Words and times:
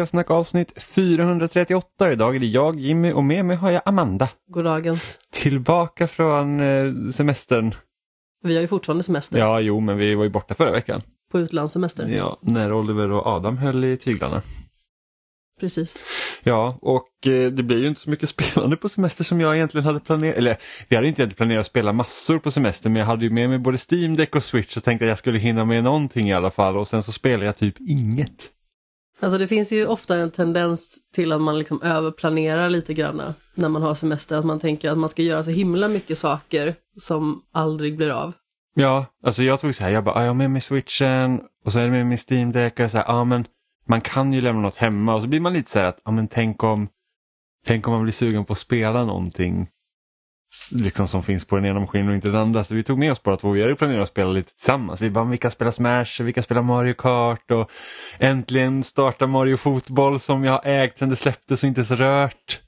Spelsnack 0.00 0.30
avsnitt 0.30 0.72
438. 0.82 2.12
Idag 2.12 2.36
är 2.36 2.40
det 2.40 2.46
jag, 2.46 2.80
Jimmy 2.80 3.12
och 3.12 3.24
med 3.24 3.44
mig 3.44 3.56
har 3.56 3.70
jag 3.70 3.82
Amanda. 3.84 4.28
Goddagens. 4.50 5.18
Tillbaka 5.32 6.06
från 6.08 6.60
eh, 6.60 6.92
semestern. 7.12 7.74
Vi 8.42 8.54
har 8.54 8.62
ju 8.62 8.68
fortfarande 8.68 9.04
semester 9.04 9.38
Ja, 9.38 9.60
jo, 9.60 9.80
men 9.80 9.96
vi 9.98 10.14
var 10.14 10.24
ju 10.24 10.30
borta 10.30 10.54
förra 10.54 10.70
veckan. 10.70 11.02
på 11.32 11.38
utlandssemester. 11.38 12.08
Ja, 12.08 12.38
när 12.42 12.72
Oliver 12.72 13.10
och 13.10 13.26
Adam 13.26 13.58
höll 13.58 13.84
i 13.84 13.96
tyglarna. 13.96 14.42
Precis. 15.60 16.02
Ja, 16.42 16.78
och 16.82 17.26
eh, 17.26 17.50
det 17.52 17.62
blir 17.62 17.78
ju 17.78 17.86
inte 17.86 18.00
så 18.00 18.10
mycket 18.10 18.28
spelande 18.28 18.76
på 18.76 18.88
semester 18.88 19.24
som 19.24 19.40
jag 19.40 19.56
egentligen 19.56 19.84
hade 19.84 20.00
planerat. 20.00 20.36
Eller 20.36 20.56
vi 20.88 20.96
hade 20.96 21.08
inte 21.08 21.26
planerat 21.28 21.60
att 21.60 21.66
spela 21.66 21.92
massor 21.92 22.38
på 22.38 22.50
semester 22.50 22.90
men 22.90 23.00
jag 23.00 23.06
hade 23.06 23.24
ju 23.24 23.30
med 23.30 23.48
mig 23.48 23.58
både 23.58 23.78
Steam 23.90 24.16
Deck 24.16 24.36
och 24.36 24.44
Switch 24.44 24.76
och 24.76 24.84
tänkte 24.84 25.04
att 25.04 25.08
jag 25.08 25.18
skulle 25.18 25.38
hinna 25.38 25.64
med 25.64 25.84
någonting 25.84 26.28
i 26.28 26.34
alla 26.34 26.50
fall 26.50 26.76
och 26.76 26.88
sen 26.88 27.02
så 27.02 27.12
spelade 27.12 27.46
jag 27.46 27.56
typ 27.56 27.74
inget. 27.80 28.50
Alltså 29.20 29.38
det 29.38 29.46
finns 29.46 29.72
ju 29.72 29.86
ofta 29.86 30.16
en 30.16 30.30
tendens 30.30 30.98
till 31.14 31.32
att 31.32 31.40
man 31.40 31.58
liksom 31.58 31.82
överplanerar 31.82 32.70
lite 32.70 32.94
grann 32.94 33.22
när 33.54 33.68
man 33.68 33.82
har 33.82 33.94
semester. 33.94 34.36
Att 34.36 34.44
man 34.44 34.60
tänker 34.60 34.90
att 34.90 34.98
man 34.98 35.08
ska 35.08 35.22
göra 35.22 35.42
så 35.42 35.50
himla 35.50 35.88
mycket 35.88 36.18
saker 36.18 36.74
som 36.96 37.42
aldrig 37.52 37.96
blir 37.96 38.10
av. 38.10 38.32
Ja, 38.74 39.06
alltså 39.24 39.42
jag 39.42 39.60
tog 39.60 39.74
så 39.74 39.84
här, 39.84 39.90
jag 39.90 40.04
bara, 40.04 40.14
ah, 40.14 40.20
jag 40.20 40.28
har 40.28 40.34
med 40.34 40.50
mig 40.50 40.60
switchen 40.60 41.40
och 41.64 41.72
så 41.72 41.78
är 41.78 41.84
det 41.84 41.90
med 41.90 42.06
min 42.06 42.18
Steam 42.30 42.52
Deck 42.52 42.80
och 42.80 42.90
så 42.90 42.96
här, 42.96 43.04
ah, 43.08 43.24
men 43.24 43.44
man 43.86 44.00
kan 44.00 44.32
ju 44.32 44.40
lämna 44.40 44.62
något 44.62 44.76
hemma 44.76 45.14
och 45.14 45.22
så 45.22 45.28
blir 45.28 45.40
man 45.40 45.52
lite 45.52 45.70
så 45.70 45.78
här 45.78 45.86
att, 45.86 46.00
ah, 46.04 46.10
men 46.10 46.28
tänk 46.28 46.64
om, 46.64 46.88
tänk 47.66 47.88
om 47.88 47.92
man 47.92 48.02
blir 48.02 48.12
sugen 48.12 48.44
på 48.44 48.52
att 48.52 48.58
spela 48.58 49.04
någonting 49.04 49.68
liksom 50.72 51.08
som 51.08 51.22
finns 51.22 51.44
på 51.44 51.56
den 51.56 51.64
ena 51.64 51.80
maskinen 51.80 52.08
och 52.08 52.14
inte 52.14 52.28
den 52.28 52.40
andra. 52.40 52.64
Så 52.64 52.74
vi 52.74 52.82
tog 52.82 52.98
med 52.98 53.12
oss 53.12 53.22
bara 53.22 53.36
två, 53.36 53.50
vi 53.50 53.62
hade 53.62 53.74
planerat 53.74 54.02
att 54.02 54.08
spela 54.08 54.30
lite 54.30 54.52
tillsammans. 54.52 55.00
Vi 55.00 55.10
bara, 55.10 55.24
vi 55.24 55.38
kan 55.38 55.50
spela 55.50 55.72
Smash, 55.72 56.22
vi 56.22 56.32
kan 56.32 56.42
spela 56.42 56.62
Mario 56.62 56.92
Kart 56.92 57.50
och 57.50 57.70
äntligen 58.18 58.84
starta 58.84 59.26
Mario 59.26 59.56
Fotboll 59.56 60.20
som 60.20 60.44
jag 60.44 60.52
har 60.52 60.62
ägt 60.64 60.98
sedan 60.98 61.08
det 61.08 61.16
släpptes 61.16 61.62
och 61.62 61.66
inte 61.66 61.84
så 61.84 61.94
rört. 61.94 62.60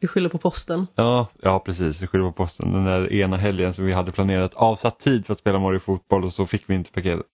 Vi 0.00 0.08
skyller 0.08 0.28
på 0.28 0.38
posten. 0.38 0.86
Ja, 0.94 1.26
ja 1.42 1.58
precis, 1.58 2.02
vi 2.02 2.06
skyller 2.06 2.24
på 2.24 2.32
posten. 2.32 2.72
Den 2.72 2.84
där 2.84 3.12
ena 3.12 3.36
helgen 3.36 3.74
som 3.74 3.84
vi 3.84 3.92
hade 3.92 4.12
planerat 4.12 4.54
avsatt 4.54 5.00
tid 5.00 5.26
för 5.26 5.32
att 5.32 5.38
spela 5.38 5.58
Mario 5.58 5.78
Fotboll 5.78 6.24
och 6.24 6.32
så 6.32 6.46
fick 6.46 6.70
vi 6.70 6.74
inte 6.74 6.92
paketet. 6.92 7.26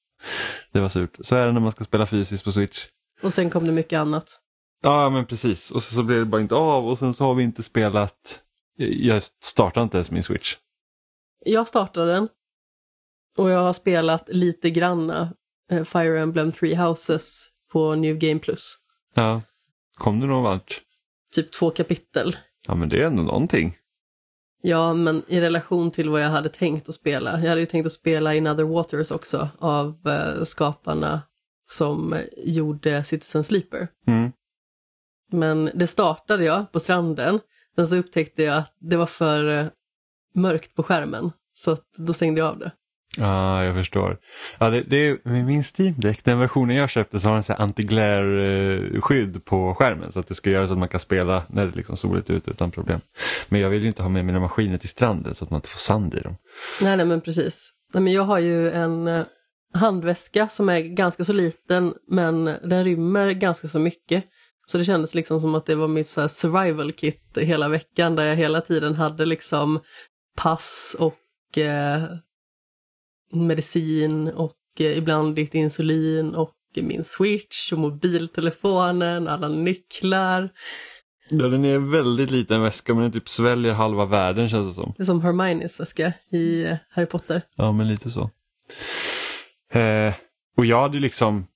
Det 0.73 0.81
var 0.81 0.89
surt. 0.89 1.17
Så 1.21 1.37
är 1.37 1.47
det 1.47 1.53
när 1.53 1.61
man 1.61 1.73
ska 1.73 1.85
spela 1.85 2.07
fysiskt 2.07 2.45
på 2.45 2.53
Switch. 2.53 2.87
Och 3.23 3.33
sen 3.33 3.51
kom 3.51 3.65
det 3.65 3.73
mycket 3.73 3.99
annat. 3.99 4.41
Ja 4.83 5.11
men 5.11 5.27
precis 5.27 5.71
och 5.71 5.83
så, 5.83 5.95
så 5.95 6.03
blev 6.03 6.19
det 6.19 6.25
bara 6.25 6.41
inte 6.41 6.55
av 6.55 6.89
och 6.89 6.99
sen 6.99 7.15
så 7.15 7.25
har 7.25 7.35
vi 7.35 7.43
inte 7.43 7.63
spelat. 7.63 8.43
Jag 8.79 9.23
startar 9.23 9.83
inte 9.83 9.97
ens 9.97 10.11
min 10.11 10.23
Switch. 10.23 10.57
Jag 11.45 11.69
startade 11.69 12.13
den. 12.13 12.29
Och 13.37 13.51
jag 13.51 13.59
har 13.59 13.73
spelat 13.73 14.29
lite 14.29 14.71
granna 14.71 15.35
eh, 15.71 15.85
Fire 15.85 16.21
Emblem 16.21 16.53
Three 16.53 16.75
Houses 16.75 17.49
på 17.73 17.95
New 17.95 18.19
Game 18.19 18.41
Plus. 18.41 18.75
Ja. 19.15 19.43
Kom 19.95 20.21
du 20.21 20.27
någon 20.27 20.43
vart? 20.43 20.83
Typ 21.35 21.53
två 21.53 21.71
kapitel. 21.71 22.37
Ja 22.69 22.75
men 22.75 22.89
det 22.89 23.03
är 23.03 23.07
ändå 23.07 23.23
någonting. 23.23 23.77
Ja, 24.63 24.95
men 24.95 25.23
i 25.29 25.41
relation 25.41 25.91
till 25.91 26.09
vad 26.09 26.23
jag 26.23 26.29
hade 26.29 26.49
tänkt 26.49 26.89
att 26.89 26.95
spela. 26.95 27.41
Jag 27.41 27.49
hade 27.49 27.61
ju 27.61 27.67
tänkt 27.67 27.87
att 27.87 27.93
spela 27.93 28.35
In 28.35 28.47
Other 28.47 28.65
Waters 28.65 29.11
också 29.11 29.49
av 29.59 30.09
eh, 30.09 30.45
skaparna 30.45 31.23
som 31.67 32.23
gjorde 32.37 33.05
Citizen 33.05 33.45
Sleeper. 33.45 33.89
Mm. 34.07 34.33
Men 35.33 35.71
det 35.75 35.87
startade 35.87 36.45
jag 36.45 36.73
på 36.73 36.81
stranden. 36.81 37.41
Sen 37.79 37.87
så 37.87 37.97
upptäckte 37.97 38.43
jag 38.43 38.57
att 38.57 38.75
det 38.79 38.97
var 38.97 39.07
för 39.07 39.61
eh, 39.61 39.67
mörkt 40.35 40.75
på 40.75 40.83
skärmen. 40.83 41.33
Så 41.55 41.77
då 41.97 42.13
stängde 42.13 42.41
jag 42.41 42.49
av 42.49 42.59
det. 42.59 42.73
Ja, 43.19 43.65
jag 43.65 43.75
förstår. 43.75 44.19
Ja, 44.59 44.71
det, 44.71 44.83
det 44.83 44.97
är, 44.97 45.43
min 45.43 45.65
Steam 45.79 45.95
Deck, 46.01 46.25
den 46.25 46.39
versionen 46.39 46.77
jag 46.77 46.91
köpte 46.91 47.21
så 47.21 47.29
har 47.29 47.35
den 47.35 47.43
så 47.43 47.53
anti-glare-skydd 47.53 49.45
på 49.45 49.75
skärmen 49.75 50.13
så 50.13 50.21
att 50.21 50.29
det 50.29 50.35
ska 50.35 50.51
göra 50.51 50.67
så 50.67 50.73
att 50.73 50.79
man 50.79 50.89
kan 50.89 51.01
spela 51.01 51.43
när 51.49 51.67
det 51.67 51.73
är 51.73 51.77
liksom 51.77 51.97
soligt 51.97 52.31
ute 52.31 52.51
utan 52.51 52.71
problem. 52.71 53.01
Men 53.49 53.61
jag 53.61 53.71
vill 53.71 53.83
ju 53.83 53.89
inte 53.89 54.03
ha 54.03 54.09
med 54.11 54.25
mina 54.25 54.41
maskiner 54.41 54.79
till 54.79 54.89
stranden 54.89 55.35
så 55.35 55.45
att 55.45 55.51
man 55.51 55.59
inte 55.59 55.69
får 55.69 55.79
sand 55.79 56.15
i 56.15 56.21
dem. 56.21 56.37
Nej, 56.83 56.97
nej 56.97 57.07
men 57.07 57.21
precis. 57.21 57.73
Nej, 57.95 58.03
men 58.03 58.13
jag 58.13 58.23
har 58.23 58.39
ju 58.39 58.71
en 58.71 59.09
eh, 59.09 59.25
handväska 59.75 60.49
som 60.49 60.69
är 60.69 60.81
ganska 60.81 61.25
så 61.25 61.33
liten 61.33 61.95
men 62.09 62.45
den 62.45 62.85
rymmer 62.85 63.31
ganska 63.31 63.69
så 63.69 63.79
mycket. 63.79 64.25
Så 64.71 64.79
det 64.79 64.85
kändes 64.85 65.15
liksom 65.15 65.41
som 65.41 65.55
att 65.55 65.67
det 65.67 65.75
var 65.75 65.89
mitt 65.89 66.09
så 66.09 66.29
survival 66.29 66.93
kit 66.93 67.39
hela 67.41 67.69
veckan 67.69 68.15
där 68.15 68.25
jag 68.25 68.37
hela 68.37 68.61
tiden 68.61 68.95
hade 68.95 69.25
liksom 69.25 69.81
pass 70.37 70.97
och 70.99 71.59
eh, 71.59 72.03
medicin 73.33 74.29
och 74.29 74.57
eh, 74.79 74.99
ibland 74.99 75.37
lite 75.37 75.59
insulin 75.59 76.35
och 76.35 76.55
min 76.83 77.05
switch 77.05 77.73
och 77.73 77.79
mobiltelefonen, 77.79 79.29
alla 79.29 79.49
nycklar. 79.49 80.51
Ja, 81.31 81.49
den 81.49 81.65
är 81.65 81.79
väldigt 81.79 82.31
liten 82.31 82.63
väska 82.63 82.95
men 82.95 83.03
den 83.03 83.13
typ 83.13 83.29
sväljer 83.29 83.73
halva 83.73 84.05
världen 84.05 84.49
känns 84.49 84.69
det 84.69 84.83
som. 84.83 84.95
Det 84.97 85.03
är 85.03 85.07
som 85.07 85.21
Hermiones 85.21 85.81
väska 85.81 86.13
i 86.31 86.65
eh, 86.65 86.77
Harry 86.91 87.07
Potter. 87.07 87.43
Ja, 87.57 87.73
men 87.73 87.89
lite 87.89 88.11
så. 88.11 88.31
Eh, 89.73 90.15
och 90.57 90.67
jag 90.67 90.81
hade 90.81 91.01
liksom, 91.01 91.47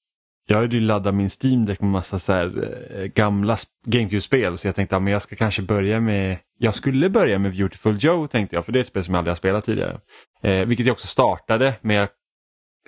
jag 0.47 0.57
hade 0.57 0.77
ju 0.77 0.81
laddat 0.81 1.15
min 1.15 1.31
Steam 1.43 1.67
Deck 1.67 1.81
med 1.81 1.91
massa 1.91 2.19
så 2.19 2.33
här, 2.33 2.75
eh, 2.91 3.05
gamla 3.05 3.59
GameCube-spel 3.87 4.59
så 4.59 4.69
jag 4.69 4.75
tänkte 4.75 4.97
att 4.97 5.03
ja, 5.03 5.11
jag 5.11 5.23
ska 5.23 5.37
kanske 5.37 5.63
börja 5.63 6.01
med, 6.01 6.39
jag 6.59 6.75
skulle 6.75 7.11
börja 7.11 7.39
med 7.39 7.53
Beautiful 7.53 7.97
Joe 8.01 8.27
tänkte 8.27 8.57
jag 8.57 8.65
för 8.65 8.73
det 8.73 8.79
är 8.79 8.81
ett 8.81 8.87
spel 8.87 9.05
som 9.05 9.15
jag 9.15 9.19
aldrig 9.19 9.31
har 9.31 9.37
spelat 9.37 9.65
tidigare. 9.65 10.01
Eh, 10.43 10.67
vilket 10.67 10.87
jag 10.87 10.93
också 10.93 11.07
startade 11.07 11.75
men 11.81 11.97
jag 11.97 12.09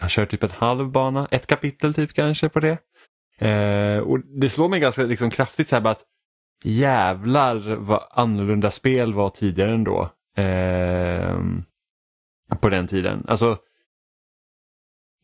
har 0.01 0.09
kört 0.09 0.31
typ 0.31 0.43
en 0.43 0.51
halv 0.51 0.91
bana, 0.91 1.29
ett 1.31 1.47
kapitel 1.47 1.95
typ 1.95 2.13
kanske 2.13 2.49
på 2.49 2.61
det. 2.61 2.79
Eh, 3.39 3.99
och 3.99 4.19
det 4.41 4.51
slår 4.51 4.69
mig 4.69 4.81
ganska 4.81 5.03
liksom, 5.03 5.31
kraftigt 5.31 5.69
så 5.69 5.77
här 5.77 5.81
bara 5.81 5.91
att 5.91 6.05
jävlar 6.65 7.77
vad 7.79 8.03
annorlunda 8.11 8.71
spel 8.71 9.15
var 9.15 9.31
tidigare 9.31 9.73
ändå. 9.73 10.11
Eh, 10.37 11.39
på 12.61 12.69
den 12.69 12.87
tiden. 12.87 13.25
Alltså, 13.29 13.59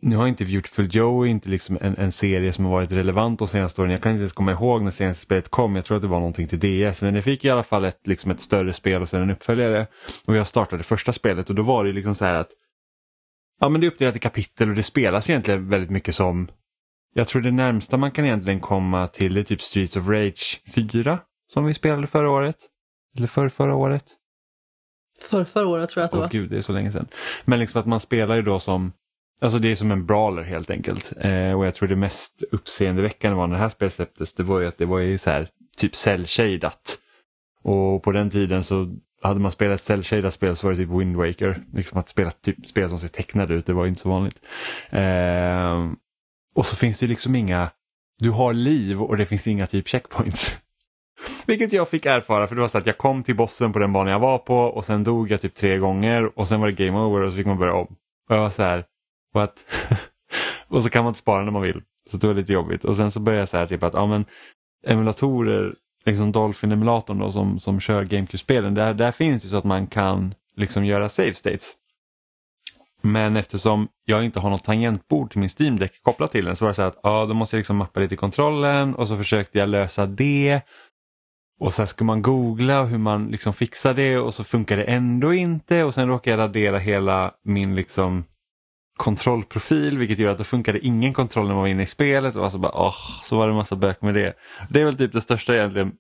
nu 0.03 0.17
har 0.17 0.27
inte 0.27 0.45
Beautiful 0.45 0.89
Joe 0.93 1.27
inte 1.27 1.49
liksom 1.49 1.79
en, 1.81 1.97
en 1.97 2.13
serie 2.13 2.53
som 2.53 2.65
har 2.65 2.73
varit 2.73 2.93
relevant 2.93 3.39
de 3.39 3.49
senaste 3.49 3.81
åren. 3.81 3.91
Jag 3.91 4.03
kan 4.03 4.13
inte 4.13 4.21
ens 4.21 4.33
komma 4.33 4.53
ihåg 4.53 4.83
när 4.83 4.91
senaste 4.91 5.23
spelet 5.23 5.49
kom. 5.49 5.77
Jag 5.77 5.85
tror 5.85 5.97
att 5.97 6.03
det 6.03 6.09
var 6.09 6.19
någonting 6.19 6.49
till 6.49 6.59
DS. 6.59 7.03
Men 7.03 7.15
det 7.15 7.23
fick 7.23 7.45
i 7.45 7.51
alla 7.51 7.63
fall 7.63 7.85
ett, 7.85 8.07
liksom 8.07 8.31
ett 8.31 8.41
större 8.41 8.73
spel 8.73 9.03
och 9.03 9.09
sen 9.09 9.23
en 9.23 9.31
uppföljare. 9.31 9.87
Och 10.27 10.37
jag 10.37 10.47
startade 10.47 10.83
första 10.83 11.13
spelet 11.13 11.49
och 11.49 11.55
då 11.55 11.63
var 11.63 11.85
det 11.85 11.93
liksom 11.93 12.15
så 12.15 12.25
här 12.25 12.35
att 12.35 12.51
Ja 13.61 13.69
men 13.69 13.81
det 13.81 13.87
är 13.87 13.91
uppdelat 13.91 14.17
i 14.17 14.19
kapitel 14.19 14.69
och 14.69 14.75
det 14.75 14.83
spelas 14.83 15.31
egentligen 15.31 15.69
väldigt 15.69 15.91
mycket 15.91 16.15
som 16.15 16.49
Jag 17.15 17.29
tror 17.29 17.43
det 17.43 17.51
närmsta 17.51 17.97
man 17.97 18.11
kan 18.11 18.25
egentligen 18.25 18.61
komma 18.61 19.09
till 19.09 19.37
är 19.37 19.43
typ 19.43 19.63
Streets 19.63 19.97
of 19.97 20.09
Rage 20.09 20.61
4 20.75 21.19
som 21.53 21.65
vi 21.65 21.75
spelade 21.75 22.07
förra 22.07 22.31
året. 22.31 22.57
Eller 23.17 23.27
för 23.27 23.49
förra 23.49 23.75
året. 23.75 24.05
För 25.21 25.45
förra 25.45 25.67
året 25.67 25.91
tror 25.91 26.01
jag 26.01 26.05
att 26.05 26.11
det 26.11 26.17
Åh 26.17 26.23
var. 26.23 26.31
gud, 26.31 26.51
det 26.51 26.59
är 26.59 26.63
så 26.63 26.73
länge 26.73 26.93
sedan. 26.93 27.09
Men 27.45 27.59
liksom 27.59 27.81
att 27.81 27.87
man 27.87 28.01
spelar 28.01 28.37
ju 28.37 28.43
då 28.43 28.61
som, 28.61 28.93
alltså 29.41 29.59
det 29.59 29.69
är 29.69 29.77
som 29.77 29.91
en 29.91 30.07
brawler 30.07 30.43
helt 30.43 30.71
enkelt. 30.71 31.13
Eh, 31.21 31.59
och 31.59 31.67
jag 31.67 31.75
tror 31.75 31.89
det 31.89 31.97
mest 31.97 32.43
uppseendeväckande 32.53 33.37
var 33.37 33.47
när 33.47 33.55
det 33.55 33.63
här 33.63 33.69
spelet 33.69 33.95
släpptes, 33.95 34.35
det 34.35 34.43
var 34.43 34.61
ju 34.61 34.67
att 34.67 34.79
det 34.79 34.87
var 34.87 34.99
ju 34.99 35.19
så 35.19 35.31
här 35.31 35.49
typ 35.77 35.97
cell-shadat. 35.97 36.99
Och 37.63 38.03
på 38.03 38.13
den 38.13 38.31
tiden 38.31 38.65
så 38.65 38.97
hade 39.23 39.41
man 39.41 39.53
spelat 39.53 39.81
ett 39.81 40.05
cell 40.05 40.33
spel 40.33 40.57
så 40.57 40.67
var 40.67 40.73
det 40.73 40.77
typ 40.77 40.91
Wind 40.91 41.17
Waker. 41.17 41.63
Liksom 41.73 41.99
att 41.99 42.09
spela 42.09 42.31
typ 42.31 42.67
spel 42.67 42.89
som 42.89 42.99
ser 42.99 43.09
tecknade 43.09 43.55
ut, 43.55 43.67
det 43.67 43.73
var 43.73 43.87
inte 43.87 44.01
så 44.01 44.09
vanligt. 44.09 44.37
Eh, 44.91 45.91
och 46.55 46.67
så 46.67 46.77
finns 46.77 47.01
det 47.01 47.07
liksom 47.07 47.35
inga, 47.35 47.71
du 48.19 48.31
har 48.31 48.53
liv 48.53 49.03
och 49.03 49.17
det 49.17 49.27
finns 49.27 49.47
inga 49.47 49.67
typ 49.67 49.89
checkpoints. 49.89 50.57
Vilket 51.47 51.73
jag 51.73 51.89
fick 51.89 52.07
erfara 52.07 52.47
för 52.47 52.55
det 52.55 52.61
var 52.61 52.69
så 52.69 52.79
att 52.79 52.87
jag 52.87 52.99
kom 52.99 53.23
till 53.23 53.37
bossen 53.37 53.73
på 53.73 53.79
den 53.79 53.93
banan 53.93 54.13
jag 54.13 54.21
var 54.21 54.39
på 54.39 54.57
och 54.57 54.85
sen 54.85 55.05
dog 55.05 55.31
jag 55.31 55.41
typ 55.41 55.55
tre 55.55 55.79
gånger 55.79 56.39
och 56.39 56.49
sen 56.49 56.61
var 56.61 56.67
det 56.67 56.85
game 56.87 56.99
over 56.99 57.21
och 57.21 57.31
så 57.31 57.37
fick 57.37 57.47
man 57.47 57.59
börja 57.59 57.75
om. 57.75 57.97
Och 58.29 58.37
jag 58.37 58.41
var 58.41 58.51
så 58.51 58.63
här, 58.63 58.85
what? 59.33 59.65
och 60.69 60.83
så 60.83 60.91
kan 60.91 61.05
man 61.05 61.11
inte 61.11 61.21
spara 61.21 61.45
när 61.45 61.53
man 61.53 61.63
vill. 61.63 61.83
Så 62.11 62.17
det 62.17 62.27
var 62.27 62.35
lite 62.35 62.53
jobbigt. 62.53 62.85
Och 62.85 62.97
sen 62.97 63.11
så 63.11 63.21
började 63.21 63.43
jag 63.43 63.49
så 63.49 63.57
här 63.57 63.67
typ 63.67 63.83
att, 63.83 63.95
ja 63.95 64.07
men 64.07 64.25
emulatorer, 64.87 65.75
liksom 66.05 66.33
Dolphin-emulatorn 66.33 67.19
då 67.19 67.33
som, 67.33 67.61
som 67.61 67.81
kör 67.81 68.05
GameCube-spelen, 68.05 68.75
där, 68.75 68.95
där 68.95 69.13
finns 69.13 69.43
det 69.43 69.49
så 69.49 69.57
att 69.57 69.65
man 69.65 69.87
kan 69.87 70.35
liksom 70.57 70.85
göra 70.85 71.09
save 71.09 71.35
states. 71.35 71.77
Men 73.03 73.37
eftersom 73.37 73.89
jag 74.05 74.25
inte 74.25 74.41
har 74.41 74.51
något 74.51 74.65
tangentbord 74.65 75.31
till 75.31 75.41
min 75.41 75.51
Steam 75.59 75.77
Deck 75.77 76.03
kopplat 76.03 76.33
till 76.33 76.45
den 76.45 76.57
så 76.57 76.65
var 76.65 76.71
det 76.71 76.75
så 76.75 76.83
här 76.83 76.89
att 76.89 77.01
ja, 77.03 77.27
då 77.27 77.35
måste 77.35 77.57
jag 77.57 77.61
liksom 77.61 77.77
mappa 77.77 78.01
lite 78.01 78.15
i 78.15 78.17
kontrollen 78.17 78.95
och 78.95 79.09
så 79.09 79.17
försökte 79.17 79.59
jag 79.59 79.69
lösa 79.69 80.07
det. 80.07 80.61
Och 81.61 81.73
sen 81.73 81.87
ska 81.87 82.05
man 82.05 82.23
googla 82.23 82.85
hur 82.85 82.99
man 82.99 83.29
liksom 83.29 83.55
fixar 83.55 83.95
det 83.95 84.19
och 84.19 84.35
så 84.35 84.45
funkar 84.45 84.77
det 84.77 84.85
ändå 84.85 85.35
inte 85.35 85.85
och 85.85 85.95
sen 85.95 86.09
råkade 86.09 86.31
jag 86.31 86.49
radera 86.49 86.79
hela 86.79 87.35
min 87.45 87.75
liksom 87.75 88.25
kontrollprofil 89.01 89.99
vilket 89.99 90.19
gör 90.19 90.31
att 90.31 90.39
det 90.39 90.45
funkade 90.45 90.87
ingen 90.87 91.13
kontroll 91.13 91.47
när 91.47 91.55
man 91.55 91.63
var 91.63 91.69
inne 91.69 91.83
i 91.83 91.87
spelet 91.87 92.37
och 92.37 92.45
alltså 92.45 92.59
bara, 92.59 92.73
åh, 92.75 93.23
så 93.25 93.37
var 93.37 93.47
det 93.47 93.53
en 93.53 93.57
massa 93.57 93.77
bök 93.77 94.03
med 94.03 94.15
det. 94.15 94.35
Det 94.71 94.81
är 94.81 94.85
väl 94.85 94.97
typ 94.97 95.13
det 95.13 95.21
största 95.21 95.55
egentligen 95.55 95.93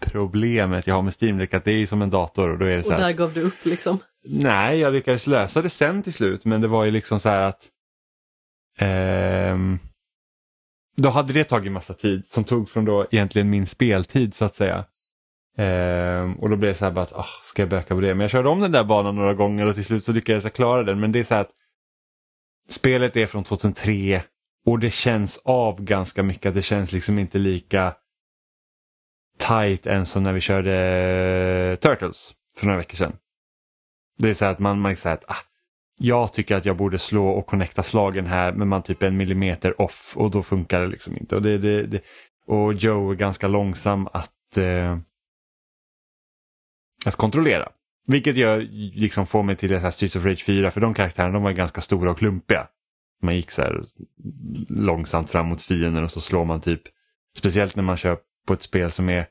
problemet 0.00 0.86
jag 0.86 0.94
har 0.94 1.02
med 1.02 1.14
Steam 1.22 1.38
Deck 1.38 1.54
att 1.54 1.64
det 1.64 1.72
är 1.72 1.86
som 1.86 2.02
en 2.02 2.10
dator 2.10 2.48
och 2.48 2.58
då 2.58 2.66
är 2.66 2.76
det 2.76 2.84
så 2.84 2.92
Och 2.92 3.00
där 3.00 3.12
gav 3.12 3.32
du 3.32 3.42
upp 3.42 3.64
liksom. 3.64 3.98
Nej, 4.24 4.78
jag 4.78 4.92
lyckades 4.92 5.26
lösa 5.26 5.62
det 5.62 5.70
sen 5.70 6.02
till 6.02 6.12
slut 6.12 6.44
men 6.44 6.60
det 6.60 6.68
var 6.68 6.84
ju 6.84 6.90
liksom 6.90 7.20
så 7.20 7.28
här 7.28 7.42
att 7.42 7.62
ehm, 8.78 9.78
då 10.96 11.08
hade 11.08 11.32
det 11.32 11.44
tagit 11.44 11.72
massa 11.72 11.94
tid 11.94 12.26
som 12.26 12.44
tog 12.44 12.68
från 12.68 12.84
då 12.84 13.06
egentligen 13.10 13.50
min 13.50 13.66
speltid 13.66 14.34
så 14.34 14.44
att 14.44 14.54
säga. 14.54 14.84
Ehm, 15.58 16.34
och 16.34 16.50
då 16.50 16.56
blev 16.56 16.72
det 16.72 16.78
så 16.78 16.84
här 16.84 16.92
bara 16.92 17.02
att, 17.02 17.12
oh, 17.12 17.26
ska 17.44 17.62
jag 17.62 17.68
böka 17.68 17.94
på 17.94 18.00
det? 18.00 18.14
Men 18.14 18.20
jag 18.20 18.30
körde 18.30 18.48
om 18.48 18.60
den 18.60 18.72
där 18.72 18.84
banan 18.84 19.16
några 19.16 19.34
gånger 19.34 19.68
och 19.68 19.74
till 19.74 19.84
slut 19.84 20.04
så 20.04 20.12
lyckades 20.12 20.44
jag 20.44 20.52
klara 20.52 20.82
den. 20.82 21.00
Men 21.00 21.12
det 21.12 21.20
är 21.20 21.24
så 21.24 21.34
här 21.34 21.40
att 21.40 21.57
spelet 22.68 23.16
är 23.16 23.26
från 23.26 23.44
2003 23.44 24.22
och 24.66 24.78
det 24.78 24.90
känns 24.90 25.40
av 25.44 25.82
ganska 25.82 26.22
mycket. 26.22 26.54
Det 26.54 26.62
känns 26.62 26.92
liksom 26.92 27.18
inte 27.18 27.38
lika 27.38 27.94
tight 29.38 29.86
än 29.86 30.06
som 30.06 30.22
när 30.22 30.32
vi 30.32 30.40
körde 30.40 30.74
eh, 30.74 31.76
Turtles 31.76 32.34
för 32.56 32.66
några 32.66 32.78
veckor 32.78 32.96
sedan. 32.96 33.16
Det 34.18 34.30
är 34.30 34.34
så 34.34 34.44
här 34.44 34.52
att 34.52 34.58
man, 34.58 34.80
man 34.80 34.96
här 35.04 35.14
att 35.14 35.24
ah, 35.28 35.36
jag 35.98 36.32
tycker 36.32 36.56
att 36.56 36.64
jag 36.64 36.76
borde 36.76 36.98
slå 36.98 37.28
och 37.28 37.46
connecta 37.46 37.82
slagen 37.82 38.26
här 38.26 38.52
men 38.52 38.68
man 38.68 38.82
typ 38.82 39.02
en 39.02 39.16
millimeter 39.16 39.80
off 39.80 40.16
och 40.16 40.30
då 40.30 40.42
funkar 40.42 40.80
det 40.80 40.86
liksom 40.86 41.16
inte. 41.16 41.34
Och, 41.36 41.42
det, 41.42 41.58
det, 41.58 41.86
det, 41.86 42.00
och 42.46 42.74
Joe 42.74 43.10
är 43.10 43.14
ganska 43.14 43.48
långsam 43.48 44.08
att, 44.12 44.56
eh, 44.56 44.98
att 47.06 47.16
kontrollera. 47.16 47.68
Vilket 48.10 48.36
jag 48.36 48.62
liksom 48.94 49.26
får 49.26 49.42
mig 49.42 49.56
till 49.56 49.70
det 49.70 49.78
här 49.78 49.90
Streets 49.90 50.16
of 50.16 50.24
Rage 50.24 50.44
4 50.44 50.70
för 50.70 50.80
de 50.80 50.94
karaktärerna 50.94 51.32
de 51.32 51.42
var 51.42 51.52
ganska 51.52 51.80
stora 51.80 52.10
och 52.10 52.18
klumpiga. 52.18 52.66
Man 53.22 53.36
gick 53.36 53.50
så 53.50 53.62
här 53.62 53.84
långsamt 54.68 55.30
fram 55.30 55.46
mot 55.46 55.62
fienden 55.62 56.04
och 56.04 56.10
så 56.10 56.20
slår 56.20 56.44
man 56.44 56.60
typ, 56.60 56.82
speciellt 57.36 57.76
när 57.76 57.82
man 57.82 57.96
kör 57.96 58.18
på 58.46 58.52
ett 58.52 58.62
spel 58.62 58.90
som 58.90 59.08
är 59.08 59.26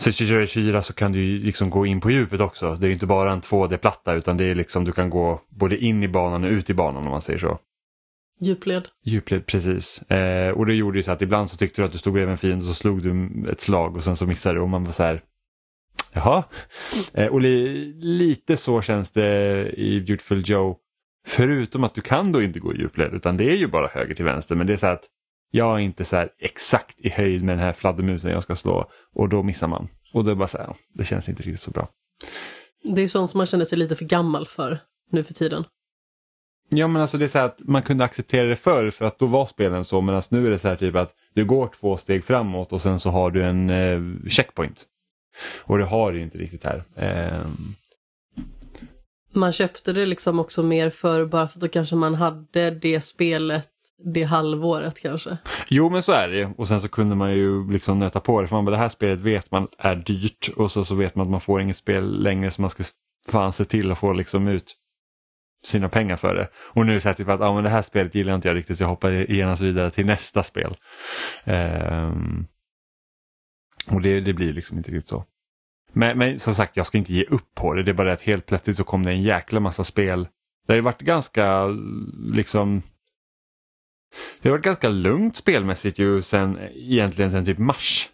så 0.00 0.10
i 0.10 0.12
Streets 0.12 0.32
of 0.32 0.36
Rage 0.36 0.54
4 0.54 0.82
så 0.82 0.92
kan 0.92 1.12
du 1.12 1.38
liksom 1.38 1.70
gå 1.70 1.86
in 1.86 2.00
på 2.00 2.10
djupet 2.10 2.40
också. 2.40 2.76
Det 2.80 2.88
är 2.88 2.92
inte 2.92 3.06
bara 3.06 3.32
en 3.32 3.40
2D-platta 3.40 4.14
utan 4.14 4.36
det 4.36 4.44
är 4.44 4.54
liksom 4.54 4.84
du 4.84 4.92
kan 4.92 5.10
gå 5.10 5.40
både 5.48 5.78
in 5.78 6.02
i 6.02 6.08
banan 6.08 6.44
och 6.44 6.50
ut 6.50 6.70
i 6.70 6.74
banan 6.74 7.04
om 7.04 7.10
man 7.10 7.22
säger 7.22 7.38
så. 7.38 7.58
Djupled. 8.40 8.88
Djupled, 9.04 9.46
precis. 9.46 10.02
Eh, 10.02 10.50
och 10.50 10.66
det 10.66 10.74
gjorde 10.74 10.98
ju 10.98 11.02
så 11.02 11.12
att 11.12 11.22
ibland 11.22 11.50
så 11.50 11.56
tyckte 11.56 11.82
du 11.82 11.86
att 11.86 11.92
du 11.92 11.98
stod 11.98 12.12
bredvid 12.12 12.32
en 12.32 12.38
fiende 12.38 12.62
och 12.64 12.68
så 12.68 12.74
slog 12.74 13.02
du 13.02 13.30
ett 13.50 13.60
slag 13.60 13.96
och 13.96 14.04
sen 14.04 14.16
så 14.16 14.26
missade 14.26 14.54
du 14.54 14.60
och 14.60 14.68
man 14.68 14.84
var 14.84 14.92
så 14.92 15.02
här 15.02 15.20
Jaha. 16.12 16.44
Eh, 17.14 17.26
och 17.26 17.40
li 17.40 17.84
lite 18.00 18.56
så 18.56 18.82
känns 18.82 19.10
det 19.10 19.70
i 19.76 20.00
Beautiful 20.00 20.42
Joe. 20.46 20.76
Förutom 21.26 21.84
att 21.84 21.94
du 21.94 22.00
kan 22.00 22.32
då 22.32 22.42
inte 22.42 22.60
gå 22.60 22.74
i 22.74 22.78
djupled 22.78 23.14
utan 23.14 23.36
det 23.36 23.44
är 23.44 23.56
ju 23.56 23.66
bara 23.66 23.86
höger 23.86 24.14
till 24.14 24.24
vänster 24.24 24.54
men 24.54 24.66
det 24.66 24.72
är 24.72 24.76
så 24.76 24.86
att 24.86 25.04
jag 25.50 25.76
är 25.76 25.78
inte 25.78 26.04
så 26.04 26.26
exakt 26.38 27.00
i 27.00 27.08
höjd 27.08 27.44
med 27.44 27.56
den 27.56 27.64
här 27.64 27.72
fladdermusen 27.72 28.30
jag 28.30 28.42
ska 28.42 28.56
slå 28.56 28.90
och 29.14 29.28
då 29.28 29.42
missar 29.42 29.68
man. 29.68 29.88
Och 30.12 30.24
då 30.24 30.30
är 30.30 30.34
bara 30.34 30.48
så 30.48 30.58
här, 30.58 30.74
det 30.94 31.04
känns 31.04 31.28
inte 31.28 31.42
riktigt 31.42 31.60
så 31.60 31.70
bra. 31.70 31.88
Det 32.82 33.02
är 33.02 33.08
sånt 33.08 33.30
som 33.30 33.38
man 33.38 33.46
känner 33.46 33.64
sig 33.64 33.78
lite 33.78 33.96
för 33.96 34.04
gammal 34.04 34.46
för 34.46 34.78
nu 35.10 35.22
för 35.22 35.34
tiden. 35.34 35.64
Ja 36.68 36.86
men 36.88 37.02
alltså 37.02 37.18
det 37.18 37.24
är 37.24 37.28
så 37.28 37.38
här 37.38 37.44
att 37.44 37.60
man 37.64 37.82
kunde 37.82 38.04
acceptera 38.04 38.46
det 38.46 38.56
förr 38.56 38.90
för 38.90 39.04
att 39.04 39.18
då 39.18 39.26
var 39.26 39.46
spelen 39.46 39.84
så 39.84 40.00
men 40.00 40.14
alltså 40.14 40.34
nu 40.34 40.46
är 40.46 40.50
det 40.50 40.58
så 40.58 40.68
här 40.68 40.76
typ 40.76 40.96
att 40.96 41.14
du 41.34 41.44
går 41.44 41.70
två 41.80 41.96
steg 41.96 42.24
framåt 42.24 42.72
och 42.72 42.82
sen 42.82 43.00
så 43.00 43.10
har 43.10 43.30
du 43.30 43.44
en 43.44 43.70
eh, 43.70 44.00
checkpoint. 44.28 44.86
Och 45.60 45.78
det 45.78 45.84
har 45.84 46.12
du 46.12 46.20
inte 46.20 46.38
riktigt 46.38 46.64
här. 46.64 46.82
Eh... 46.96 47.46
Man 49.32 49.52
köpte 49.52 49.92
det 49.92 50.06
liksom 50.06 50.40
också 50.40 50.62
mer 50.62 50.90
för 50.90 51.24
bara 51.24 51.48
för 51.48 51.56
att 51.56 51.60
då 51.60 51.68
kanske 51.68 51.96
man 51.96 52.14
hade 52.14 52.70
det 52.70 53.00
spelet 53.00 53.68
det 54.04 54.24
halvåret 54.24 55.00
kanske. 55.00 55.36
Jo 55.68 55.90
men 55.90 56.02
så 56.02 56.12
är 56.12 56.28
det 56.28 56.52
och 56.56 56.68
sen 56.68 56.80
så 56.80 56.88
kunde 56.88 57.16
man 57.16 57.32
ju 57.32 57.72
liksom 57.72 57.98
nöta 57.98 58.20
på 58.20 58.42
det 58.42 58.48
för 58.48 58.56
man 58.56 58.64
bara, 58.64 58.70
det 58.70 58.76
här 58.76 58.88
spelet 58.88 59.20
vet 59.20 59.50
man 59.50 59.68
är 59.78 59.96
dyrt 59.96 60.50
och 60.56 60.72
så, 60.72 60.84
så 60.84 60.94
vet 60.94 61.14
man 61.14 61.26
att 61.26 61.30
man 61.30 61.40
får 61.40 61.60
inget 61.60 61.76
spel 61.76 62.22
längre 62.22 62.50
så 62.50 62.60
man 62.60 62.70
ska 62.70 62.84
fan 63.30 63.52
se 63.52 63.64
till 63.64 63.92
att 63.92 63.98
få 63.98 64.12
liksom 64.12 64.48
ut 64.48 64.76
sina 65.64 65.88
pengar 65.88 66.16
för 66.16 66.34
det. 66.34 66.48
Och 66.54 66.86
nu 66.86 66.92
är 66.92 66.94
det 66.94 67.00
så 67.00 67.08
här 67.08 67.14
typ 67.14 67.28
att 67.28 67.40
ah, 67.40 67.54
men 67.54 67.64
det 67.64 67.70
här 67.70 67.82
spelet 67.82 68.14
gillar 68.14 68.34
inte 68.34 68.48
jag 68.48 68.56
riktigt 68.56 68.78
så 68.78 68.84
jag 68.84 68.88
hoppar 68.88 69.10
genast 69.10 69.62
vidare 69.62 69.90
till 69.90 70.06
nästa 70.06 70.42
spel. 70.42 70.76
Um, 71.44 72.46
och 73.90 74.02
det, 74.02 74.20
det 74.20 74.32
blir 74.32 74.52
liksom 74.52 74.78
inte 74.78 74.90
riktigt 74.90 75.08
så. 75.08 75.24
Men, 75.92 76.18
men 76.18 76.38
som 76.38 76.54
sagt 76.54 76.76
jag 76.76 76.86
ska 76.86 76.98
inte 76.98 77.12
ge 77.12 77.24
upp 77.24 77.54
på 77.54 77.74
det, 77.74 77.82
det 77.82 77.90
är 77.90 77.94
bara 77.94 78.06
det 78.06 78.12
att 78.12 78.22
helt 78.22 78.46
plötsligt 78.46 78.76
så 78.76 78.84
kom 78.84 79.02
det 79.02 79.10
en 79.10 79.22
jäkla 79.22 79.60
massa 79.60 79.84
spel. 79.84 80.28
Det 80.66 80.72
har 80.72 80.76
ju 80.76 80.82
varit 80.82 81.02
ganska 81.02 81.66
liksom 82.34 82.82
det 84.42 84.48
har 84.48 84.56
varit 84.56 84.64
ganska 84.64 84.88
lugnt 84.88 85.36
spelmässigt 85.36 85.98
ju 85.98 86.22
sen 86.22 86.58
egentligen 86.74 87.30
sen 87.30 87.44
typ 87.44 87.58
mars. 87.58 88.08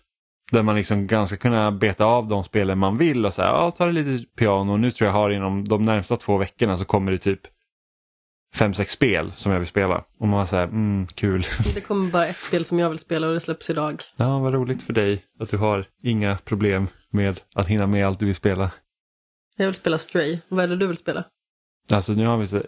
Där 0.53 0.63
man 0.63 0.77
liksom 0.77 1.07
ganska 1.07 1.37
kunna 1.37 1.73
beta 1.73 2.05
av 2.05 2.29
de 2.29 2.45
spelen 2.45 2.79
man 2.79 2.99
vill 2.99 3.27
och 3.27 3.35
säga 3.35 3.49
ja 3.49 3.71
ta 3.71 3.87
det 3.87 3.93
lite 3.93 4.27
piano. 4.39 4.77
Nu 4.77 4.91
tror 4.91 5.07
jag 5.07 5.15
har 5.15 5.31
inom 5.31 5.65
de 5.65 5.85
närmsta 5.85 6.17
två 6.17 6.37
veckorna 6.37 6.77
så 6.77 6.85
kommer 6.85 7.13
det 7.13 7.19
typ 7.19 7.41
fem, 8.57 8.75
sex 8.75 8.93
spel 8.93 9.33
som 9.33 9.53
jag 9.53 9.59
vill 9.59 9.69
spela. 9.69 10.05
Och 10.19 10.29
man 10.29 10.47
säger 10.47 10.65
mm, 10.65 11.07
kul. 11.07 11.45
Det 11.75 11.81
kommer 11.81 12.11
bara 12.11 12.27
ett 12.27 12.37
spel 12.37 12.65
som 12.65 12.79
jag 12.79 12.91
vill 12.91 12.99
spela 12.99 13.27
och 13.27 13.35
det 13.35 13.41
släpps 13.41 13.71
idag. 13.71 14.03
Ja, 14.17 14.39
vad 14.39 14.55
roligt 14.55 14.83
för 14.83 14.93
dig 14.93 15.25
att 15.41 15.49
du 15.49 15.57
har 15.57 15.87
inga 16.03 16.37
problem 16.37 16.89
med 17.11 17.41
att 17.55 17.67
hinna 17.67 17.87
med 17.87 18.07
allt 18.07 18.19
du 18.19 18.27
vill 18.27 18.35
spela. 18.35 18.71
Jag 19.57 19.67
vill 19.67 19.75
spela 19.75 19.99
Stray. 19.99 20.39
Vad 20.49 20.65
är 20.65 20.69
det 20.69 20.77
du 20.77 20.87
vill 20.87 20.97
spela? 20.97 21.25
Alltså 21.93 22.13
nu 22.13 22.27
har 22.27 22.37
vi 22.37 22.47
så, 22.47 22.63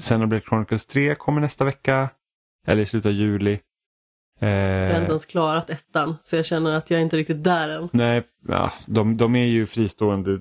Xenoblade 0.00 0.42
Chronicles 0.48 0.86
3 0.86 1.14
kommer 1.14 1.40
nästa 1.40 1.64
vecka. 1.64 2.08
Eller 2.66 2.82
i 2.82 2.86
slutet 2.86 3.06
av 3.06 3.12
juli. 3.12 3.60
Eh, 4.40 4.48
jag 4.48 4.88
har 4.88 5.00
inte 5.00 5.10
ens 5.10 5.26
klarat 5.26 5.70
ettan, 5.70 6.16
så 6.22 6.36
jag 6.36 6.46
känner 6.46 6.76
att 6.76 6.90
jag 6.90 6.98
är 6.98 7.04
inte 7.04 7.16
riktigt 7.16 7.44
där 7.44 7.68
än. 7.68 7.88
Nej, 7.92 8.22
ja, 8.48 8.72
de, 8.86 9.16
de 9.16 9.36
är 9.36 9.46
ju 9.46 9.66
fristående 9.66 10.40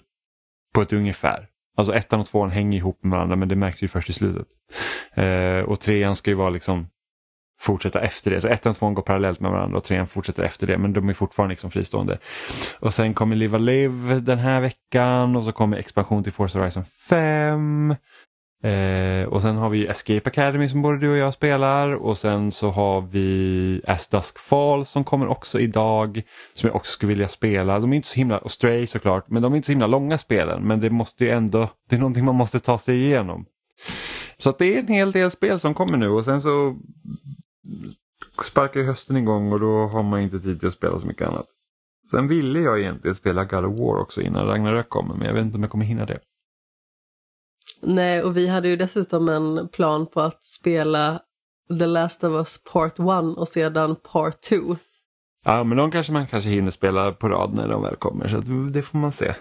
på 0.73 0.81
ett 0.81 0.93
ungefär. 0.93 1.48
Alltså 1.79 1.93
ettan 1.93 2.19
och 2.19 2.27
tvåan 2.27 2.51
hänger 2.51 2.77
ihop 2.77 3.03
med 3.03 3.11
varandra 3.11 3.35
men 3.35 3.47
det 3.47 3.55
märks 3.55 3.83
ju 3.83 3.87
först 3.87 4.09
i 4.09 4.13
slutet. 4.13 4.47
Eh, 5.13 5.59
och 5.59 5.79
trean 5.79 6.15
ska 6.15 6.31
ju 6.31 6.35
vara 6.35 6.49
liksom 6.49 6.87
fortsätta 7.59 8.01
efter 8.01 8.31
det. 8.31 8.41
Så 8.41 8.47
ettan 8.47 8.69
och 8.69 8.77
tvåan 8.77 8.93
går 8.93 9.03
parallellt 9.03 9.39
med 9.39 9.51
varandra 9.51 9.77
och 9.77 9.83
trean 9.83 10.07
fortsätter 10.07 10.43
efter 10.43 10.67
det 10.67 10.77
men 10.77 10.93
de 10.93 11.09
är 11.09 11.13
fortfarande 11.13 11.53
liksom 11.53 11.71
fristående. 11.71 12.17
Och 12.79 12.93
sen 12.93 13.13
kommer 13.13 13.35
Live 13.35 13.59
Live 13.59 14.19
den 14.19 14.39
här 14.39 14.61
veckan 14.61 15.35
och 15.35 15.43
så 15.43 15.51
kommer 15.51 15.77
expansion 15.77 16.23
till 16.23 16.33
Forza 16.33 16.59
Horizon 16.59 16.83
5. 17.09 17.95
Eh, 18.63 19.23
och 19.27 19.41
sen 19.41 19.57
har 19.57 19.69
vi 19.69 19.87
Escape 19.87 20.29
Academy 20.29 20.69
som 20.69 20.81
både 20.81 20.97
du 20.97 21.09
och 21.09 21.17
jag 21.17 21.33
spelar 21.33 21.91
och 21.93 22.17
sen 22.17 22.51
så 22.51 22.69
har 22.69 23.01
vi 23.01 23.81
As 23.87 24.07
Dusk 24.07 24.39
Falls 24.39 24.89
som 24.89 25.03
kommer 25.03 25.27
också 25.27 25.59
idag 25.59 26.21
som 26.53 26.67
jag 26.67 26.75
också 26.75 26.91
skulle 26.91 27.09
vilja 27.09 27.27
spela. 27.27 27.79
De 27.79 27.91
är 27.91 27.95
inte 27.95 28.07
så 28.07 28.15
himla, 28.15 28.37
och 28.37 28.51
Stray 28.51 28.87
såklart, 28.87 29.29
men 29.29 29.41
de 29.41 29.53
är 29.53 29.55
inte 29.55 29.65
så 29.65 29.71
himla 29.71 29.87
långa 29.87 30.17
spelen 30.17 30.67
men 30.67 30.79
det 30.79 30.89
måste 30.89 31.23
ju 31.25 31.29
ändå, 31.29 31.69
det 31.89 31.95
är 31.95 31.99
någonting 31.99 32.25
man 32.25 32.35
måste 32.35 32.59
ta 32.59 32.77
sig 32.77 33.03
igenom. 33.03 33.45
Så 34.37 34.49
att 34.49 34.57
det 34.57 34.75
är 34.75 34.79
en 34.79 34.87
hel 34.87 35.11
del 35.11 35.31
spel 35.31 35.59
som 35.59 35.73
kommer 35.73 35.97
nu 35.97 36.09
och 36.09 36.25
sen 36.25 36.41
så 36.41 36.77
sparkar 38.45 38.81
hösten 38.81 39.17
igång 39.17 39.51
och 39.51 39.59
då 39.59 39.87
har 39.87 40.03
man 40.03 40.21
inte 40.21 40.39
tid 40.39 40.59
till 40.59 40.67
att 40.67 40.73
spela 40.73 40.99
så 40.99 41.07
mycket 41.07 41.27
annat. 41.27 41.45
Sen 42.11 42.27
ville 42.27 42.59
jag 42.59 42.79
egentligen 42.79 43.15
spela 43.15 43.45
God 43.45 43.65
of 43.65 43.79
War 43.79 44.01
också 44.01 44.21
innan 44.21 44.47
Ragnarök 44.47 44.89
kommer 44.89 45.15
men 45.15 45.27
jag 45.27 45.33
vet 45.33 45.45
inte 45.45 45.55
om 45.55 45.63
jag 45.63 45.71
kommer 45.71 45.85
hinna 45.85 46.05
det. 46.05 46.19
Nej, 47.81 48.23
och 48.23 48.37
vi 48.37 48.47
hade 48.47 48.67
ju 48.67 48.75
dessutom 48.75 49.29
en 49.29 49.67
plan 49.67 50.07
på 50.07 50.21
att 50.21 50.45
spela 50.45 51.21
The 51.79 51.85
Last 51.85 52.23
of 52.23 52.31
Us 52.31 52.63
Part 52.63 52.99
1 52.99 53.05
och 53.37 53.47
sedan 53.47 53.95
Part 53.95 54.41
2. 54.41 54.55
Ja, 55.45 55.63
men 55.63 55.77
de 55.77 55.91
kanske 55.91 56.13
man 56.13 56.27
kanske 56.27 56.49
hinner 56.49 56.71
spela 56.71 57.11
på 57.11 57.29
rad 57.29 57.53
när 57.53 57.67
de 57.67 57.81
väl 57.81 57.95
kommer, 57.95 58.27
så 58.27 58.37
det 58.71 58.81
får 58.81 58.97
man 58.97 59.11
se. 59.11 59.35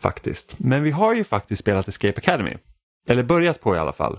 Faktiskt. 0.00 0.58
Men 0.58 0.82
vi 0.82 0.90
har 0.90 1.14
ju 1.14 1.24
faktiskt 1.24 1.60
spelat 1.60 1.88
Escape 1.88 2.14
Academy. 2.16 2.56
Eller 3.06 3.22
börjat 3.22 3.60
på 3.60 3.76
i 3.76 3.78
alla 3.78 3.92
fall. 3.92 4.18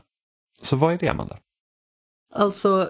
Så 0.62 0.76
vad 0.76 0.94
är 0.94 0.98
det, 0.98 1.08
Amanda? 1.08 1.38
Alltså, 2.34 2.90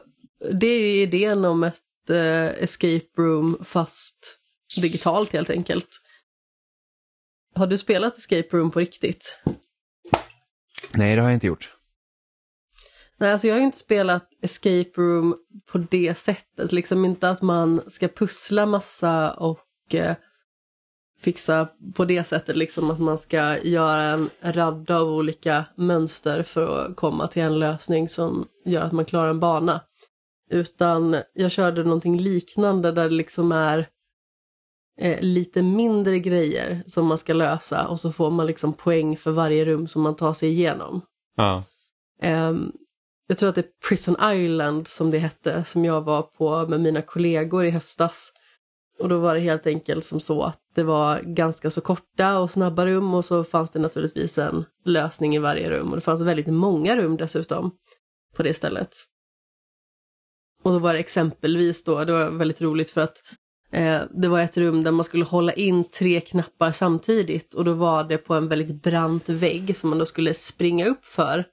det 0.52 0.68
är 0.68 0.80
ju 0.80 1.02
idén 1.02 1.46
om 1.46 1.64
ett 1.64 2.10
eh, 2.10 2.64
escape 2.64 3.06
room 3.18 3.58
fast 3.64 4.40
digitalt 4.82 5.34
helt 5.34 5.50
enkelt. 5.50 5.88
Har 7.56 7.68
du 7.68 7.78
spelat 7.78 8.18
escape 8.18 8.48
room 8.58 8.72
på 8.72 8.80
riktigt? 8.80 9.40
Nej, 10.94 11.16
det 11.16 11.22
har 11.22 11.30
jag 11.30 11.36
inte 11.36 11.48
gjort. 11.48 11.76
Nej, 13.18 13.32
alltså 13.32 13.48
jag 13.48 13.56
har 13.56 13.60
ju 13.60 13.66
inte 13.66 13.78
spelat 13.78 14.28
escape 14.42 14.92
room 14.98 15.36
på 15.72 15.78
det 15.78 16.18
sättet. 16.18 16.72
Liksom 16.72 17.06
inte 17.06 17.30
att 17.30 17.42
man 17.42 17.82
ska 17.88 18.08
pussla 18.08 18.66
massa 18.66 19.34
och 19.34 19.96
eh, 19.96 20.16
fixa 21.20 21.68
på 21.96 22.06
det 22.06 22.24
sättet. 22.24 22.56
Liksom 22.56 22.92
att 22.92 23.00
man 23.00 23.18
ska 23.18 23.58
göra 23.64 24.04
en 24.04 24.30
radda 24.42 25.00
av 25.00 25.10
olika 25.10 25.66
mönster 25.76 26.44
för 26.44 26.86
att 26.86 26.96
komma 26.96 27.28
till 27.28 27.42
en 27.42 27.60
lösning 27.60 28.10
som 28.10 28.48
gör 28.66 28.82
att 28.82 28.92
man 28.92 29.06
klarar 29.06 29.30
en 29.30 29.40
bana. 29.40 29.82
Utan 30.50 31.18
jag 31.34 31.52
körde 31.52 31.84
någonting 31.84 32.18
liknande 32.18 32.92
där 32.92 33.04
det 33.04 33.16
liksom 33.16 33.52
är 33.52 33.88
eh, 35.00 35.22
lite 35.22 35.62
mindre 35.62 36.20
grejer 36.20 36.84
som 36.88 37.06
man 37.06 37.18
ska 37.18 37.34
lösa 37.34 37.88
och 37.88 38.00
så 38.00 38.12
får 38.12 38.30
man 38.30 38.48
liksom 38.48 38.74
poäng 38.74 39.18
för 39.18 39.32
varje 39.32 39.66
rum 39.66 39.88
som 39.88 40.02
man 40.02 40.16
tar 40.16 40.34
sig 40.34 40.50
igenom. 40.50 41.02
Ja. 41.38 41.64
Eh, 42.22 42.54
jag 43.28 43.38
tror 43.38 43.50
att 43.50 43.56
det 43.56 43.62
är 43.62 43.90
Prison 43.90 44.16
Island 44.34 44.88
som 44.88 45.12
det 45.12 45.18
hette, 45.18 45.64
som 45.64 45.86
jag 45.86 46.02
var 46.02 46.22
på 46.22 46.68
med 46.68 46.82
mina 46.82 47.02
kollegor 47.02 47.66
i 47.66 47.70
höstas. 47.70 48.34
Och 49.00 49.10
då 49.10 49.20
var 49.20 49.36
det 49.36 49.42
helt 49.42 49.68
enkelt 49.68 50.06
som 50.06 50.20
så 50.20 50.44
att 50.44 50.60
det 50.76 50.84
var 50.84 51.22
ganska 51.22 51.70
så 51.70 51.82
korta 51.82 52.40
och 52.40 52.52
snabba 52.52 52.86
rum 52.86 53.14
och 53.14 53.26
så 53.26 53.44
fanns 53.44 53.72
det 53.72 53.80
naturligtvis 53.80 54.38
en 54.38 54.66
lösning 54.86 55.36
i 55.36 55.40
varje 55.40 55.70
rum. 55.70 55.90
Och 55.90 55.96
det 55.96 56.02
fanns 56.02 56.22
väldigt 56.22 56.48
många 56.48 56.96
rum 56.96 57.18
dessutom 57.18 57.72
på 58.36 58.44
det 58.44 58.54
stället. 58.54 58.96
och 60.64 60.72
då 60.72 60.80
var 60.80 60.94
det 60.94 61.00
exempelvis 61.00 61.84
då, 61.84 62.06
det 62.06 62.14
var 62.14 62.32
väldigt 62.32 62.62
roligt 62.62 62.92
för 62.92 63.02
att 63.02 63.18
eh, 63.72 64.02
det 64.12 64.28
var 64.28 64.40
ett 64.40 64.58
rum 64.58 64.84
där 64.84 64.92
man 64.92 65.04
skulle 65.04 65.26
hålla 65.26 65.54
in 65.54 65.84
tre 65.84 66.22
knappar 66.22 66.72
samtidigt 66.72 67.54
och 67.54 67.66
då 67.66 67.74
var 67.74 68.04
det 68.04 68.18
på 68.18 68.34
en 68.34 68.48
väldigt 68.48 68.84
brant 68.84 69.30
vägg 69.30 69.76
som 69.76 69.90
man 69.90 70.00
då 70.00 70.06
skulle 70.06 70.34
springa 70.34 70.86
upp 70.86 71.06
för 71.06 71.44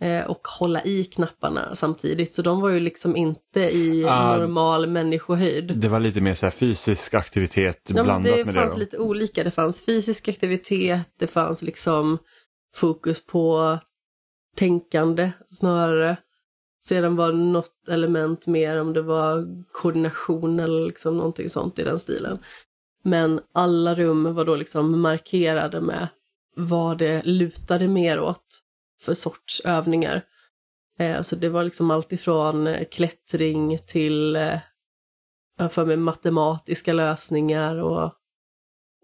eh, 0.00 0.24
och 0.26 0.48
hålla 0.48 0.84
i 0.84 1.04
knapparna 1.04 1.74
samtidigt. 1.74 2.34
Så 2.34 2.42
de 2.42 2.60
var 2.60 2.68
ju 2.68 2.80
liksom 2.80 3.16
inte 3.16 3.60
i 3.60 4.04
Ah. 4.08 4.36
normal 4.38 4.86
människohöjd. 4.86 5.72
Det 5.78 5.88
var 5.88 6.00
lite 6.00 6.20
mer 6.20 6.34
så 6.34 6.50
fysisk 6.50 7.14
aktivitet 7.14 7.90
Ja, 7.94 8.02
blandat 8.04 8.36
det 8.36 8.44
med 8.44 8.54
det. 8.54 8.60
fanns 8.60 8.74
Då. 8.74 8.78
lite 8.80 8.98
olika. 8.98 9.44
Det 9.44 9.50
fanns 9.50 9.84
fysisk 9.84 10.28
aktivitet, 10.28 11.08
det 11.18 11.26
fanns 11.26 11.62
liksom 11.62 12.18
fokus 12.76 13.26
på 13.26 13.78
tänkande 14.56 15.30
snarare. 15.50 16.16
Sedan 16.80 17.16
var 17.16 17.32
det 17.32 17.38
något 17.38 17.88
element 17.88 18.46
mer 18.46 18.80
om 18.80 18.92
det 18.92 19.02
var 19.02 19.46
koordination 19.72 20.60
eller 20.60 20.86
liksom 20.86 21.16
någonting 21.16 21.50
sånt 21.50 21.78
i 21.78 21.84
den 21.84 21.98
stilen. 21.98 22.38
Men 23.02 23.40
alla 23.52 23.94
rum 23.94 24.34
var 24.34 24.44
då 24.44 24.56
liksom 24.56 25.00
markerade 25.00 25.80
med 25.80 26.08
vad 26.56 26.98
det 26.98 27.22
lutade 27.22 27.88
mer 27.88 28.20
åt 28.20 28.60
för 29.00 29.14
sorts 29.14 29.60
övningar. 29.64 30.24
Eh, 30.98 31.22
så 31.22 31.36
det 31.36 31.48
var 31.48 31.64
liksom 31.64 31.90
allt 31.90 32.12
ifrån 32.12 32.66
eh, 32.66 32.84
klättring 32.84 33.78
till 33.86 34.36
eh, 34.36 34.58
för 35.70 35.86
mig 35.86 35.96
matematiska 35.96 36.92
lösningar 36.92 37.76
och 37.76 38.12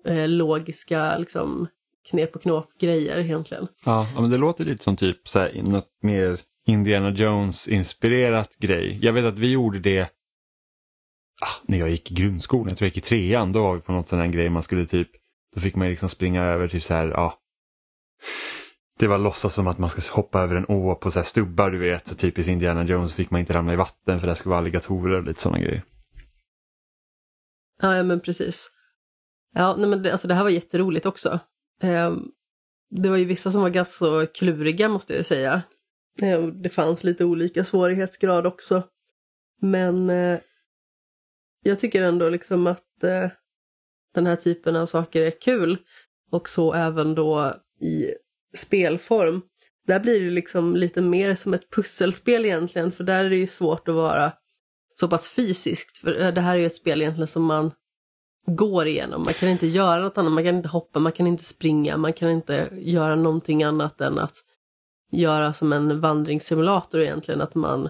eh, 0.04 0.28
logiska 0.28 1.18
liksom 1.18 1.68
knep 2.10 2.36
och 2.36 2.42
knåp 2.42 2.78
grejer 2.78 3.18
egentligen. 3.18 3.68
Ja, 3.84 4.06
ja, 4.14 4.20
men 4.20 4.30
det 4.30 4.36
låter 4.36 4.64
lite 4.64 4.84
som 4.84 4.96
typ 4.96 5.28
så 5.28 5.38
här, 5.38 5.62
något 5.62 5.88
mer 6.02 6.40
Indiana 6.66 7.10
Jones-inspirerat 7.10 8.56
grej. 8.58 8.98
Jag 9.02 9.12
vet 9.12 9.24
att 9.24 9.38
vi 9.38 9.52
gjorde 9.52 9.78
det 9.78 10.02
ah, 11.40 11.62
när 11.62 11.78
jag 11.78 11.90
gick 11.90 12.10
i 12.10 12.14
grundskolan, 12.14 12.68
jag 12.68 12.78
tror 12.78 12.86
jag 12.86 12.94
gick 12.94 13.04
i 13.04 13.08
trean, 13.08 13.52
då 13.52 13.62
var 13.62 13.74
vi 13.74 13.80
på 13.80 13.92
något 13.92 14.08
sån 14.08 14.18
här 14.18 14.26
grej 14.26 14.48
man 14.48 14.62
skulle 14.62 14.86
typ, 14.86 15.08
då 15.54 15.60
fick 15.60 15.76
man 15.76 15.88
liksom 15.88 16.08
springa 16.08 16.42
över 16.44 16.68
typ 16.68 16.82
så 16.82 16.94
här, 16.94 17.06
ja. 17.06 17.38
Det 18.98 19.06
var 19.06 19.18
låtsas 19.18 19.54
som 19.54 19.66
att 19.66 19.78
man 19.78 19.90
ska 19.90 20.12
hoppa 20.12 20.40
över 20.40 20.56
en 20.56 20.66
å 20.68 20.94
på 20.94 21.10
så 21.10 21.18
här 21.18 21.24
stubbar 21.24 21.70
du 21.70 21.78
vet, 21.78 22.08
så 22.08 22.14
typiskt 22.14 22.50
Indiana 22.50 22.84
Jones 22.84 23.14
fick 23.14 23.30
man 23.30 23.40
inte 23.40 23.54
ramla 23.54 23.72
i 23.72 23.76
vatten 23.76 24.20
för 24.20 24.26
det 24.26 24.34
skulle 24.34 24.50
vara 24.50 24.58
alligatorer 24.58 25.18
och 25.18 25.24
lite 25.24 25.42
sådana 25.42 25.58
grejer. 25.58 25.82
Ja, 27.82 27.96
ja 27.96 28.02
men 28.02 28.20
precis. 28.20 28.70
Ja, 29.54 29.76
nej, 29.78 29.88
men 29.88 30.02
det, 30.02 30.12
alltså 30.12 30.28
det 30.28 30.34
här 30.34 30.42
var 30.42 30.50
jätteroligt 30.50 31.06
också. 31.06 31.40
Eh, 31.82 32.16
det 32.90 33.08
var 33.08 33.16
ju 33.16 33.24
vissa 33.24 33.50
som 33.50 33.62
var 33.62 33.70
ganska 33.70 33.92
så 33.98 34.26
kluriga 34.26 34.88
måste 34.88 35.14
jag 35.14 35.26
säga. 35.26 35.62
Eh, 36.22 36.46
det 36.46 36.68
fanns 36.68 37.04
lite 37.04 37.24
olika 37.24 37.64
svårighetsgrad 37.64 38.46
också. 38.46 38.82
Men 39.60 40.10
eh, 40.10 40.38
jag 41.62 41.78
tycker 41.78 42.02
ändå 42.02 42.28
liksom 42.28 42.66
att 42.66 43.04
eh, 43.04 43.28
den 44.14 44.26
här 44.26 44.36
typen 44.36 44.76
av 44.76 44.86
saker 44.86 45.22
är 45.22 45.40
kul. 45.40 45.78
Och 46.30 46.48
så 46.48 46.74
även 46.74 47.14
då 47.14 47.54
i 47.80 48.14
spelform. 48.54 49.42
Där 49.86 50.00
blir 50.00 50.20
det 50.20 50.30
liksom 50.30 50.76
lite 50.76 51.02
mer 51.02 51.34
som 51.34 51.54
ett 51.54 51.70
pusselspel 51.70 52.44
egentligen, 52.44 52.92
för 52.92 53.04
där 53.04 53.24
är 53.24 53.30
det 53.30 53.36
ju 53.36 53.46
svårt 53.46 53.88
att 53.88 53.94
vara 53.94 54.32
så 54.94 55.08
pass 55.08 55.28
fysiskt. 55.28 55.98
För 55.98 56.20
eh, 56.20 56.34
det 56.34 56.40
här 56.40 56.54
är 56.54 56.58
ju 56.58 56.66
ett 56.66 56.74
spel 56.74 57.02
egentligen 57.02 57.28
som 57.28 57.44
man 57.44 57.70
går 58.46 58.86
igenom. 58.86 59.22
Man 59.22 59.34
kan 59.34 59.48
inte 59.48 59.66
göra 59.66 60.02
något 60.02 60.18
annat, 60.18 60.32
man 60.32 60.44
kan 60.44 60.56
inte 60.56 60.68
hoppa, 60.68 60.98
man 60.98 61.12
kan 61.12 61.26
inte 61.26 61.44
springa, 61.44 61.96
man 61.96 62.12
kan 62.12 62.30
inte 62.30 62.68
göra 62.72 63.16
någonting 63.16 63.64
annat 63.64 64.00
än 64.00 64.18
att 64.18 64.34
göra 65.12 65.52
som 65.52 65.72
en 65.72 66.00
vandringssimulator 66.00 67.00
egentligen, 67.00 67.40
att 67.40 67.54
man 67.54 67.88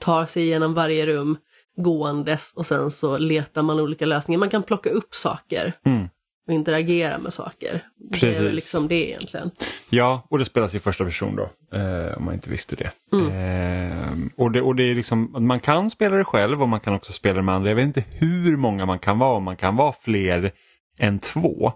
tar 0.00 0.26
sig 0.26 0.42
igenom 0.42 0.74
varje 0.74 1.06
rum 1.06 1.36
gåendes 1.76 2.52
och 2.56 2.66
sen 2.66 2.90
så 2.90 3.18
letar 3.18 3.62
man 3.62 3.80
olika 3.80 4.06
lösningar. 4.06 4.38
Man 4.38 4.50
kan 4.50 4.62
plocka 4.62 4.90
upp 4.90 5.14
saker 5.14 5.72
Mm. 5.86 6.08
och 6.48 6.54
interagera 6.54 7.18
med 7.18 7.32
saker. 7.32 7.82
Det 7.96 8.16
är 8.16 8.20
Precis. 8.20 8.40
väl 8.42 8.54
liksom 8.54 8.88
det 8.88 9.08
egentligen. 9.10 9.50
Ja, 9.90 10.26
och 10.30 10.38
det 10.38 10.44
spelas 10.44 10.74
i 10.74 10.78
första 10.80 11.04
person 11.04 11.36
då, 11.36 11.76
eh, 11.78 12.16
om 12.16 12.24
man 12.24 12.34
inte 12.34 12.50
visste 12.50 12.76
det. 12.76 12.90
Eh, 13.12 14.14
och 14.36 14.52
det. 14.52 14.62
Och 14.62 14.76
det 14.76 14.82
är 14.90 14.94
liksom, 14.94 15.46
man 15.46 15.60
kan 15.60 15.90
spela 15.90 16.16
det 16.16 16.24
själv 16.24 16.62
och 16.62 16.68
man 16.68 16.80
kan 16.80 16.94
också 16.94 17.12
spela 17.12 17.34
det 17.36 17.42
med 17.42 17.54
andra. 17.54 17.68
Jag 17.70 17.76
vet 17.76 17.84
inte 17.86 18.04
hur 18.10 18.56
många 18.56 18.86
man 18.86 18.98
kan 18.98 19.18
vara, 19.18 19.36
om 19.36 19.44
man 19.44 19.56
kan 19.56 19.76
vara 19.76 19.92
fler 20.00 20.52
än 20.98 21.18
två. 21.18 21.72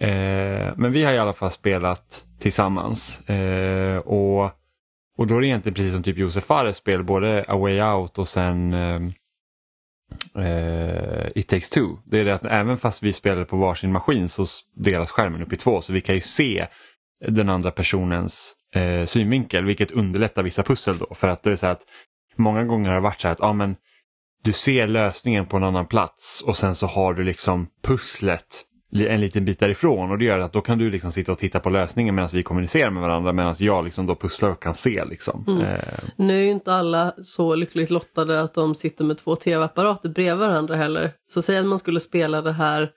Eh, 0.00 0.72
men 0.76 0.92
vi 0.92 1.04
har 1.04 1.12
i 1.12 1.18
alla 1.18 1.32
fall 1.32 1.50
spelat 1.50 2.24
tillsammans. 2.38 3.28
Eh, 3.28 3.98
och, 3.98 4.44
och 5.18 5.26
då 5.26 5.36
är 5.36 5.40
det 5.40 5.46
egentligen 5.46 5.74
precis 5.74 5.92
som 5.92 6.02
typ 6.02 6.18
Josef 6.18 6.44
Fares 6.44 6.76
spel, 6.76 7.04
både 7.04 7.44
A 7.48 7.56
Way 7.56 7.82
Out 7.82 8.18
och 8.18 8.28
sen 8.28 8.74
eh, 8.74 9.00
eh 10.44 11.28
It 11.34 11.48
takes 11.48 11.70
two. 11.70 11.96
Det 12.04 12.18
är 12.18 12.24
det 12.24 12.34
att 12.34 12.44
även 12.44 12.76
fast 12.76 13.02
vi 13.02 13.12
spelar 13.12 13.44
på 13.44 13.56
varsin 13.56 13.92
maskin 13.92 14.28
så 14.28 14.46
delas 14.74 15.10
skärmen 15.10 15.42
upp 15.42 15.52
i 15.52 15.56
två 15.56 15.82
så 15.82 15.92
vi 15.92 16.00
kan 16.00 16.14
ju 16.14 16.20
se 16.20 16.66
den 17.28 17.48
andra 17.48 17.70
personens 17.70 18.54
eh, 18.74 19.04
synvinkel 19.04 19.64
vilket 19.64 19.90
underlättar 19.90 20.42
vissa 20.42 20.62
pussel 20.62 20.98
då. 20.98 21.14
För 21.14 21.28
att 21.28 21.42
det 21.42 21.52
är 21.52 21.56
så 21.56 21.66
att 21.66 21.82
många 22.36 22.64
gånger 22.64 22.88
har 22.88 22.94
det 22.94 23.02
varit 23.02 23.20
så 23.20 23.28
här 23.28 23.32
att 23.32 23.42
ah, 23.42 23.52
men, 23.52 23.76
du 24.42 24.52
ser 24.52 24.86
lösningen 24.86 25.46
på 25.46 25.56
en 25.56 25.64
annan 25.64 25.86
plats 25.86 26.42
och 26.46 26.56
sen 26.56 26.74
så 26.74 26.86
har 26.86 27.14
du 27.14 27.24
liksom 27.24 27.66
pusslet 27.82 28.64
en 28.92 29.20
liten 29.20 29.44
bit 29.44 29.58
därifrån 29.58 30.10
och 30.10 30.18
det 30.18 30.24
gör 30.24 30.38
att 30.38 30.52
då 30.52 30.60
kan 30.60 30.78
du 30.78 30.90
liksom 30.90 31.12
sitta 31.12 31.32
och 31.32 31.38
titta 31.38 31.60
på 31.60 31.70
lösningen 31.70 32.14
medan 32.14 32.30
vi 32.32 32.42
kommunicerar 32.42 32.90
med 32.90 33.02
varandra 33.02 33.32
medan 33.32 33.54
jag 33.58 33.84
liksom 33.84 34.06
då 34.06 34.14
pusslar 34.14 34.50
och 34.50 34.62
kan 34.62 34.74
se. 34.74 35.04
Liksom. 35.04 35.44
Eh, 35.62 36.08
Nu 36.16 36.38
är 36.38 36.42
ju 36.42 36.50
inte 36.50 36.72
alla 36.72 37.14
så 37.22 37.54
lyckligt 37.54 37.90
lottade 37.90 38.40
att 38.40 38.54
de 38.54 38.74
sitter 38.74 39.04
med 39.04 39.18
två 39.18 39.36
tv-apparater 39.36 40.08
bredvid 40.08 40.38
varandra 40.48 40.76
heller. 40.76 41.12
Så 41.30 41.42
säg 41.42 41.58
att 41.58 41.66
man 41.66 41.78
skulle 41.78 42.00
spela 42.00 42.42
det 42.42 42.52
här 42.52 42.90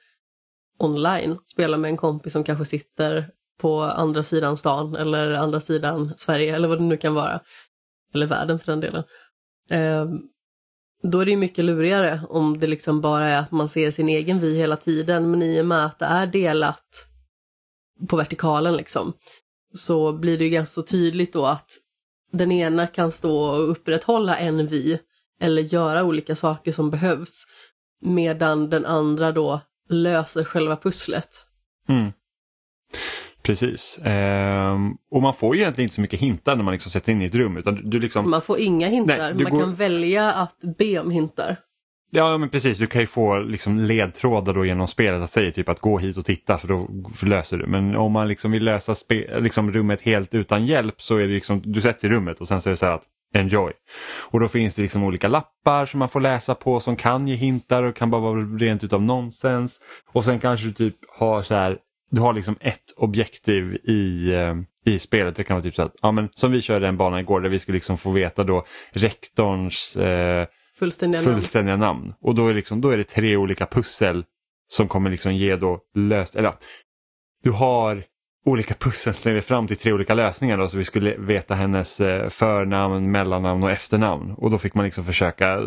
online, 0.80 1.38
spela 1.46 1.78
med 1.78 1.90
en 1.90 1.98
kompis 1.98 2.34
som 2.34 2.44
kanske 2.44 2.66
sitter 2.66 3.30
på 3.62 3.82
andra 3.82 4.24
sidan 4.24 4.58
stan 4.58 4.96
eller 4.96 5.32
andra 5.32 5.60
sidan 5.60 6.14
Sverige 6.18 6.56
eller 6.56 6.68
vad 6.68 6.78
det 6.78 6.84
nu 6.84 6.98
kan 6.98 7.14
vara. 7.14 7.40
Eller 8.14 8.28
världen 8.28 8.60
för 8.60 8.72
den 8.72 8.80
delen. 8.80 9.04
Ehm, 9.72 10.20
då 11.04 11.20
är 11.20 11.26
det 11.26 11.32
ju 11.32 11.38
mycket 11.38 11.66
lurigare 11.66 12.22
om 12.30 12.60
det 12.60 12.68
liksom 12.68 13.02
bara 13.02 13.26
är 13.26 13.40
att 13.40 13.52
man 13.52 13.70
ser 13.70 13.92
sin 13.92 14.10
egen 14.10 14.40
vy 14.40 14.56
hela 14.56 14.78
tiden, 14.78 15.32
men 15.32 15.42
i 15.44 15.62
och 15.62 15.66
med 15.66 15.86
att 15.86 16.00
det 16.00 16.06
är 16.06 16.28
delat 16.28 17.08
på 18.10 18.16
vertikalen 18.16 18.78
liksom, 18.78 19.14
så 19.74 20.14
blir 20.14 20.38
det 20.38 20.44
ju 20.44 20.50
ganska 20.50 20.74
så 20.74 20.82
tydligt 20.82 21.34
då 21.34 21.46
att 21.46 21.72
den 22.32 22.52
ena 22.52 22.88
kan 22.88 23.12
stå 23.12 23.40
och 23.40 23.72
upprätthålla 23.72 24.38
en 24.38 24.68
vy 24.68 24.98
eller 25.40 25.62
göra 25.62 26.04
olika 26.04 26.36
saker 26.36 26.72
som 26.72 26.90
behövs, 26.90 27.46
medan 28.02 28.70
den 28.70 28.86
andra 28.86 29.32
då 29.32 29.62
löser 29.90 30.44
själva 30.44 30.76
pusslet. 30.76 31.46
Mm. 31.90 32.12
Precis. 33.44 34.00
Ehm, 34.04 34.92
och 35.12 35.22
man 35.22 35.34
får 35.34 35.56
ju 35.56 35.62
egentligen 35.62 35.86
inte 35.86 35.96
så 35.96 36.02
mycket 36.02 36.20
hintar 36.20 36.56
när 36.56 36.64
man 36.64 36.72
liksom 36.72 36.92
sätter 36.92 37.12
in 37.12 37.22
i 37.22 37.26
ett 37.26 37.36
rum. 37.36 37.58
Utan 37.58 37.90
du, 37.90 38.00
liksom, 38.00 38.30
Man 38.30 38.42
får 38.42 38.60
inga 38.60 38.88
hintar, 38.88 39.18
Nej, 39.18 39.34
man 39.44 39.52
går- 39.54 39.60
kan 39.60 39.76
välja 39.76 40.32
att 40.34 40.56
be 40.78 41.00
om 41.00 41.12
hintar. 41.12 41.56
ja 42.12 42.38
men 42.38 42.50
precis, 42.50 42.78
du 42.78 42.88
kan 42.88 43.02
ju 43.02 43.08
få 43.08 43.38
liksom 43.40 43.80
ledtrådar 43.80 44.54
då 44.54 44.66
genom 44.66 44.88
spelet 44.88 45.22
att 45.24 45.32
säga 45.32 45.52
typ 45.52 45.70
att 45.70 45.80
gå 45.80 45.98
hit 45.98 46.18
och 46.18 46.26
titta 46.26 46.58
för 46.58 46.68
då 46.68 46.88
löser 47.24 47.58
du. 47.58 47.66
Men 47.68 47.96
om 47.96 48.12
man 48.12 48.28
liksom 48.28 48.52
vill 48.52 48.64
lösa 48.64 48.96
liksom 49.40 49.72
rummet 49.72 50.02
helt 50.02 50.34
utan 50.36 50.66
hjälp 50.66 51.02
så 51.02 51.16
är 51.18 51.28
det 51.28 51.34
liksom, 51.34 51.62
du 51.66 51.82
sätter 51.82 52.08
i 52.08 52.12
rummet 52.12 52.42
och 52.42 52.48
sen 52.48 52.62
så 52.62 52.70
är 52.70 52.72
det 52.72 52.78
så 52.78 52.86
här 52.86 52.94
att 52.96 53.04
enjoy. 53.34 53.72
Och 54.32 54.40
då 54.40 54.48
finns 54.48 54.76
det 54.76 54.82
liksom 54.82 55.04
olika 55.04 55.28
lappar 55.28 55.86
som 55.86 56.00
man 56.00 56.10
får 56.10 56.22
läsa 56.22 56.56
på 56.56 56.80
som 56.80 56.96
kan 56.96 57.28
ge 57.28 57.36
hintar 57.36 57.84
och 57.84 57.96
kan 57.96 58.10
bara 58.10 58.22
vara 58.22 58.40
rent 58.40 58.84
utav 58.84 59.02
nonsens. 59.02 59.80
Och 60.14 60.26
sen 60.26 60.40
kanske 60.40 60.66
du 60.68 60.74
typ 60.74 60.96
har 61.18 61.44
så 61.44 61.54
här, 61.56 61.78
du 62.12 62.22
har 62.22 62.34
liksom 62.34 62.56
ett 62.60 62.94
objektiv 62.96 63.76
i, 63.84 64.32
eh, 64.34 64.56
i 64.86 65.00
spelet. 65.00 65.36
Det 65.36 65.44
kan 65.44 65.56
vara 65.56 65.64
typ 65.64 65.76
så 65.76 65.82
att, 65.82 65.96
ja 66.02 66.12
men 66.12 66.30
som 66.36 66.52
vi 66.52 66.62
körde 66.62 66.88
en 66.88 66.98
bana 66.98 67.20
igår 67.20 67.42
där 67.42 67.50
vi 67.50 67.60
skulle 67.60 67.76
liksom 67.76 67.98
få 67.98 68.12
veta 68.12 68.44
då 68.44 68.66
rektorns 68.92 69.96
eh, 69.96 70.48
Fullständiga 70.76 71.22
namn. 71.22 71.34
fullständiga 71.34 71.78
namn. 71.78 72.14
Och 72.22 72.36
då 72.36 72.48
är, 72.48 72.54
liksom, 72.54 72.82
då 72.82 72.90
är 72.90 72.98
det 72.98 73.04
tre 73.04 73.38
olika 73.38 73.66
pussel 73.66 74.26
som 74.68 74.88
kommer 74.88 75.10
liksom 75.10 75.36
ge 75.36 75.56
då 75.56 75.80
löst, 75.96 76.36
eller 76.36 76.54
du 77.44 77.52
har 77.52 78.04
olika 78.44 78.74
pussel 78.74 79.14
leder 79.26 79.42
fram 79.42 79.68
till 79.68 79.78
tre 79.78 79.94
olika 79.94 80.14
lösningar 80.14 80.58
då, 80.58 80.68
så 80.68 80.78
vi 80.78 80.86
skulle 80.86 81.16
veta 81.18 81.56
hennes 81.56 82.02
eh, 82.02 82.30
förnamn, 82.30 83.12
mellannamn 83.12 83.64
och 83.64 83.72
efternamn. 83.72 84.34
Och 84.38 84.52
då 84.52 84.58
fick 84.58 84.74
man 84.74 84.86
liksom 84.86 85.06
försöka 85.06 85.54
eh, 85.54 85.62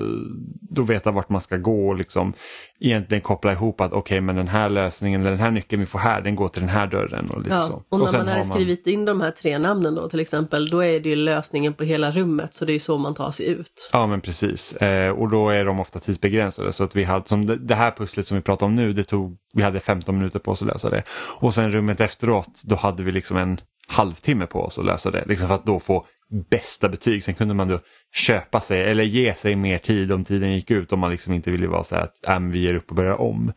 då 0.71 0.83
veta 0.83 1.11
vart 1.11 1.28
man 1.28 1.40
ska 1.40 1.57
gå 1.57 1.88
och 1.88 1.97
liksom 1.97 2.33
egentligen 2.81 3.21
koppla 3.21 3.52
ihop 3.52 3.81
att 3.81 3.93
okej 3.93 4.21
men 4.21 4.37
den 4.37 4.49
här 4.49 4.69
lösningen 4.69 5.21
eller 5.21 5.31
den 5.31 5.40
här 5.40 5.50
nyckeln 5.50 5.81
vi 5.81 5.87
får 5.87 5.99
här 5.99 6.21
den 6.21 6.37
går 6.37 6.49
till 6.49 6.61
den 6.61 6.71
här 6.71 6.87
dörren 6.87 7.31
och 7.31 7.43
lite 7.43 7.61
så. 7.61 7.73
Ja, 7.73 7.83
och 7.88 7.99
när 7.99 8.07
sen 8.07 8.26
man 8.26 8.37
har 8.37 8.45
skrivit 8.45 8.87
in 8.87 9.04
de 9.04 9.21
här 9.21 9.31
tre 9.31 9.59
namnen 9.59 9.95
då 9.95 10.09
till 10.09 10.21
exempel, 10.21 10.69
då 10.69 10.85
är 10.85 11.00
det 11.00 11.09
ju 11.09 11.16
lösningen 11.16 11.75
på 11.75 11.85
hela 11.85 12.11
rummet, 12.11 12.54
så 12.54 12.64
det 12.64 12.73
är 12.73 12.78
så 12.78 12.99
man 12.99 13.14
tar 13.14 13.31
sig 13.31 13.50
ut. 13.50 13.90
Ja 13.93 14.07
men 14.07 14.21
precis 14.21 14.76
eh, 14.76 15.11
och 15.11 15.28
då 15.28 15.49
är 15.49 15.64
de 15.64 15.81
ofta 15.81 15.99
tidsbegränsade 15.99 16.73
så 16.73 16.85
att 16.85 16.97
vi 16.97 17.04
hade 17.04 17.28
som 17.28 17.47
det, 17.47 17.57
det 17.57 17.75
här 17.75 17.90
pusslet 17.90 18.26
som 18.26 18.37
vi 18.37 18.43
pratar 18.43 18.66
om 18.66 18.75
nu 18.75 18.93
det 18.93 19.04
tog 19.04 19.37
vi 19.54 19.62
hade 19.62 19.81
15 19.81 20.19
minuter 20.19 20.38
på 20.38 20.50
oss 20.50 20.62
att 20.62 20.69
lösa 20.69 20.90
det. 20.90 21.02
Och 21.40 21.54
sen 21.54 21.73
rummet 21.73 22.00
efteråt 22.00 22.62
då 22.68 22.76
hade 22.76 23.02
vi 23.02 23.12
liksom 23.12 23.37
en 23.37 23.61
halvtimme 23.88 24.47
på 24.47 24.61
oss 24.61 24.78
att 24.78 24.85
lösa 24.85 25.11
det. 25.11 25.25
Liksom 25.26 25.49
för 25.49 25.54
att 25.54 25.66
då 25.66 25.80
få 25.80 26.06
bästa 26.50 26.88
betyg. 26.88 27.25
Sen 27.25 27.35
kunde 27.35 27.54
man 27.54 27.68
då 27.68 27.80
köpa 28.14 28.61
sig 28.61 28.83
eller 28.83 29.04
ge 29.04 29.35
sig 29.35 29.56
mer 29.56 29.78
tid 29.78 30.12
om 30.12 30.25
tiden 30.25 30.54
gick 30.54 30.71
ut 30.71 30.92
om 30.92 31.00
man 31.00 31.11
liksom 31.11 31.33
inte 31.33 31.50
ville 31.50 31.66
vara 31.66 31.85
så 31.85 31.94
här 31.94 32.02
att 32.02 32.28
äh, 32.28 32.40
vi 32.40 32.59
ger 32.59 32.75
upp 32.75 32.90
och 32.90 32.97
börjar 32.97 33.21
om. 33.21 33.52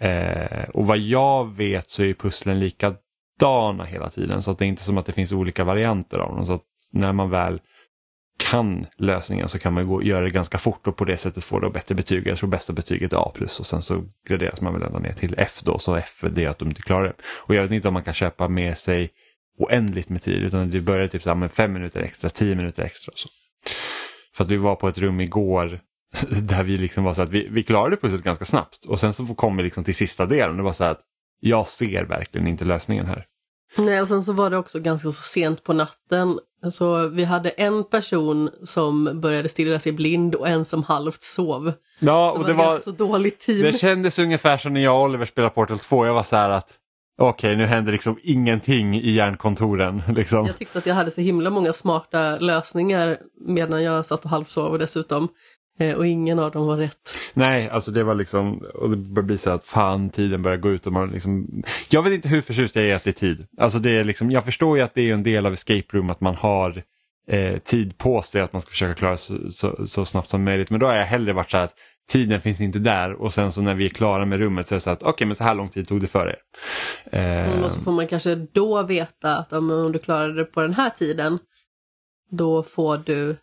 Eh, 0.00 0.68
och 0.74 0.86
vad 0.86 0.98
jag 0.98 1.56
vet 1.56 1.90
så 1.90 2.02
är 2.02 2.14
pusslen 2.14 2.60
likadana 2.60 3.84
hela 3.84 4.10
tiden 4.10 4.42
så 4.42 4.50
att 4.50 4.58
det 4.58 4.64
är 4.64 4.66
inte 4.66 4.82
som 4.82 4.98
att 4.98 5.06
det 5.06 5.12
finns 5.12 5.32
olika 5.32 5.64
varianter 5.64 6.18
av 6.18 6.36
dem. 6.36 6.46
Så 6.46 6.52
att 6.52 6.64
när 6.92 7.12
man 7.12 7.30
väl 7.30 7.60
kan 8.42 8.86
lösningen 8.96 9.48
så 9.48 9.58
kan 9.58 9.72
man 9.72 9.86
gå, 9.86 10.02
göra 10.02 10.24
det 10.24 10.30
ganska 10.30 10.58
fort 10.58 10.86
och 10.86 10.96
på 10.96 11.04
det 11.04 11.16
sättet 11.16 11.44
få 11.44 11.60
då 11.60 11.70
bättre 11.70 11.94
betyg. 11.94 12.26
Jag 12.26 12.38
tror 12.38 12.48
bästa 12.48 12.72
betyget 12.72 13.12
är 13.12 13.16
A 13.16 13.32
och 13.58 13.66
sen 13.66 13.82
så 13.82 14.04
graderas 14.28 14.60
man 14.60 14.72
väl 14.72 14.82
ända 14.82 14.98
ner 14.98 15.12
till 15.12 15.34
F 15.38 15.60
då, 15.64 15.78
så 15.78 15.94
F 15.94 16.24
är 16.24 16.28
det 16.28 16.46
att 16.46 16.58
de 16.58 16.68
inte 16.68 16.82
klarar 16.82 17.04
det. 17.04 17.14
Och 17.24 17.54
jag 17.54 17.62
vet 17.62 17.70
inte 17.70 17.88
om 17.88 17.94
man 17.94 18.02
kan 18.02 18.14
köpa 18.14 18.48
med 18.48 18.78
sig 18.78 19.10
oändligt 19.58 20.08
med 20.08 20.22
tid 20.22 20.42
utan 20.42 20.70
det 20.70 20.80
börjar 20.80 21.08
typ 21.08 21.22
så 21.22 21.28
här 21.28 21.36
med 21.36 21.52
fem 21.52 21.72
minuter 21.72 22.02
extra, 22.02 22.30
tio 22.30 22.54
minuter 22.54 22.82
extra. 22.82 23.12
Så. 23.16 23.28
För 24.34 24.44
att 24.44 24.50
vi 24.50 24.56
var 24.56 24.74
på 24.74 24.88
ett 24.88 24.98
rum 24.98 25.20
igår 25.20 25.80
där 26.30 26.62
vi 26.62 26.76
liksom 26.76 27.04
var 27.04 27.14
så 27.14 27.22
att 27.22 27.30
vi, 27.30 27.48
vi 27.50 27.62
klarade 27.62 27.96
pusslet 27.96 28.22
ganska 28.22 28.44
snabbt 28.44 28.84
och 28.84 29.00
sen 29.00 29.12
så 29.12 29.26
kom 29.26 29.56
vi 29.56 29.62
liksom 29.62 29.84
till 29.84 29.94
sista 29.94 30.26
delen 30.26 30.50
och 30.50 30.56
det 30.56 30.62
var 30.62 30.72
så 30.72 30.84
att 30.84 31.00
jag 31.40 31.68
ser 31.68 32.04
verkligen 32.04 32.46
inte 32.46 32.64
lösningen 32.64 33.06
här. 33.06 33.26
Nej, 33.76 34.00
och 34.00 34.08
sen 34.08 34.22
så 34.22 34.32
var 34.32 34.50
det 34.50 34.58
också 34.58 34.80
ganska 34.80 35.10
så 35.10 35.22
sent 35.22 35.64
på 35.64 35.72
natten. 35.72 36.38
Så 36.70 37.08
vi 37.08 37.24
hade 37.24 37.50
en 37.50 37.84
person 37.84 38.50
som 38.64 39.20
började 39.20 39.48
stirra 39.48 39.78
sig 39.78 39.92
blind 39.92 40.34
och 40.34 40.48
en 40.48 40.64
som 40.64 40.82
halvt 40.82 41.22
sov. 41.22 41.72
Ja, 41.98 42.32
så 42.34 42.40
och 42.40 42.46
det 42.46 42.54
var, 42.54 42.78
så 42.78 42.90
dåligt 42.90 43.40
team. 43.40 43.62
det 43.62 43.72
kändes 43.72 44.18
ungefär 44.18 44.58
som 44.58 44.72
när 44.72 44.80
jag 44.80 44.96
och 44.96 45.02
Oliver 45.02 45.26
spelade 45.26 45.54
Portal 45.54 45.78
2. 45.78 46.06
Jag 46.06 46.14
var 46.14 46.22
så 46.22 46.36
här 46.36 46.50
att 46.50 46.78
okej, 47.18 47.56
nu 47.56 47.64
händer 47.64 47.92
liksom 47.92 48.18
ingenting 48.22 48.94
i 48.94 49.10
hjärnkontoren. 49.10 50.02
Liksom. 50.14 50.46
Jag 50.46 50.56
tyckte 50.56 50.78
att 50.78 50.86
jag 50.86 50.94
hade 50.94 51.10
så 51.10 51.20
himla 51.20 51.50
många 51.50 51.72
smarta 51.72 52.38
lösningar 52.38 53.18
medan 53.40 53.82
jag 53.82 54.06
satt 54.06 54.24
och 54.24 54.30
halvsov 54.30 54.78
dessutom. 54.78 55.28
Eh, 55.78 55.94
Och 55.96 56.06
ingen 56.06 56.38
av 56.38 56.50
dem 56.50 56.66
var 56.66 56.76
rätt. 56.76 57.18
Nej, 57.34 57.68
alltså 57.68 57.90
det 57.90 58.04
var 58.04 58.14
liksom, 58.14 58.58
och 58.74 58.90
det 58.90 58.96
började 58.96 59.26
bli 59.26 59.38
så 59.38 59.50
att 59.50 59.64
fan 59.64 60.10
tiden 60.10 60.42
börjar 60.42 60.56
gå 60.58 60.70
ut 60.70 60.86
och 60.86 60.92
man 60.92 61.08
liksom, 61.10 61.62
jag 61.90 62.02
vet 62.02 62.12
inte 62.12 62.28
hur 62.28 62.40
förtjust 62.40 62.76
jag 62.76 62.84
är 62.84 62.96
att 62.96 63.04
det 63.04 63.10
är 63.10 63.12
tid. 63.12 63.46
Alltså 63.58 63.78
det 63.78 63.90
är 63.96 64.04
liksom, 64.04 64.30
jag 64.30 64.44
förstår 64.44 64.76
ju 64.76 64.82
att 64.82 64.94
det 64.94 65.10
är 65.10 65.14
en 65.14 65.22
del 65.22 65.46
av 65.46 65.52
escape 65.52 65.84
room 65.92 66.10
att 66.10 66.20
man 66.20 66.34
har 66.34 66.82
eh, 67.28 67.58
tid 67.58 67.98
på 67.98 68.22
sig 68.22 68.40
att 68.40 68.52
man 68.52 68.62
ska 68.62 68.70
försöka 68.70 68.94
klara 68.94 69.16
så, 69.16 69.50
så, 69.50 69.86
så 69.86 70.04
snabbt 70.04 70.28
som 70.30 70.44
möjligt. 70.44 70.70
Men 70.70 70.80
då 70.80 70.86
har 70.86 70.96
jag 70.96 71.06
hellre 71.06 71.32
varit 71.32 71.50
så 71.50 71.56
här 71.56 71.64
att 71.64 71.74
tiden 72.10 72.40
finns 72.40 72.60
inte 72.60 72.78
där 72.78 73.12
och 73.12 73.32
sen 73.34 73.52
så 73.52 73.60
när 73.60 73.74
vi 73.74 73.84
är 73.84 73.88
klara 73.88 74.24
med 74.24 74.38
rummet 74.38 74.66
så 74.66 74.74
är 74.74 74.76
det 74.76 74.80
så 74.80 74.90
att 74.90 75.02
okej 75.02 75.10
okay, 75.12 75.26
men 75.26 75.36
så 75.36 75.44
här 75.44 75.54
lång 75.54 75.68
tid 75.68 75.88
tog 75.88 76.00
det 76.00 76.06
för 76.06 76.26
er. 76.28 76.38
Eh, 77.18 77.64
Och 77.64 77.70
så 77.70 77.80
får 77.80 77.92
man 77.92 78.06
kanske 78.06 78.34
då 78.34 78.82
veta 78.82 79.36
att 79.36 79.52
om, 79.52 79.70
om 79.70 79.92
du 79.92 79.98
klarade 79.98 80.34
det 80.34 80.44
på 80.44 80.62
den 80.62 80.74
här 80.74 80.90
tiden, 80.90 81.38
då 82.30 82.62
får 82.62 82.96
du 83.06 83.36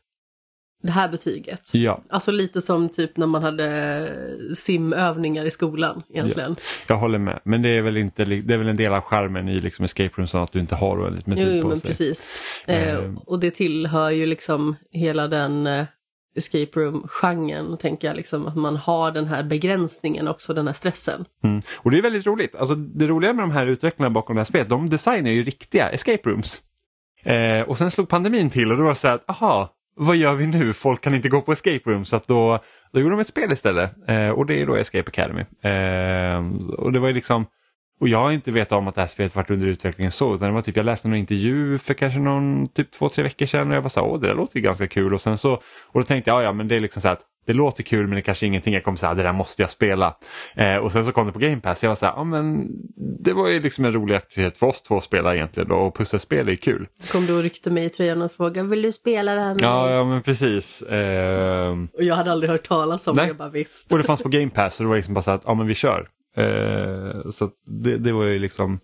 det 0.83 0.91
här 0.91 1.09
betyget. 1.09 1.69
ja, 1.73 2.01
Alltså 2.09 2.31
lite 2.31 2.61
som 2.61 2.89
typ 2.89 3.17
när 3.17 3.27
man 3.27 3.43
hade 3.43 4.07
simövningar 4.55 5.45
i 5.45 5.51
skolan 5.51 6.03
egentligen. 6.09 6.55
jag 6.87 6.97
håller 6.97 7.19
med. 7.19 7.39
Men 7.43 7.61
det 7.61 7.69
är 7.69 7.81
väl, 7.81 7.97
inte, 7.97 8.25
det 8.25 8.53
är 8.53 8.57
väl 8.57 8.67
en 8.67 8.75
del 8.77 8.93
av 8.93 9.01
charmen 9.01 9.49
i 9.49 9.59
liksom 9.59 9.85
escape 9.85 10.09
room 10.15 10.27
så 10.27 10.37
att 10.37 10.51
du 10.51 10.59
inte 10.59 10.75
har 10.75 10.97
väldigt 11.03 11.27
med 11.27 11.37
tid 11.37 11.55
jo, 11.55 11.61
på 11.61 11.67
men 11.67 11.79
sig. 11.79 11.87
precis. 11.87 12.41
Eh, 12.67 12.93
Eh. 12.93 13.13
och 13.25 13.39
det 13.39 13.51
tillhör 13.51 14.11
ju 14.11 14.25
liksom 14.25 14.75
hela 14.91 15.27
den 15.27 15.67
eh, 15.67 15.85
escape 16.35 16.79
room-genren, 16.79 17.77
tänker 17.77 18.07
jag, 18.07 18.17
liksom 18.17 18.47
att 18.47 18.55
man 18.55 18.75
har 18.75 19.11
den 19.11 19.25
här 19.27 19.43
begränsningen 19.43 20.27
också, 20.27 20.53
den 20.53 20.67
här 20.67 20.73
stressen. 20.73 21.25
Mm. 21.43 21.59
Och 21.77 21.91
det 21.91 21.97
är 21.97 22.01
väldigt 22.01 22.25
roligt. 22.25 22.55
Alltså, 22.55 22.75
det 22.75 23.07
roliga 23.07 23.33
med 23.33 23.43
de 23.43 23.51
här 23.51 23.65
utvecklarna 23.67 24.09
bakom 24.09 24.35
det 24.35 24.39
här 24.39 24.45
spelet, 24.45 24.69
de 24.69 24.89
designar 24.89 25.31
ju 25.31 25.43
riktiga 25.43 25.89
escape 25.89 26.29
rooms. 26.29 26.61
Eh, 27.23 27.61
och 27.61 27.77
sen 27.77 27.91
slog 27.91 28.09
pandemin 28.09 28.49
till 28.49 28.71
och 28.71 28.77
då 28.77 28.83
var 28.83 28.89
det 28.89 28.95
så 28.95 29.07
här 29.07 29.15
att, 29.15 29.29
aha, 29.29 29.75
vad 30.01 30.15
gör 30.15 30.33
vi 30.33 30.47
nu? 30.47 30.73
Folk 30.73 31.01
kan 31.01 31.15
inte 31.15 31.29
gå 31.29 31.41
på 31.41 31.51
escape 31.51 31.81
Room 31.85 32.05
Så 32.05 32.15
att 32.15 32.27
då, 32.27 32.59
då 32.91 32.99
gjorde 32.99 33.13
de 33.15 33.19
ett 33.19 33.27
spel 33.27 33.51
istället. 33.51 33.91
Eh, 34.07 34.29
och 34.29 34.45
det 34.45 34.61
är 34.61 34.65
då 34.65 34.75
Escape 34.75 35.09
Academy. 35.09 35.41
Eh, 35.61 36.37
och 36.77 36.91
det 36.91 36.99
var 36.99 37.07
ju 37.07 37.13
liksom, 37.13 37.45
och 37.99 38.07
jag 38.07 38.19
har 38.19 38.31
inte 38.31 38.51
vetat 38.51 38.77
om 38.77 38.87
att 38.87 38.95
det 38.95 39.01
här 39.01 39.07
spelet 39.07 39.35
varit 39.35 39.49
under 39.49 39.67
utvecklingen 39.67 40.11
så, 40.11 40.35
utan 40.35 40.47
det 40.47 40.53
var 40.53 40.61
typ, 40.61 40.75
jag 40.75 40.85
läste 40.85 41.07
någon 41.07 41.17
intervju 41.17 41.77
för 41.77 41.93
kanske 41.93 42.19
någon, 42.19 42.67
typ 42.67 42.91
två, 42.91 43.09
tre 43.09 43.23
veckor 43.23 43.45
sedan 43.45 43.69
och 43.69 43.75
jag 43.75 43.81
var 43.81 43.89
så 43.89 43.99
här, 43.99 44.07
åh 44.07 44.19
det 44.19 44.27
där 44.27 44.35
låter 44.35 44.57
ju 44.57 44.61
ganska 44.61 44.87
kul 44.87 45.13
och 45.13 45.21
sen 45.21 45.37
så, 45.37 45.53
och 45.85 45.99
då 45.99 46.03
tänkte 46.03 46.31
jag, 46.31 46.39
ja, 46.39 46.43
ja 46.43 46.53
men 46.53 46.67
det 46.67 46.75
är 46.75 46.79
liksom 46.79 47.01
så 47.01 47.07
här 47.07 47.15
att 47.15 47.23
det 47.47 47.53
låter 47.53 47.83
kul 47.83 48.01
men 48.07 48.09
det 48.11 48.17
är 48.19 48.21
kanske 48.21 48.45
ingenting 48.45 48.73
jag 48.73 48.83
kommer 48.83 48.97
säga, 48.97 49.13
det 49.13 49.23
där 49.23 49.33
måste 49.33 49.61
jag 49.61 49.69
spela. 49.71 50.15
Eh, 50.55 50.75
och 50.77 50.91
sen 50.91 51.05
så 51.05 51.11
kom 51.11 51.27
det 51.27 51.33
på 51.33 51.39
Game 51.39 51.59
Pass, 51.61 51.83
jag 51.83 51.89
var 51.89 51.95
så 51.95 52.05
här, 52.05 52.13
ja 52.13 52.23
men 52.23 52.67
det 53.23 53.33
var 53.33 53.47
ju 53.47 53.59
liksom 53.59 53.85
en 53.85 53.93
rolig 53.93 54.15
aktivitet 54.15 54.57
för 54.57 54.67
oss 54.67 54.81
två 54.81 54.97
att 54.97 55.03
spela 55.03 55.35
egentligen 55.35 55.69
då, 55.69 55.75
och 55.75 55.95
pusselspel 55.97 56.47
är 56.47 56.51
ju 56.51 56.57
kul. 56.57 56.87
Kom 57.11 57.25
du 57.25 57.33
och 57.37 57.43
ryckte 57.43 57.69
mig 57.71 57.85
i 57.85 57.89
tröjan 57.89 58.21
och 58.21 58.31
frågade, 58.31 58.67
vill 58.69 58.81
du 58.81 58.91
spela 58.91 59.35
det 59.35 59.41
här 59.41 59.53
med 59.53 59.63
Ja, 59.63 59.91
ja 59.91 60.03
men 60.05 60.23
precis. 60.23 60.81
Eh, 60.81 61.75
Och 61.93 62.03
jag 62.03 62.15
hade 62.15 62.31
aldrig 62.31 62.51
hört 62.51 62.67
talas 62.67 63.07
om 63.07 63.15
Nej. 63.15 63.25
det, 63.25 63.29
jag 63.29 63.37
bara 63.37 63.49
visst. 63.49 63.91
och 63.91 63.97
det 63.97 64.03
fanns 64.03 64.23
på 64.23 64.29
Game 64.29 64.49
Pass 64.49 64.75
så 64.75 64.83
det 64.83 64.89
var 64.89 64.95
liksom 64.95 65.13
bara 65.13 65.21
så 65.21 65.31
att, 65.31 65.41
ja 65.45 65.53
men 65.53 65.67
vi 65.67 65.75
kör. 65.75 66.07
Eh, 66.37 67.31
så 67.31 67.49
det, 67.83 67.97
det 67.97 68.11
var 68.11 68.23
ju 68.25 68.39
liksom 68.39 68.79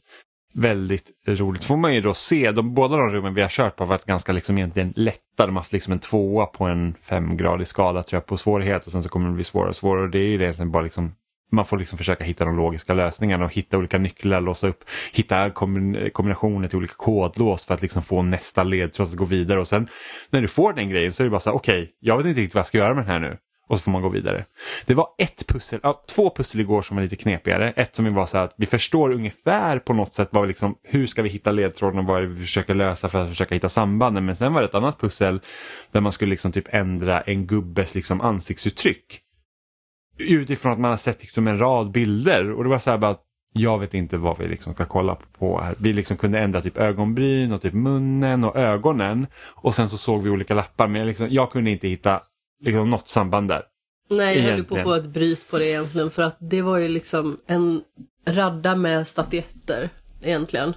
väldigt 0.56 1.12
roligt. 1.28 1.64
Får 1.64 1.78
man 1.78 1.96
ju 1.96 2.02
då 2.02 2.14
se, 2.14 2.52
de, 2.52 2.74
båda 2.74 2.98
de 2.98 3.10
rummen 3.10 3.34
vi 3.34 3.42
har 3.42 3.50
kört 3.50 3.76
på 3.76 3.84
har 3.84 3.90
varit 3.90 4.06
ganska 4.06 4.32
liksom 4.32 4.58
egentligen 4.58 4.94
lätta. 4.96 5.46
De 5.46 5.56
har 5.56 5.62
haft 5.62 5.72
liksom 5.72 5.94
en 5.94 6.00
tvåa 6.00 6.46
på 6.46 6.66
en 6.66 6.96
femgradig 7.02 7.68
skala 7.68 8.04
tror 8.04 8.18
jag 8.18 8.26
på 8.26 8.38
svårighet 8.38 8.86
och 8.86 8.92
sen 8.92 9.04
så 9.04 9.10
kommer 9.10 9.28
det 9.30 9.36
bli 9.36 9.44
svårare 9.44 9.70
och 9.70 9.76
svårare 9.76 10.04
och 10.04 10.10
det 10.10 10.20
är 10.20 10.28
ju 10.28 10.34
egentligen 10.34 10.72
bara 10.72 10.84
liksom 10.84 11.12
man 11.52 11.66
får 11.66 11.78
liksom 11.78 11.98
försöka 11.98 12.24
hitta 12.24 12.46
de 12.46 12.58
logiska 12.58 12.94
lösningarna 12.94 13.46
och 13.46 13.54
hitta 13.54 13.78
olika 13.78 13.98
nycklar, 13.98 14.42
låsa 14.42 14.68
upp, 14.68 14.84
hitta 15.14 15.50
kombinationer 16.12 16.68
till 16.68 16.78
olika 16.78 16.94
kodlås 16.98 17.66
för 17.66 17.74
att 17.74 17.82
liksom 17.82 18.04
få 18.04 18.22
nästa 18.22 18.64
ledtråd 18.64 19.08
att 19.08 19.16
gå 19.16 19.26
vidare 19.26 19.60
och 19.60 19.68
sen 19.68 19.88
när 20.30 20.42
du 20.42 20.48
får 20.48 20.74
den 20.74 20.90
grejen 20.90 21.14
så 21.14 21.24
är 21.24 21.26
det 21.26 21.32
bara 21.32 21.40
så 21.40 21.50
här, 21.50 21.58
okej, 21.58 21.92
jag 22.00 22.18
vet 22.18 22.26
inte 22.26 22.42
riktigt 22.42 22.56
vad 22.56 22.60
jag 22.60 22.68
ska 22.68 22.78
göra 22.78 22.94
med 22.94 23.04
den 23.04 23.12
här 23.12 23.20
nu. 23.20 23.38
Och 23.68 23.80
så 23.80 23.84
får 23.84 23.92
man 23.92 24.02
gå 24.02 24.10
vidare. 24.10 24.46
Det 24.86 24.94
var 24.94 25.08
ett 25.18 25.48
pussel, 25.48 25.80
ja, 25.84 26.04
två 26.08 26.30
pussel 26.36 26.60
igår 26.62 26.82
som 26.82 26.98
var 26.98 27.04
lite 27.04 27.16
knepigare. 27.16 27.72
Ett 27.72 27.96
som 27.96 28.14
var 28.14 28.26
så 28.26 28.38
här 28.38 28.46
att 28.46 28.54
vi 28.58 28.66
förstår 28.66 29.12
ungefär 29.12 29.80
på 29.80 29.94
något 29.94 30.14
sätt 30.14 30.30
vad 30.32 30.44
vi 30.44 30.48
liksom, 30.48 30.76
hur 30.84 31.08
ska 31.08 31.22
vi 31.22 31.30
hitta 31.30 31.52
ledtråden 31.52 32.00
och 32.00 32.06
vad 32.06 32.18
är 32.18 32.22
det 32.22 32.28
vi 32.28 32.42
försöker 32.42 32.74
lösa 32.74 33.10
för 33.10 33.24
att 33.24 33.30
försöka 33.30 33.56
hitta 33.56 33.70
sambanden. 33.70 34.26
Men 34.26 34.36
sen 34.36 34.54
var 34.54 34.62
det 34.62 34.68
ett 34.68 34.76
annat 34.76 35.00
pussel 35.00 35.42
där 35.92 36.02
man 36.02 36.12
skulle 36.12 36.30
liksom 36.30 36.52
typ 36.52 36.68
ändra 36.70 37.22
en 37.22 37.48
gubbes 37.48 37.96
liksom 37.96 38.22
ansiktsuttryck. 38.22 39.22
Utifrån 40.18 40.72
att 40.72 40.80
man 40.80 40.92
har 40.92 40.98
sett 40.98 41.22
liksom 41.22 41.48
en 41.48 41.60
rad 41.60 41.92
bilder 41.92 42.52
och 42.52 42.64
det 42.64 42.70
var 42.70 42.80
så 42.80 42.90
här 42.90 42.98
bara 42.98 43.12
att 43.12 43.22
jag 43.54 43.80
vet 43.80 43.94
inte 43.94 44.18
vad 44.18 44.38
vi 44.38 44.48
liksom 44.48 44.74
ska 44.74 44.86
kolla 44.86 45.18
på 45.40 45.62
här. 45.62 45.76
Vi 45.80 45.94
liksom 45.94 46.18
kunde 46.18 46.40
ändra 46.40 46.62
typ 46.62 46.78
ögonbryn 46.78 47.52
och 47.52 47.62
typ 47.62 47.74
munnen 47.74 48.44
och 48.44 48.56
ögonen 48.56 49.28
och 49.54 49.76
sen 49.76 49.90
så 49.90 49.98
såg 49.98 50.24
vi 50.24 50.30
olika 50.30 50.54
lappar 50.54 50.88
men 50.88 51.02
jag, 51.02 51.08
liksom, 51.08 51.28
jag 51.30 51.52
kunde 51.52 51.72
inte 51.72 51.88
hitta 51.88 52.22
liksom, 52.60 52.90
något 52.90 53.08
samband 53.08 53.48
där. 53.48 53.64
Nej, 54.10 54.40
jag 54.40 54.52
höll 54.52 54.64
på 54.64 54.76
att 54.76 54.84
få 54.84 54.94
ett 54.94 55.06
bryt 55.06 55.50
på 55.50 55.60
det 55.60 55.70
egentligen 55.70 56.12
för 56.12 56.22
att 56.22 56.38
det 56.40 56.62
var 56.62 56.78
ju 56.78 56.88
liksom 56.88 57.40
en 57.48 57.82
radda 58.28 58.76
med 58.76 59.08
statyetter 59.08 59.90
egentligen. 60.22 60.74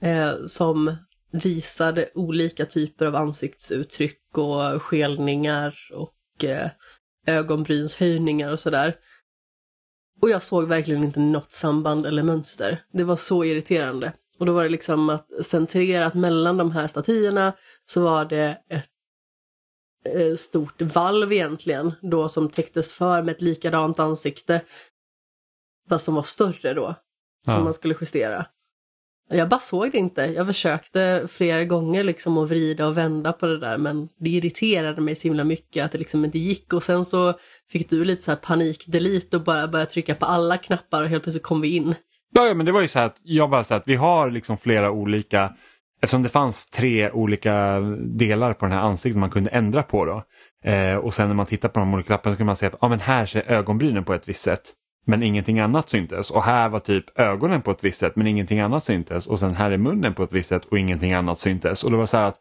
Eh, 0.00 0.32
som 0.46 0.96
visade 1.30 2.08
olika 2.14 2.64
typer 2.64 3.06
av 3.06 3.16
ansiktsuttryck 3.16 4.38
och 4.38 4.82
skelningar 4.82 5.74
och 5.92 6.44
eh, 6.44 6.70
ögonbrynshöjningar 7.26 8.52
och 8.52 8.60
sådär. 8.60 8.96
Och 10.20 10.30
jag 10.30 10.42
såg 10.42 10.68
verkligen 10.68 11.04
inte 11.04 11.20
något 11.20 11.52
samband 11.52 12.06
eller 12.06 12.22
mönster. 12.22 12.82
Det 12.92 13.04
var 13.04 13.16
så 13.16 13.44
irriterande. 13.44 14.12
Och 14.38 14.46
då 14.46 14.52
var 14.52 14.62
det 14.62 14.68
liksom 14.68 15.10
att 15.10 15.44
centrerat 15.44 16.14
mellan 16.14 16.56
de 16.56 16.70
här 16.70 16.86
statyerna 16.86 17.52
så 17.86 18.02
var 18.02 18.24
det 18.24 18.58
ett 18.70 18.90
stort 20.36 20.82
valv 20.82 21.32
egentligen 21.32 21.92
då 22.02 22.28
som 22.28 22.48
täcktes 22.48 22.94
för 22.94 23.22
med 23.22 23.34
ett 23.34 23.40
likadant 23.42 23.98
ansikte. 24.00 24.62
Fast 25.88 26.04
som 26.04 26.14
var 26.14 26.22
större 26.22 26.74
då. 26.74 26.94
Som 27.44 27.52
Ja. 27.54 27.64
man 27.64 27.74
skulle 27.74 27.94
justera. 28.00 28.46
Jag 29.30 29.48
bara 29.48 29.60
såg 29.60 29.92
det 29.92 29.98
inte. 29.98 30.22
Jag 30.22 30.46
försökte 30.46 31.26
flera 31.28 31.64
gånger 31.64 32.04
liksom 32.04 32.38
att 32.38 32.48
vrida 32.48 32.86
och 32.86 32.96
vända 32.96 33.32
på 33.32 33.46
det 33.46 33.58
där 33.58 33.78
men 33.78 34.08
det 34.18 34.30
irriterade 34.30 35.00
mig 35.00 35.14
så 35.14 35.28
himla 35.28 35.44
mycket 35.44 35.84
att 35.84 35.92
det 35.92 35.98
liksom 35.98 36.24
inte 36.24 36.38
gick 36.38 36.72
och 36.72 36.82
sen 36.82 37.04
så 37.04 37.34
fick 37.70 37.90
du 37.90 38.04
lite 38.04 38.22
så 38.22 38.30
här 38.30 38.38
panik-delete 38.38 39.36
och 39.36 39.42
bara 39.44 39.68
började 39.68 39.90
trycka 39.90 40.14
på 40.14 40.26
alla 40.26 40.56
knappar 40.58 41.02
och 41.02 41.08
helt 41.08 41.22
plötsligt 41.22 41.42
kom 41.42 41.60
vi 41.60 41.76
in. 41.76 41.94
Ja, 42.34 42.46
ja, 42.46 42.54
men 42.54 42.66
det 42.66 42.72
var 42.72 42.80
ju 42.80 42.88
så 42.88 42.98
här 42.98 43.06
att 43.06 43.20
jag 43.22 43.50
bara 43.50 43.64
så 43.64 43.74
här 43.74 43.80
att 43.80 43.88
vi 43.88 43.94
har 43.94 44.30
liksom 44.30 44.56
flera 44.58 44.90
olika, 44.90 45.54
eftersom 46.00 46.22
det 46.22 46.28
fanns 46.28 46.66
tre 46.66 47.10
olika 47.10 47.80
delar 47.98 48.52
på 48.52 48.66
den 48.66 48.72
här 48.72 48.80
ansiktet 48.80 49.20
man 49.20 49.30
kunde 49.30 49.50
ändra 49.50 49.82
på 49.82 50.04
då. 50.04 50.22
Eh, 50.70 50.96
och 50.96 51.14
sen 51.14 51.28
när 51.28 51.34
man 51.34 51.46
tittar 51.46 51.68
på 51.68 51.80
de 51.80 51.94
olika 51.94 52.12
lapparna 52.14 52.34
så 52.34 52.38
kan 52.38 52.46
man 52.46 52.56
se 52.56 52.66
att 52.66 52.76
ah, 52.80 52.88
men 52.88 53.00
här 53.00 53.26
ser 53.26 53.50
ögonbrynen 53.50 54.04
på 54.04 54.14
ett 54.14 54.28
visst 54.28 54.42
sätt. 54.42 54.62
Men 55.04 55.22
ingenting 55.22 55.60
annat 55.60 55.88
syntes. 55.88 56.30
Och 56.30 56.42
här 56.42 56.68
var 56.68 56.78
typ 56.78 57.18
ögonen 57.18 57.62
på 57.62 57.70
ett 57.70 57.84
visst 57.84 57.98
sätt 57.98 58.16
men 58.16 58.26
ingenting 58.26 58.60
annat 58.60 58.84
syntes. 58.84 59.26
Och 59.26 59.40
sen 59.40 59.54
här 59.54 59.70
är 59.70 59.78
munnen 59.78 60.14
på 60.14 60.22
ett 60.22 60.32
visst 60.32 60.48
sätt 60.48 60.64
och 60.64 60.78
ingenting 60.78 61.12
annat 61.12 61.38
syntes. 61.38 61.84
Och 61.84 61.90
det 61.90 61.96
var 61.96 62.06
så 62.06 62.16
här 62.16 62.24
att 62.24 62.38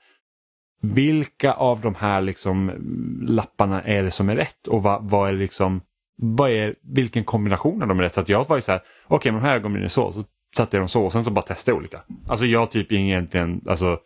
vilka 0.82 1.54
av 1.54 1.82
de 1.82 1.96
här 1.96 2.22
liksom 2.22 2.70
mm, 2.70 3.22
lapparna 3.28 3.82
är 3.82 4.04
det 4.04 4.12
som 4.12 4.30
är 4.30 4.36
rätt 4.36 4.68
och 4.68 4.84
vad, 4.84 5.10
vad 5.10 5.30
är 5.30 5.34
liksom 5.34 5.82
vad 6.22 6.50
är, 6.50 6.76
vilken 6.82 7.24
kombination 7.24 7.82
av 7.82 7.88
dem 7.88 8.00
är 8.00 8.04
rätt? 8.04 8.14
Så 8.14 8.20
att 8.20 8.30
jag 8.30 8.48
var 8.48 8.56
ju 8.56 8.62
så 8.62 8.72
här, 8.72 8.82
okej 9.08 9.32
men 9.32 9.42
de 9.42 9.48
här 9.48 9.56
ögonbrynen 9.56 9.86
är 9.86 9.90
så, 9.90 10.12
så 10.12 10.24
satte 10.56 10.78
jag 10.78 10.82
dem 10.82 10.90
så 10.90 11.04
och 11.06 11.12
sen 11.12 11.24
så 11.24 11.32
bara 11.32 11.42
testade 11.42 11.74
jag 11.74 11.80
olika. 11.80 12.04
Alltså 12.28 12.46
jag 12.46 12.72
typ 12.72 12.92
egentligen, 12.92 13.62
alltså 13.68 14.00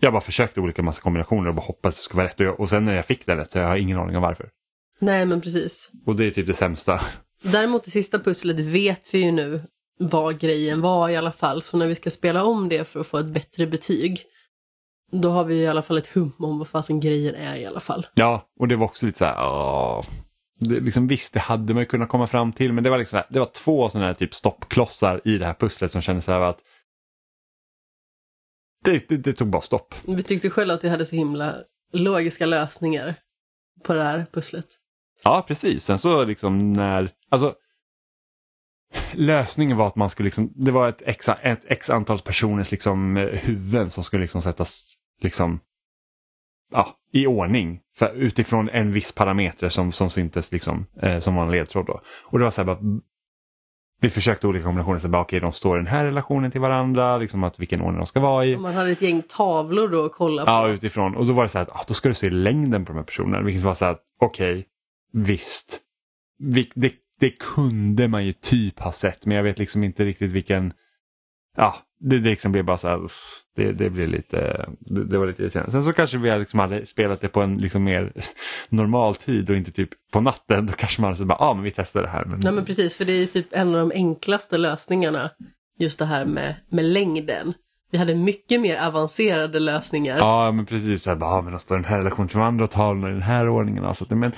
jag 0.00 0.12
bara 0.12 0.20
försökte 0.20 0.60
olika 0.60 0.82
massa 0.82 1.02
kombinationer 1.02 1.48
och 1.48 1.54
bara 1.54 1.66
hoppades 1.66 1.96
det 1.96 2.02
skulle 2.02 2.16
vara 2.16 2.28
rätt. 2.28 2.40
Och, 2.40 2.46
jag, 2.46 2.60
och 2.60 2.68
sen 2.68 2.84
när 2.84 2.96
jag 2.96 3.06
fick 3.06 3.26
det 3.26 3.36
rätt 3.36 3.50
så 3.50 3.58
jag 3.58 3.68
har 3.68 3.76
ingen 3.76 3.98
aning 3.98 4.16
om 4.16 4.22
varför. 4.22 4.50
Nej 4.98 5.26
men 5.26 5.40
precis. 5.40 5.90
Och 6.06 6.16
det 6.16 6.24
är 6.24 6.30
typ 6.30 6.46
det 6.46 6.54
sämsta. 6.54 7.00
Däremot 7.42 7.84
det 7.84 7.90
sista 7.90 8.18
pusslet 8.18 8.60
vet 8.60 9.14
vi 9.14 9.18
ju 9.18 9.32
nu 9.32 9.62
vad 9.98 10.38
grejen 10.38 10.80
var 10.80 11.08
i 11.08 11.16
alla 11.16 11.32
fall. 11.32 11.62
Så 11.62 11.76
när 11.76 11.86
vi 11.86 11.94
ska 11.94 12.10
spela 12.10 12.44
om 12.44 12.68
det 12.68 12.88
för 12.88 13.00
att 13.00 13.06
få 13.06 13.18
ett 13.18 13.30
bättre 13.30 13.66
betyg. 13.66 14.22
Då 15.12 15.30
har 15.30 15.44
vi 15.44 15.54
i 15.54 15.66
alla 15.66 15.82
fall 15.82 15.98
ett 15.98 16.06
hum 16.06 16.32
om 16.38 16.58
vad 16.58 16.68
fasen 16.68 17.00
grejen 17.00 17.34
är 17.34 17.56
i 17.56 17.66
alla 17.66 17.80
fall. 17.80 18.06
Ja, 18.14 18.48
och 18.60 18.68
det 18.68 18.76
var 18.76 18.84
också 18.86 19.06
lite 19.06 19.18
så 19.18 19.24
här, 19.24 19.36
åh. 19.38 20.04
Det, 20.64 20.80
liksom, 20.80 21.06
visst, 21.06 21.32
det 21.32 21.40
hade 21.40 21.74
man 21.74 21.82
ju 21.82 21.86
kunnat 21.86 22.08
komma 22.08 22.26
fram 22.26 22.52
till, 22.52 22.72
men 22.72 22.84
det 22.84 22.90
var 22.90 22.98
liksom 22.98 23.16
här, 23.16 23.26
det 23.30 23.38
var 23.38 23.46
två 23.46 23.90
sådana 23.90 24.06
här 24.06 24.14
typ 24.14 24.34
stoppklossar 24.34 25.20
i 25.24 25.38
det 25.38 25.46
här 25.46 25.54
pusslet 25.54 25.92
som 25.92 26.02
kändes 26.02 26.24
så 26.24 26.32
här 26.32 26.40
att 26.40 26.58
det, 28.84 29.08
det, 29.08 29.16
det 29.16 29.32
tog 29.32 29.48
bara 29.48 29.62
stopp. 29.62 29.94
Vi 30.06 30.22
tyckte 30.22 30.50
själva 30.50 30.74
att 30.74 30.84
vi 30.84 30.88
hade 30.88 31.06
så 31.06 31.16
himla 31.16 31.56
logiska 31.92 32.46
lösningar 32.46 33.14
på 33.82 33.94
det 33.94 34.02
här 34.02 34.26
pusslet. 34.32 34.66
Ja, 35.22 35.44
precis. 35.48 35.84
Sen 35.84 35.98
så 35.98 36.24
liksom 36.24 36.72
när, 36.72 37.10
alltså 37.28 37.54
lösningen 39.12 39.76
var 39.76 39.86
att 39.86 39.96
man 39.96 40.10
skulle 40.10 40.24
liksom, 40.24 40.52
det 40.54 40.70
var 40.70 40.88
ett 40.88 41.02
x, 41.04 41.28
ett 41.28 41.64
x 41.66 41.90
antal 41.90 42.20
personers 42.20 42.70
liksom 42.70 43.16
eh, 43.16 43.26
huvuden 43.26 43.90
som 43.90 44.04
skulle 44.04 44.22
liksom 44.22 44.42
sättas 44.42 44.94
liksom 45.20 45.60
ja, 46.74 46.96
i 47.12 47.26
ordning 47.26 47.80
för, 47.96 48.14
utifrån 48.14 48.68
en 48.68 48.92
viss 48.92 49.12
parameter 49.12 49.68
som, 49.68 49.92
som 49.92 50.10
syntes 50.10 50.52
liksom, 50.52 50.86
eh, 51.02 51.18
som 51.18 51.34
var 51.34 51.42
en 51.42 51.50
ledtråd. 51.50 51.86
Då. 51.86 52.00
Och 52.24 52.38
det 52.38 52.44
var 52.44 52.50
så 52.50 52.60
här 52.60 52.66
bara, 52.66 52.78
vi 54.00 54.10
försökte 54.10 54.46
olika 54.46 54.64
kombinationer, 54.64 54.98
så 54.98 55.08
bara, 55.08 55.22
okej 55.22 55.40
de 55.40 55.52
står 55.52 55.76
i 55.76 55.78
den 55.78 55.86
här 55.86 56.04
relationen 56.04 56.50
till 56.50 56.60
varandra, 56.60 57.18
liksom 57.18 57.44
att 57.44 57.58
vilken 57.58 57.80
ordning 57.80 57.98
de 57.98 58.06
ska 58.06 58.20
vara 58.20 58.44
i. 58.44 58.56
Och 58.56 58.60
man 58.60 58.74
hade 58.74 58.90
ett 58.90 59.02
gäng 59.02 59.22
tavlor 59.22 59.88
då 59.88 60.04
att 60.04 60.12
kolla 60.12 60.44
på. 60.44 60.50
Ja, 60.50 60.68
utifrån. 60.68 61.16
Och 61.16 61.26
då 61.26 61.32
var 61.32 61.42
det 61.42 61.48
så 61.48 61.58
här 61.58 61.62
att 61.62 61.76
ah, 61.76 61.84
då 61.88 61.94
ska 61.94 62.08
du 62.08 62.14
se 62.14 62.30
längden 62.30 62.84
på 62.84 62.92
de 62.92 62.98
här 62.98 63.04
personerna. 63.04 63.42
Vilket 63.42 63.62
var 63.62 63.74
så 63.74 63.84
här 63.84 63.92
att 63.92 64.02
okej, 64.20 64.52
okay, 64.52 64.64
visst. 65.12 65.80
Vi, 66.38 66.70
det, 66.74 66.92
det 67.20 67.30
kunde 67.30 68.08
man 68.08 68.26
ju 68.26 68.32
typ 68.32 68.80
ha 68.80 68.92
sett 68.92 69.26
men 69.26 69.36
jag 69.36 69.44
vet 69.44 69.58
liksom 69.58 69.84
inte 69.84 70.04
riktigt 70.04 70.32
vilken 70.32 70.72
ja, 71.56 71.74
det, 72.00 72.18
det 72.18 72.30
liksom 72.30 72.52
blev 72.52 72.64
bara 72.64 72.76
så 72.76 72.88
här, 72.88 73.10
det, 73.56 73.72
det 73.72 73.90
blev 73.90 74.08
lite, 74.08 74.66
det, 74.78 75.04
det 75.04 75.18
var 75.18 75.26
lite 75.26 75.42
irriterande. 75.42 75.72
Sen 75.72 75.84
så 75.84 75.92
kanske 75.92 76.18
vi 76.18 76.38
liksom 76.38 76.60
hade 76.60 76.86
spelat 76.86 77.20
det 77.20 77.28
på 77.28 77.42
en 77.42 77.58
liksom 77.58 77.84
mer 77.84 78.12
normal 78.68 79.14
tid 79.14 79.50
och 79.50 79.56
inte 79.56 79.70
typ 79.70 79.88
på 80.12 80.20
natten. 80.20 80.66
Då 80.66 80.72
kanske 80.72 81.00
man 81.00 81.08
hade 81.08 81.18
sagt, 81.18 81.28
ja 81.28 81.46
ah, 81.46 81.54
men 81.54 81.64
vi 81.64 81.70
testar 81.70 82.02
det 82.02 82.08
här. 82.08 82.24
Men... 82.24 82.40
Nej 82.40 82.52
men 82.52 82.64
precis, 82.64 82.96
för 82.96 83.04
det 83.04 83.12
är 83.12 83.26
typ 83.26 83.46
en 83.50 83.74
av 83.74 83.88
de 83.88 83.92
enklaste 83.94 84.58
lösningarna. 84.58 85.30
Just 85.78 85.98
det 85.98 86.04
här 86.04 86.24
med, 86.24 86.54
med 86.70 86.84
längden. 86.84 87.54
Vi 87.90 87.98
hade 87.98 88.14
mycket 88.14 88.60
mer 88.60 88.86
avancerade 88.86 89.58
lösningar. 89.58 90.18
Ja 90.18 90.52
men 90.52 90.66
precis, 90.66 91.02
så 91.02 91.10
här, 91.10 91.16
bara, 91.16 91.30
ah, 91.30 91.42
men 91.42 91.52
de 91.52 91.60
står 91.60 91.74
den 91.74 91.84
här 91.84 91.98
relationen 91.98 92.28
till 92.28 92.38
de 92.38 92.44
andra 92.44 92.66
talen 92.66 93.10
i 93.10 93.12
den 93.12 93.22
här 93.22 93.48
ordningen. 93.48 93.84
Alltså, 93.84 94.16
men, 94.16 94.32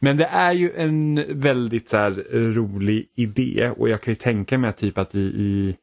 men 0.00 0.16
det 0.16 0.24
är 0.24 0.52
ju 0.52 0.72
en 0.76 1.24
väldigt 1.28 1.88
så 1.88 1.96
här, 1.96 2.24
rolig 2.54 3.06
idé 3.16 3.70
och 3.76 3.88
jag 3.88 4.02
kan 4.02 4.12
ju 4.12 4.16
tänka 4.16 4.58
mig 4.58 4.72
typ 4.72 4.98
att 4.98 5.14
i, 5.14 5.20
i 5.20 5.76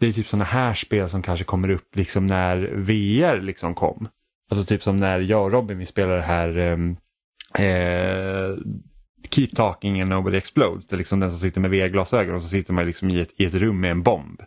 det 0.00 0.06
är 0.08 0.12
typ 0.12 0.26
sådana 0.26 0.44
här 0.44 0.74
spel 0.74 1.08
som 1.08 1.22
kanske 1.22 1.44
kommer 1.44 1.70
upp 1.70 1.96
liksom 1.96 2.26
när 2.26 2.56
VR 2.74 3.40
liksom 3.40 3.74
kom. 3.74 4.08
Alltså 4.50 4.66
typ 4.66 4.82
som 4.82 4.96
när 4.96 5.20
jag 5.20 5.44
och 5.44 5.52
Robin 5.52 5.78
vi 5.78 5.86
spelade 5.86 6.16
det 6.16 6.22
här 6.22 6.58
um, 6.58 6.96
eh, 7.54 8.56
Keep 9.30 9.48
Talking 9.54 10.00
and 10.00 10.10
Nobody 10.10 10.36
Explodes. 10.36 10.86
Det 10.86 10.96
är 10.96 10.98
liksom 10.98 11.20
den 11.20 11.30
som 11.30 11.38
sitter 11.38 11.60
med 11.60 11.70
VR-glasögon 11.70 12.34
och 12.34 12.42
så 12.42 12.48
sitter 12.48 12.72
man 12.72 12.86
liksom 12.86 13.10
i 13.10 13.20
ett, 13.20 13.30
i 13.36 13.44
ett 13.44 13.54
rum 13.54 13.80
med 13.80 13.90
en 13.90 14.02
bomb. 14.02 14.42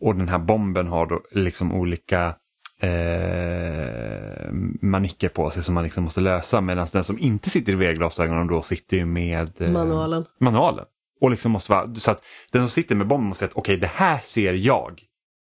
Och 0.00 0.14
den 0.14 0.28
här 0.28 0.38
bomben 0.38 0.86
har 0.86 1.06
då 1.06 1.22
liksom 1.30 1.72
olika 1.72 2.34
eh, 2.80 4.52
manicker 4.80 5.28
på 5.28 5.50
sig 5.50 5.62
som 5.62 5.74
man 5.74 5.84
liksom 5.84 6.04
måste 6.04 6.20
lösa 6.20 6.60
medan 6.60 6.86
den 6.92 7.04
som 7.04 7.18
inte 7.18 7.50
sitter 7.50 7.72
i 7.72 7.76
VR-glasögonen 7.76 8.46
då 8.46 8.62
sitter 8.62 8.96
ju 8.96 9.04
med 9.04 9.60
eh, 9.60 9.70
manualen. 9.70 10.24
manualen. 10.38 10.84
Och 11.20 11.30
liksom 11.30 11.52
måste 11.52 11.72
vara, 11.72 11.94
så 11.94 12.10
att 12.10 12.24
den 12.52 12.62
som 12.62 12.68
sitter 12.68 12.94
med 12.94 13.06
bomben 13.06 13.28
måste 13.28 13.38
säga 13.38 13.48
att 13.48 13.56
okej 13.56 13.74
okay, 13.74 13.80
det 13.80 13.92
här 13.94 14.18
ser 14.18 14.52
jag. 14.52 15.00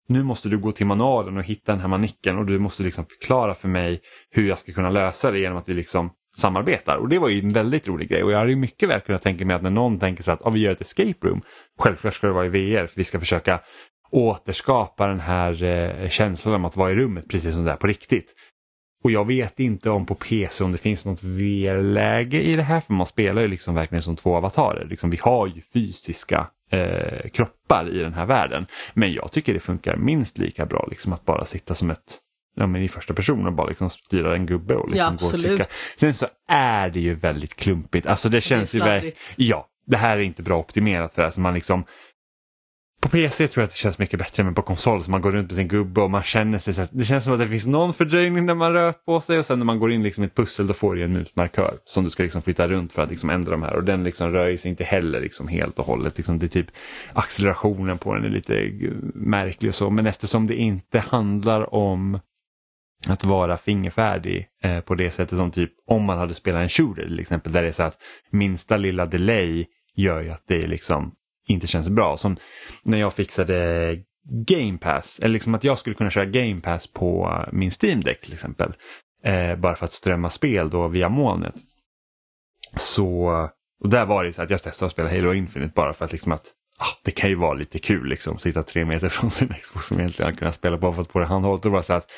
Nu 0.07 0.23
måste 0.23 0.49
du 0.49 0.57
gå 0.57 0.71
till 0.71 0.85
manualen 0.85 1.37
och 1.37 1.43
hitta 1.43 1.71
den 1.71 1.81
här 1.81 1.87
manicken 1.87 2.37
och 2.37 2.45
du 2.45 2.59
måste 2.59 2.83
liksom 2.83 3.05
förklara 3.05 3.55
för 3.55 3.67
mig 3.67 4.01
hur 4.31 4.47
jag 4.47 4.59
ska 4.59 4.73
kunna 4.73 4.89
lösa 4.89 5.31
det 5.31 5.39
genom 5.39 5.57
att 5.57 5.69
vi 5.69 5.73
liksom 5.73 6.09
samarbetar. 6.37 6.95
Och 6.95 7.09
det 7.09 7.19
var 7.19 7.29
ju 7.29 7.39
en 7.39 7.53
väldigt 7.53 7.87
rolig 7.87 8.09
grej 8.09 8.23
och 8.23 8.31
jag 8.31 8.37
hade 8.37 8.49
ju 8.49 8.55
mycket 8.55 8.89
väl 8.89 9.01
kunnat 9.01 9.23
tänka 9.23 9.45
mig 9.45 9.55
att 9.55 9.63
när 9.63 9.69
någon 9.69 9.99
tänker 9.99 10.23
sig 10.23 10.33
att 10.33 10.45
ah, 10.45 10.49
vi 10.49 10.59
gör 10.59 10.71
ett 10.71 10.81
escape 10.81 11.27
room, 11.27 11.41
självklart 11.79 12.13
ska 12.13 12.27
det 12.27 12.33
vara 12.33 12.45
i 12.45 12.49
VR 12.49 12.87
för 12.87 12.95
vi 12.95 13.03
ska 13.03 13.19
försöka 13.19 13.59
återskapa 14.11 15.07
den 15.07 15.19
här 15.19 15.63
eh, 15.63 16.09
känslan 16.09 16.55
om 16.55 16.65
att 16.65 16.77
vara 16.77 16.91
i 16.91 16.95
rummet 16.95 17.29
precis 17.29 17.53
som 17.53 17.65
det 17.65 17.71
är 17.71 17.75
på 17.75 17.87
riktigt. 17.87 18.33
Och 19.05 19.11
jag 19.11 19.27
vet 19.27 19.59
inte 19.59 19.89
om 19.89 20.05
på 20.05 20.15
PC 20.15 20.63
om 20.63 20.71
det 20.71 20.77
finns 20.77 21.05
något 21.05 21.23
VR-läge 21.23 22.41
i 22.41 22.53
det 22.53 22.63
här 22.63 22.81
för 22.81 22.93
man 22.93 23.07
spelar 23.07 23.41
ju 23.41 23.47
liksom 23.47 23.75
verkligen 23.75 24.01
som 24.01 24.15
två 24.15 24.35
avatarer. 24.35 24.85
Liksom, 24.85 25.09
vi 25.09 25.17
har 25.21 25.47
ju 25.47 25.61
fysiska 25.61 26.47
eh, 26.71 27.29
kroppar 27.29 27.89
i 27.93 27.99
den 27.99 28.13
här 28.13 28.25
världen. 28.25 28.65
Men 28.93 29.13
jag 29.13 29.31
tycker 29.31 29.53
det 29.53 29.59
funkar 29.59 29.95
minst 29.95 30.37
lika 30.37 30.65
bra 30.65 30.87
liksom, 30.89 31.13
att 31.13 31.25
bara 31.25 31.45
sitta 31.45 31.75
som 31.75 31.91
ett 31.91 32.19
ja, 32.55 32.67
men 32.67 32.81
i 32.81 32.87
första 32.87 33.13
person 33.13 33.47
och 33.47 33.53
bara 33.53 33.67
liksom 33.67 33.89
styra 33.89 34.35
en 34.35 34.45
gubbe 34.45 34.75
och 34.75 34.89
liksom 34.89 35.17
ja, 35.19 35.27
gå 35.27 35.35
och 35.35 35.41
trycka. 35.41 35.65
Sen 35.95 36.13
så 36.13 36.27
är 36.47 36.89
det 36.89 36.99
ju 36.99 37.13
väldigt 37.13 37.55
klumpigt. 37.55 38.07
Alltså 38.07 38.29
det 38.29 38.41
känns 38.41 38.71
det 38.71 39.01
ju 39.03 39.11
Ja, 39.35 39.67
det 39.87 39.97
här 39.97 40.17
är 40.17 40.21
inte 40.21 40.43
bra 40.43 40.57
optimerat 40.57 41.13
för 41.13 41.21
det. 41.21 41.25
Alltså 41.25 41.41
man 41.41 41.53
liksom, 41.53 41.83
på 43.05 43.09
PC 43.09 43.47
tror 43.47 43.61
jag 43.61 43.67
att 43.67 43.71
det 43.71 43.77
känns 43.77 43.99
mycket 43.99 44.19
bättre 44.19 44.43
men 44.43 44.55
på 44.55 44.61
konsol 44.61 45.03
så 45.03 45.11
man 45.11 45.21
går 45.21 45.31
runt 45.31 45.47
med 45.47 45.55
sin 45.55 45.67
gubbe 45.67 46.01
och 46.01 46.11
man 46.11 46.23
känner 46.23 46.57
sig 46.57 46.73
så 46.73 46.81
att 46.81 46.89
det 46.91 47.03
känns 47.03 47.23
som 47.23 47.33
att 47.33 47.39
det 47.39 47.47
finns 47.47 47.65
någon 47.65 47.93
fördröjning 47.93 48.45
när 48.45 48.55
man 48.55 48.73
rör 48.73 48.91
på 48.91 49.21
sig 49.21 49.39
och 49.39 49.45
sen 49.45 49.59
när 49.59 49.65
man 49.65 49.79
går 49.79 49.91
in 49.91 50.03
liksom 50.03 50.23
i 50.23 50.27
ett 50.27 50.35
pussel 50.35 50.67
då 50.67 50.73
får 50.73 50.95
du 50.95 51.03
en 51.03 51.13
mutmarkör 51.13 51.73
som 51.85 52.03
du 52.03 52.09
ska 52.09 52.23
liksom 52.23 52.41
flytta 52.41 52.67
runt 52.67 52.93
för 52.93 53.03
att 53.03 53.09
liksom 53.09 53.29
ändra 53.29 53.51
de 53.51 53.63
här 53.63 53.75
och 53.75 53.83
den 53.83 54.03
liksom 54.03 54.31
rör 54.31 54.57
sig 54.57 54.69
inte 54.71 54.83
heller 54.83 55.21
liksom 55.21 55.47
helt 55.47 55.79
och 55.79 55.85
hållet. 55.85 56.17
Liksom 56.17 56.39
det 56.39 56.45
är 56.45 56.47
typ 56.47 56.67
accelerationen 57.13 57.97
på 57.97 58.15
den 58.15 58.25
är 58.25 58.29
lite 58.29 58.71
märklig 59.13 59.69
och 59.69 59.75
så 59.75 59.89
men 59.89 60.07
eftersom 60.07 60.47
det 60.47 60.55
inte 60.55 60.99
handlar 60.99 61.73
om 61.73 62.19
att 63.07 63.23
vara 63.23 63.57
fingerfärdig 63.57 64.47
eh, 64.63 64.79
på 64.79 64.95
det 64.95 65.11
sättet 65.11 65.37
som 65.37 65.51
typ 65.51 65.71
om 65.87 66.03
man 66.03 66.17
hade 66.17 66.33
spelat 66.33 66.61
en 66.61 66.69
shooter 66.69 67.03
till 67.03 67.19
exempel 67.19 67.51
där 67.51 67.61
det 67.61 67.67
är 67.67 67.71
så 67.71 67.83
att 67.83 67.97
minsta 68.31 68.77
lilla 68.77 69.05
delay 69.05 69.65
gör 69.95 70.21
ju 70.21 70.29
att 70.29 70.43
det 70.47 70.63
är 70.63 70.67
liksom 70.67 71.11
inte 71.47 71.67
känns 71.67 71.89
bra. 71.89 72.17
Som 72.17 72.37
när 72.83 72.97
jag 72.97 73.13
fixade 73.13 73.97
Game 74.29 74.77
Pass, 74.77 75.19
eller 75.19 75.33
liksom 75.33 75.55
att 75.55 75.63
jag 75.63 75.79
skulle 75.79 75.95
kunna 75.95 76.09
köra 76.09 76.25
Game 76.25 76.61
Pass 76.61 76.87
på 76.87 77.39
min 77.51 77.71
Steam 77.81 78.01
Deck 78.01 78.21
till 78.21 78.33
exempel. 78.33 78.73
Eh, 79.23 79.55
bara 79.55 79.75
för 79.75 79.85
att 79.85 79.93
strömma 79.93 80.29
spel 80.29 80.69
då 80.69 80.87
via 80.87 81.09
molnet. 81.09 81.55
Så, 82.77 83.29
och 83.83 83.89
där 83.89 84.05
var 84.05 84.23
det 84.23 84.33
så 84.33 84.41
att 84.41 84.49
jag 84.49 84.63
testade 84.63 84.87
att 84.87 84.91
spela 84.91 85.09
Halo 85.09 85.33
Infinite 85.33 85.73
bara 85.75 85.93
för 85.93 86.05
att 86.05 86.11
liksom 86.11 86.31
att 86.31 86.53
ah, 86.77 86.99
det 87.03 87.11
kan 87.11 87.29
ju 87.29 87.35
vara 87.35 87.53
lite 87.53 87.79
kul 87.79 88.09
liksom, 88.09 88.39
sitta 88.39 88.63
tre 88.63 88.85
meter 88.85 89.09
från 89.09 89.31
sin 89.31 89.47
Xbox 89.47 89.87
som 89.87 89.99
egentligen 89.99 90.35
kunna 90.35 90.51
spela 90.51 90.77
bara 90.77 90.93
för 90.93 91.01
att 91.01 91.11
få 91.11 91.19
det 91.19 91.25
handhållet. 91.25 91.65
Och 91.65 91.71
bara 91.71 91.83
så 91.83 91.93
att 91.93 92.11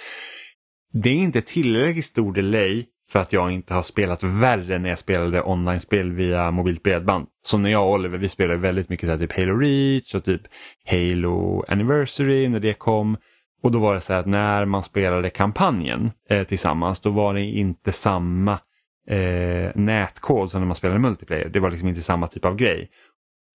det 0.94 1.10
är 1.10 1.14
inte 1.14 1.42
tillräckligt 1.42 2.06
stor 2.06 2.34
delay 2.34 2.86
för 3.10 3.20
att 3.20 3.34
jag 3.34 3.52
inte 3.52 3.74
har 3.74 3.84
spelat 3.84 4.24
värre 4.24 4.80
när 4.80 4.90
jag 4.90 5.00
spelade 5.00 5.44
online-spel 5.44 6.12
via 6.12 6.52
mobilt 6.52 6.84
bredband. 6.84 7.28
Så 7.42 7.58
när 7.58 7.70
jag 7.70 7.88
och 7.88 7.94
Oliver, 7.94 8.18
vi 8.18 8.30
spelade 8.30 8.60
väldigt 8.60 8.90
mycket 8.90 9.08
så 9.08 9.12
här, 9.12 9.20
typ 9.20 9.38
Halo 9.38 9.58
Reach 9.58 10.16
och 10.16 10.24
typ 10.24 10.42
Halo 10.86 11.64
Anniversary 11.68 12.48
när 12.50 12.60
det 12.60 12.74
kom. 12.74 13.18
Och 13.64 13.72
då 13.72 13.80
var 13.80 13.96
det 13.96 14.02
så 14.02 14.14
här 14.14 14.20
att 14.20 14.26
när 14.26 14.66
man 14.66 14.84
spelade 14.84 15.30
kampanjen 15.30 16.12
eh, 16.30 16.44
tillsammans 16.44 17.00
då 17.00 17.10
var 17.10 17.34
det 17.34 17.42
inte 17.42 17.92
samma 17.92 18.60
eh, 19.10 19.72
nätkod 19.76 20.52
som 20.52 20.62
när 20.62 20.68
man 20.68 20.76
spelade 20.76 21.00
multiplayer. 21.00 21.50
Det 21.50 21.60
var 21.60 21.70
liksom 21.70 21.90
inte 21.90 22.02
samma 22.02 22.28
typ 22.28 22.46
av 22.46 22.56
grej. 22.56 22.90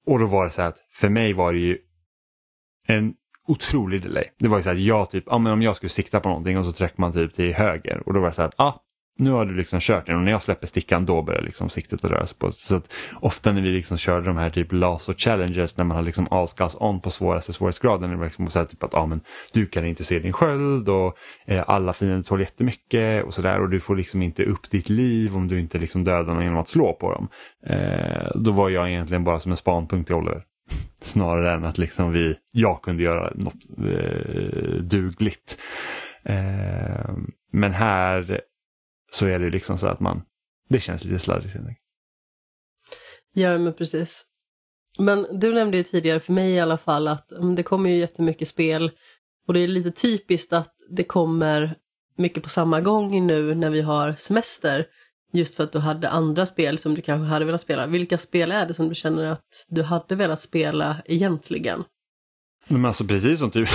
Och 0.07 0.19
då 0.19 0.27
var 0.27 0.45
det 0.45 0.51
så 0.51 0.63
här 0.63 0.69
att 0.69 0.79
för 0.93 1.09
mig 1.09 1.33
var 1.33 1.53
det 1.53 1.59
ju 1.59 1.79
en 2.89 3.15
otrolig 3.49 4.03
delay. 4.03 4.25
Det 4.39 4.49
var 4.49 4.57
ju 4.57 4.63
så 4.63 4.71
att 4.71 4.79
jag 4.79 5.11
typ, 5.11 5.25
ja, 5.27 5.39
men 5.39 5.53
om 5.53 5.63
jag 5.63 5.77
skulle 5.77 5.91
sikta 5.91 6.21
på 6.21 6.29
någonting 6.29 6.59
och 6.59 6.65
så 6.65 6.73
tryckte 6.73 7.01
man 7.01 7.13
typ 7.13 7.35
till 7.35 7.55
höger 7.55 8.03
och 8.07 8.15
då 8.15 8.21
var 8.21 8.29
det 8.29 8.35
så 8.35 8.43
att, 8.43 8.55
ja, 8.59 8.83
nu 9.19 9.31
har 9.31 9.47
du 9.47 9.55
liksom 9.55 9.81
kört 9.81 10.07
den 10.07 10.17
och 10.17 10.23
när 10.23 10.33
jag 10.33 10.43
släpper 10.43 10.67
stickan 10.67 11.07
då 11.07 11.23
börjar 11.23 11.43
liksom 11.43 11.69
siktet 11.69 12.05
att 12.05 12.11
röra 12.11 12.27
sig 12.27 12.37
på. 12.39 12.53
Så 12.53 12.77
att 12.77 12.93
ofta 13.21 13.53
när 13.53 13.63
vi 13.63 13.69
liksom 13.69 13.99
körde 13.99 14.27
de 14.27 14.37
här 14.37 14.51
typ 14.51 14.73
laser 14.73 15.13
challenges 15.13 15.77
när 15.77 15.85
man 15.85 15.97
har 15.97 16.05
liksom 16.05 16.27
askas 16.31 16.77
on 16.81 17.01
på 17.01 17.11
svåraste 17.11 17.53
svårighetsgraden. 17.53 18.11
Det 18.11 18.17
var 18.17 18.25
liksom 18.25 18.51
så 18.51 18.65
typ 18.65 18.83
att 18.83 18.95
ah, 18.95 19.07
men, 19.07 19.21
du 19.53 19.67
kan 19.67 19.87
inte 19.87 20.05
se 20.05 20.19
din 20.19 20.33
sköld 20.33 20.89
och 20.89 21.17
eh, 21.47 21.65
alla 21.67 21.93
fiender 21.93 22.23
tål 22.23 22.41
jättemycket 22.41 23.25
och 23.25 23.35
sådär 23.35 23.61
och 23.61 23.71
du 23.71 23.81
får 23.81 23.97
liksom 23.97 24.23
inte 24.23 24.45
upp 24.45 24.71
ditt 24.71 24.89
liv 24.89 25.37
om 25.37 25.49
du 25.49 25.61
inte 25.61 25.79
liksom 25.79 26.05
dödar 26.05 26.35
någon 26.35 26.43
genom 26.43 26.59
att 26.59 26.69
slå 26.69 26.93
på 26.93 27.13
dem. 27.13 27.29
Eh, 27.67 28.31
då 28.35 28.53
var 28.53 28.71
jag 28.71 28.91
egentligen 28.91 29.25
bara 29.25 29.41
som 29.41 29.51
en 29.51 29.57
spanpunkt 29.57 30.07
till 30.07 30.17
Oliver. 30.17 30.43
Snarare 31.01 31.53
än 31.53 31.65
att 31.65 31.79
liksom 31.79 32.13
vi, 32.13 32.35
jag 32.53 32.83
kunde 32.83 33.03
göra 33.03 33.33
något 33.35 33.55
eh, 33.79 34.75
dugligt. 34.81 35.59
Eh, 36.25 37.15
men 37.53 37.73
här 37.73 38.41
så 39.15 39.27
är 39.27 39.39
det 39.39 39.51
liksom 39.51 39.79
så 39.79 39.87
att 39.87 40.01
man, 40.01 40.23
det 40.69 40.81
känns 40.81 41.05
lite 41.05 41.19
slarvigt. 41.19 41.55
Ja, 43.33 43.59
men 43.59 43.73
precis. 43.73 44.27
Men 44.99 45.27
du 45.41 45.55
nämnde 45.55 45.77
ju 45.77 45.83
tidigare 45.83 46.21
för 46.21 46.33
mig 46.33 46.53
i 46.53 46.61
alla 46.61 46.79
fall 46.79 47.09
att 47.09 47.33
mm, 47.33 47.55
det 47.55 47.63
kommer 47.63 47.91
ju 47.91 47.97
jättemycket 47.97 48.49
spel 48.49 48.91
och 49.47 49.55
det 49.55 49.61
är 49.61 49.69
lite 49.69 49.91
typiskt 49.91 50.53
att 50.53 50.75
det 50.91 51.05
kommer 51.05 51.75
mycket 52.17 52.43
på 52.43 52.49
samma 52.49 52.81
gång 52.81 53.27
nu 53.27 53.55
när 53.55 53.71
vi 53.71 53.81
har 53.81 54.13
semester. 54.13 54.87
Just 55.33 55.55
för 55.55 55.65
att 55.65 55.73
du 55.73 55.79
hade 55.79 56.09
andra 56.09 56.47
spel 56.47 56.79
som 56.79 56.95
du 56.95 57.03
kanske 57.03 57.27
hade 57.27 57.45
velat 57.45 57.61
spela. 57.61 57.87
Vilka 57.87 58.19
spel 58.19 58.53
är 58.53 58.67
det 58.67 58.75
som 58.75 58.89
du 58.89 58.95
känner 58.95 59.33
att 59.33 59.67
du 59.69 59.83
hade 59.83 60.15
velat 60.15 60.41
spela 60.41 60.97
egentligen? 61.05 61.85
Men 62.69 62.85
alltså 62.85 63.05
precis 63.05 63.39
som 63.39 63.51
typ 63.51 63.69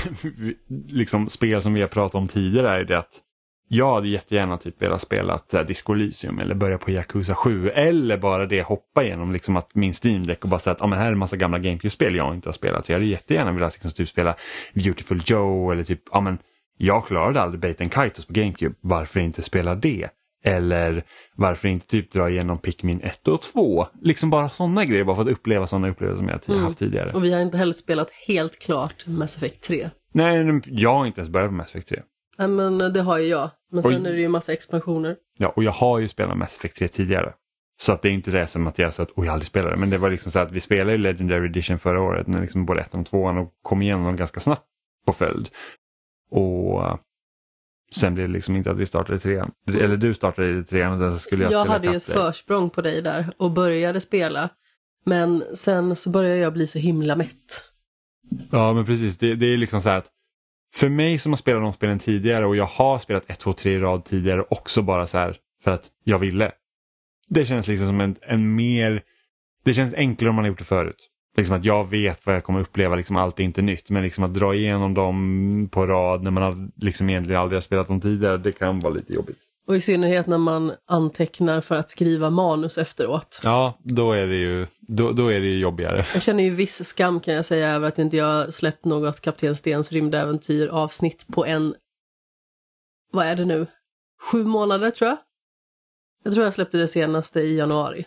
liksom 0.88 1.30
spel 1.30 1.62
som 1.62 1.73
vi 1.73 1.82
har 1.82 1.88
pratat 1.88 2.15
om 2.15 2.28
tidigare 2.28 2.69
är 2.69 2.84
det 2.84 3.00
att 3.00 3.21
jag 3.67 3.93
hade 3.93 4.08
jättegärna 4.08 4.58
typ 4.58 4.82
velat 4.82 5.01
spela 5.01 5.39
så 5.51 5.58
här, 5.58 5.63
Disco 5.63 5.93
Elysium 5.93 6.39
eller 6.39 6.56
börja 6.56 6.77
på 6.77 6.91
Yakuza 6.91 7.36
7 7.36 7.69
eller 7.69 8.17
bara 8.17 8.45
det 8.45 8.62
hoppa 8.62 9.03
igenom 9.03 9.34
liksom 9.34 9.58
att 9.58 9.75
min 9.75 9.93
Steam 10.03 10.27
Deck 10.27 10.43
och 10.43 10.49
bara 10.49 10.60
säga 10.60 10.71
att 10.71 10.82
ah, 10.82 10.88
men 10.88 10.99
här 10.99 11.08
är 11.08 11.12
en 11.12 11.17
massa 11.17 11.38
gamla 11.38 11.60
GameCube-spel 11.60 12.15
jag 12.15 12.36
inte 12.36 12.47
har 12.47 12.53
spelat. 12.53 12.86
Så 12.86 12.91
jag 12.91 12.97
hade 12.97 13.10
jättegärna 13.10 13.51
velat 13.51 13.73
liksom, 13.73 13.91
typ, 13.91 14.10
spela 14.10 14.36
Beautiful 14.73 15.21
Joe 15.25 15.71
eller 15.71 15.84
typ, 15.84 16.01
ja 16.12 16.17
ah, 16.17 16.21
men 16.21 16.38
jag 16.77 17.06
klarade 17.08 17.41
aldrig 17.41 17.62
Bait 17.62 17.82
and 17.82 17.91
Kaitos 17.91 18.25
på 18.25 18.34
GameCube, 18.34 18.75
varför 18.82 19.19
inte 19.19 19.41
spela 19.41 19.75
det? 19.75 20.08
Eller 20.43 21.03
varför 21.36 21.67
inte 21.67 21.88
typ 21.88 22.12
dra 22.12 22.30
igenom 22.30 22.58
Pikmin 22.58 23.01
1 23.01 23.27
och 23.27 23.41
2? 23.41 23.88
Liksom 24.01 24.30
bara 24.30 24.49
sådana 24.49 24.86
grejer, 24.86 25.03
bara 25.03 25.15
för 25.15 25.23
att 25.23 25.30
uppleva 25.30 25.67
sådana 25.67 25.89
upplevelser 25.89 26.17
som 26.17 26.30
jag 26.30 26.49
mm. 26.49 26.63
haft 26.63 26.80
tidigare. 26.80 27.12
Och 27.12 27.23
vi 27.23 27.34
har 27.34 27.41
inte 27.41 27.58
heller 27.58 27.73
spelat 27.73 28.12
helt 28.27 28.60
klart 28.60 29.08
Mass 29.08 29.38
Effect 29.38 29.62
3. 29.62 29.89
Nej, 30.12 30.62
jag 30.65 30.93
har 30.93 31.06
inte 31.06 31.21
ens 31.21 31.30
börjat 31.30 31.49
på 31.49 31.53
Mass 31.53 31.69
Effect 31.69 31.89
3. 31.89 32.01
Nej, 32.38 32.47
men 32.47 32.78
det 32.78 33.02
har 33.02 33.17
ju 33.17 33.26
jag. 33.26 33.50
Men 33.71 33.84
sen 33.84 34.06
är 34.06 34.13
det 34.13 34.19
ju 34.19 34.28
massa 34.28 34.54
expansioner. 34.54 35.15
Ja, 35.38 35.54
och 35.56 35.63
jag 35.63 35.71
har 35.71 36.00
ju 36.00 36.08
spelat 36.08 36.38
Mass 36.38 36.58
Effect 36.58 36.78
3 36.78 36.88
tidigare. 36.88 37.34
Så 37.80 37.93
att 37.93 38.02
det 38.02 38.10
är 38.10 38.13
inte 38.13 38.32
det 38.32 38.47
som 38.47 38.67
att 38.67 38.80
jag 38.80 38.93
sa 38.93 39.04
att 39.04 39.10
jag 39.15 39.28
aldrig 39.28 39.47
spelade. 39.47 39.78
Men 39.78 39.89
det 39.89 39.97
var 39.97 40.10
liksom 40.10 40.32
så 40.32 40.39
att 40.39 40.52
vi 40.52 40.62
spelade 40.62 40.93
i 40.93 40.97
Legendary 40.97 41.45
Edition 41.45 41.80
förra 41.80 42.02
året, 42.02 42.28
när 42.28 42.41
liksom 42.41 42.65
både 42.65 42.82
ettan 42.82 43.02
och 43.02 43.08
tvåan 43.08 43.38
och 43.38 43.54
kom 43.62 43.82
igenom 43.82 44.15
ganska 44.15 44.39
snabbt 44.39 44.65
på 45.06 45.13
följd. 45.13 45.50
Och 46.32 47.00
Sen 47.91 48.13
blev 48.13 48.28
det 48.28 48.34
liksom 48.34 48.56
inte 48.56 48.71
att 48.71 48.80
vi 48.80 48.86
startade 48.86 49.19
trean. 49.19 49.52
Eller 49.67 49.97
du 49.97 50.13
startade 50.13 50.50
i 50.50 50.63
trean 50.63 50.93
och 50.93 51.00
sen 51.00 51.19
skulle 51.19 51.43
jag, 51.43 51.52
jag 51.52 51.62
spela 51.62 51.73
hade 51.73 51.88
ju 51.88 51.95
ett 51.95 52.04
försprång 52.04 52.69
på 52.69 52.82
dig 52.82 53.02
där 53.02 53.34
och 53.38 53.52
började 53.52 54.00
spela. 54.00 54.50
Men 55.06 55.43
sen 55.54 55.95
så 55.95 56.10
började 56.10 56.39
jag 56.39 56.54
bli 56.54 56.67
så 56.67 56.80
himla 56.80 57.15
mätt. 57.15 57.73
Ja 58.52 58.73
men 58.73 58.86
precis, 58.86 59.17
det, 59.17 59.36
det 59.36 59.45
är 59.45 59.58
liksom 59.58 59.82
så 59.82 59.89
här 59.89 59.97
att 59.97 60.10
för 60.75 60.89
mig 60.89 61.19
som 61.19 61.32
har 61.32 61.38
spelat 61.38 61.62
de 61.62 61.73
spelen 61.73 61.99
tidigare 61.99 62.45
och 62.45 62.56
jag 62.56 62.65
har 62.65 62.99
spelat 62.99 63.23
1, 63.27 63.39
2, 63.39 63.53
3 63.53 63.73
i 63.73 63.80
rad 63.80 64.06
tidigare 64.06 64.45
också 64.49 64.82
bara 64.82 65.08
så 65.08 65.17
här 65.17 65.38
för 65.63 65.71
att 65.71 65.89
jag 66.03 66.19
ville. 66.19 66.51
Det 67.30 67.45
känns 67.45 67.67
liksom 67.67 67.88
som 67.88 68.01
en, 68.01 68.15
en 68.21 68.56
mer, 68.56 69.03
det 69.63 69.73
känns 69.73 69.93
enklare 69.93 70.30
om 70.30 70.36
man 70.36 70.45
har 70.45 70.49
gjort 70.49 70.60
det 70.60 70.65
förut. 70.65 71.10
Liksom 71.38 71.56
att 71.56 71.65
jag 71.65 71.89
vet 71.89 72.25
vad 72.25 72.36
jag 72.36 72.43
kommer 72.43 72.60
uppleva, 72.60 72.95
liksom 72.95 73.15
allt 73.15 73.39
är 73.39 73.43
inte 73.43 73.62
nytt. 73.62 73.89
Men 73.89 74.03
liksom 74.03 74.23
att 74.23 74.34
dra 74.34 74.56
igenom 74.56 74.93
dem 74.93 75.69
på 75.71 75.88
rad 75.88 76.23
när 76.23 76.32
man 76.32 76.43
har 76.43 76.69
liksom 76.75 77.10
egentligen 77.10 77.41
aldrig 77.41 77.56
har 77.56 77.62
spelat 77.62 77.88
dem 77.88 78.01
tidigare, 78.01 78.38
det 78.38 78.51
kan 78.51 78.80
vara 78.80 78.93
lite 78.93 79.13
jobbigt. 79.13 79.46
Och 79.67 79.75
i 79.75 79.82
synnerhet 79.82 80.27
när 80.27 80.38
man 80.38 80.73
antecknar 80.86 81.62
för 81.62 81.75
att 81.75 81.89
skriva 81.89 82.30
manus 82.30 82.77
efteråt. 82.77 83.39
Ja, 83.43 83.80
då 83.84 84.12
är 84.12 84.27
det 84.27 84.36
ju, 84.36 84.67
då, 84.80 85.12
då 85.12 85.27
är 85.27 85.39
det 85.39 85.45
ju 85.45 85.60
jobbigare. 85.60 86.06
Jag 86.13 86.21
känner 86.21 86.43
ju 86.43 86.56
viss 86.56 86.86
skam 86.86 87.19
kan 87.19 87.34
jag 87.34 87.45
säga 87.45 87.69
över 87.69 87.88
att 87.88 87.99
inte 87.99 88.17
jag 88.17 88.53
släppt 88.53 88.86
något 88.86 89.21
Kapten 89.21 89.56
Stens 89.56 89.91
rymdäventyr 89.91 90.67
avsnitt 90.67 91.27
på 91.27 91.45
en, 91.45 91.75
vad 93.12 93.25
är 93.25 93.36
det 93.36 93.45
nu, 93.45 93.67
sju 94.32 94.43
månader 94.43 94.91
tror 94.91 95.10
jag. 95.10 95.17
Jag 96.23 96.34
tror 96.34 96.45
jag 96.45 96.53
släppte 96.53 96.77
det 96.77 96.88
senaste 96.88 97.39
i 97.39 97.58
januari. 97.58 98.06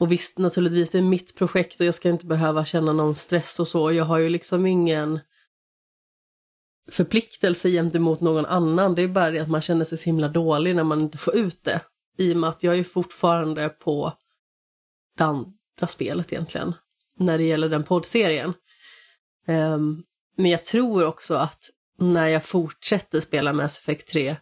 Och 0.00 0.12
visst, 0.12 0.38
naturligtvis, 0.38 0.90
det 0.90 0.98
är 0.98 1.02
mitt 1.02 1.36
projekt 1.36 1.80
och 1.80 1.86
jag 1.86 1.94
ska 1.94 2.08
inte 2.08 2.26
behöva 2.26 2.64
känna 2.64 2.92
någon 2.92 3.14
stress 3.14 3.60
och 3.60 3.68
så. 3.68 3.92
Jag 3.92 4.04
har 4.04 4.18
ju 4.18 4.28
liksom 4.28 4.66
ingen 4.66 5.20
förpliktelse 6.90 7.70
gentemot 7.70 8.20
någon 8.20 8.46
annan. 8.46 8.94
Det 8.94 9.02
är 9.02 9.08
bara 9.08 9.30
det 9.30 9.38
att 9.38 9.50
man 9.50 9.60
känner 9.60 9.84
sig 9.84 9.98
så 9.98 10.04
himla 10.04 10.28
dålig 10.28 10.76
när 10.76 10.84
man 10.84 11.00
inte 11.00 11.18
får 11.18 11.36
ut 11.36 11.64
det. 11.64 11.80
I 12.18 12.32
och 12.32 12.36
med 12.36 12.50
att 12.50 12.62
jag 12.62 12.78
är 12.78 12.84
fortfarande 12.84 13.68
på 13.68 14.12
det 15.18 15.24
andra 15.24 15.86
spelet 15.88 16.32
egentligen. 16.32 16.74
När 17.18 17.38
det 17.38 17.44
gäller 17.44 17.68
den 17.68 17.84
poddserien. 17.84 18.54
Um, 19.48 20.04
men 20.36 20.50
jag 20.50 20.64
tror 20.64 21.06
också 21.06 21.34
att 21.34 21.70
när 21.98 22.26
jag 22.26 22.44
fortsätter 22.44 23.20
spela 23.20 23.52
Mass 23.52 23.78
Effect 23.78 24.08
3 24.08 24.36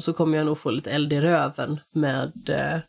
så 0.00 0.12
kommer 0.12 0.38
jag 0.38 0.46
nog 0.46 0.58
få 0.58 0.70
lite 0.70 0.90
eld 0.90 1.12
i 1.12 1.20
röven 1.20 1.80
med 1.94 2.48
eh, 2.48 2.80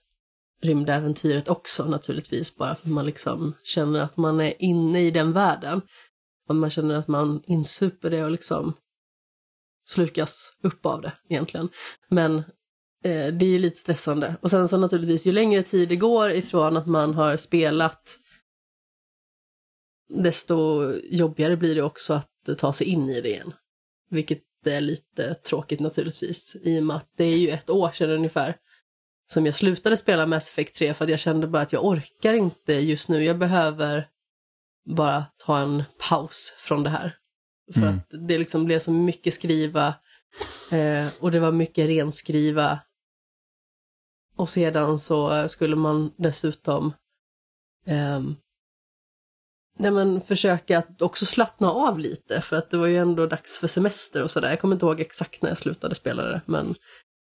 rymdäventyret 0.61 1.49
också 1.49 1.85
naturligtvis, 1.85 2.55
bara 2.55 2.75
för 2.75 2.83
att 2.83 2.91
man 2.91 3.05
liksom 3.05 3.55
känner 3.63 3.99
att 3.99 4.17
man 4.17 4.41
är 4.41 4.61
inne 4.61 5.01
i 5.01 5.11
den 5.11 5.33
världen. 5.33 5.81
Om 6.49 6.59
man 6.59 6.69
känner 6.69 6.95
att 6.95 7.07
man 7.07 7.43
insuper 7.47 8.09
det 8.09 8.23
och 8.23 8.31
liksom 8.31 8.73
slukas 9.85 10.53
upp 10.61 10.85
av 10.85 11.01
det 11.01 11.11
egentligen. 11.29 11.69
Men 12.09 12.37
eh, 13.03 13.27
det 13.33 13.45
är 13.45 13.49
ju 13.49 13.59
lite 13.59 13.79
stressande. 13.79 14.35
Och 14.41 14.49
sen 14.49 14.67
så 14.67 14.77
naturligtvis, 14.77 15.27
ju 15.27 15.31
längre 15.31 15.63
tid 15.63 15.89
det 15.89 15.95
går 15.95 16.31
ifrån 16.31 16.77
att 16.77 16.87
man 16.87 17.13
har 17.13 17.37
spelat, 17.37 18.19
desto 20.09 20.91
jobbigare 21.03 21.57
blir 21.57 21.75
det 21.75 21.83
också 21.83 22.13
att 22.13 22.49
eh, 22.49 22.55
ta 22.55 22.73
sig 22.73 22.87
in 22.87 23.09
i 23.09 23.21
det 23.21 23.29
igen. 23.29 23.53
Vilket 24.09 24.43
är 24.65 24.81
lite 24.81 25.33
tråkigt 25.33 25.79
naturligtvis, 25.79 26.55
i 26.61 26.79
och 26.79 26.83
med 26.83 26.95
att 26.95 27.11
det 27.17 27.23
är 27.23 27.37
ju 27.37 27.49
ett 27.49 27.69
år 27.69 27.91
sedan 27.91 28.09
ungefär 28.09 28.57
som 29.33 29.45
jag 29.45 29.55
slutade 29.55 29.97
spela 29.97 30.25
Mass 30.25 30.49
Effect 30.49 30.75
3 30.75 30.93
för 30.93 31.05
att 31.05 31.11
jag 31.11 31.19
kände 31.19 31.47
bara 31.47 31.61
att 31.61 31.73
jag 31.73 31.85
orkar 31.85 32.33
inte 32.33 32.73
just 32.73 33.09
nu. 33.09 33.23
Jag 33.23 33.37
behöver 33.37 34.07
bara 34.85 35.25
ta 35.37 35.59
en 35.59 35.83
paus 36.09 36.55
från 36.59 36.83
det 36.83 36.89
här. 36.89 37.15
För 37.73 37.81
mm. 37.81 37.95
att 37.97 38.27
det 38.27 38.37
liksom 38.37 38.65
blev 38.65 38.79
så 38.79 38.91
mycket 38.91 39.33
skriva 39.33 39.95
eh, 40.71 41.07
och 41.19 41.31
det 41.31 41.39
var 41.39 41.51
mycket 41.51 41.89
renskriva. 41.89 42.79
Och 44.35 44.49
sedan 44.49 44.99
så 44.99 45.49
skulle 45.49 45.75
man 45.75 46.13
dessutom 46.17 46.93
eh, 47.85 48.21
nej 49.79 49.91
men 49.91 50.21
försöka 50.21 50.77
att 50.77 51.01
också 51.01 51.25
slappna 51.25 51.71
av 51.71 51.99
lite 51.99 52.41
för 52.41 52.55
att 52.55 52.69
det 52.69 52.77
var 52.77 52.87
ju 52.87 52.97
ändå 52.97 53.25
dags 53.25 53.59
för 53.59 53.67
semester 53.67 54.23
och 54.23 54.31
sådär. 54.31 54.49
Jag 54.49 54.59
kommer 54.59 54.75
inte 54.75 54.85
ihåg 54.85 54.99
exakt 54.99 55.41
när 55.41 55.49
jag 55.49 55.57
slutade 55.57 55.95
spela 55.95 56.23
det 56.23 56.41
men 56.45 56.75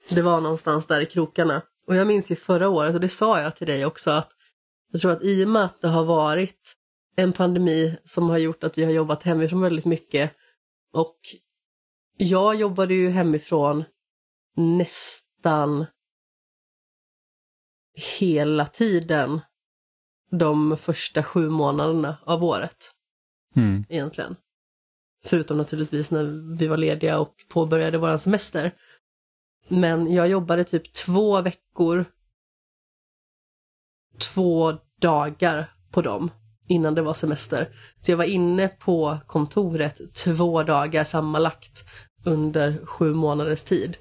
det 0.08 0.22
var 0.22 0.40
någonstans 0.40 0.86
där 0.86 1.00
i 1.00 1.06
krokarna. 1.06 1.62
Och 1.86 1.96
jag 1.96 2.06
minns 2.06 2.30
ju 2.30 2.36
förra 2.36 2.68
året, 2.68 2.94
och 2.94 3.00
det 3.00 3.08
sa 3.08 3.40
jag 3.40 3.56
till 3.56 3.66
dig 3.66 3.86
också, 3.86 4.10
att 4.10 4.30
jag 4.92 5.00
tror 5.00 5.12
att 5.12 5.22
i 5.22 5.44
och 5.44 5.48
med 5.48 5.64
att 5.64 5.80
det 5.80 5.88
har 5.88 6.04
varit 6.04 6.74
en 7.18 7.32
pandemi 7.32 7.96
som 8.04 8.30
har 8.30 8.38
gjort 8.38 8.64
att 8.64 8.78
vi 8.78 8.84
har 8.84 8.92
jobbat 8.92 9.22
hemifrån 9.22 9.60
väldigt 9.60 9.84
mycket 9.84 10.32
och 10.92 11.18
jag 12.16 12.54
jobbade 12.54 12.94
ju 12.94 13.10
hemifrån 13.10 13.84
nästan 14.56 15.86
hela 18.18 18.66
tiden 18.66 19.40
de 20.30 20.76
första 20.76 21.22
sju 21.22 21.48
månaderna 21.48 22.16
av 22.24 22.44
året. 22.44 22.90
Mm. 23.56 23.84
Egentligen. 23.88 24.36
Förutom 25.24 25.56
naturligtvis 25.56 26.10
när 26.10 26.56
vi 26.58 26.66
var 26.66 26.76
lediga 26.76 27.20
och 27.20 27.34
påbörjade 27.48 27.98
våran 27.98 28.18
semester. 28.18 28.74
Men 29.68 30.12
jag 30.12 30.28
jobbade 30.28 30.64
typ 30.64 30.92
två 30.92 31.42
veckor, 31.42 32.04
två 34.18 34.72
dagar 35.00 35.70
på 35.90 36.02
dem 36.02 36.30
innan 36.68 36.94
det 36.94 37.02
var 37.02 37.14
semester. 37.14 37.68
Så 38.00 38.10
jag 38.10 38.16
var 38.16 38.24
inne 38.24 38.68
på 38.68 39.18
kontoret 39.26 40.14
två 40.14 40.62
dagar 40.62 41.04
sammanlagt 41.04 41.84
under 42.24 42.86
sju 42.86 43.14
månaders 43.14 43.64
tid. 43.64 43.96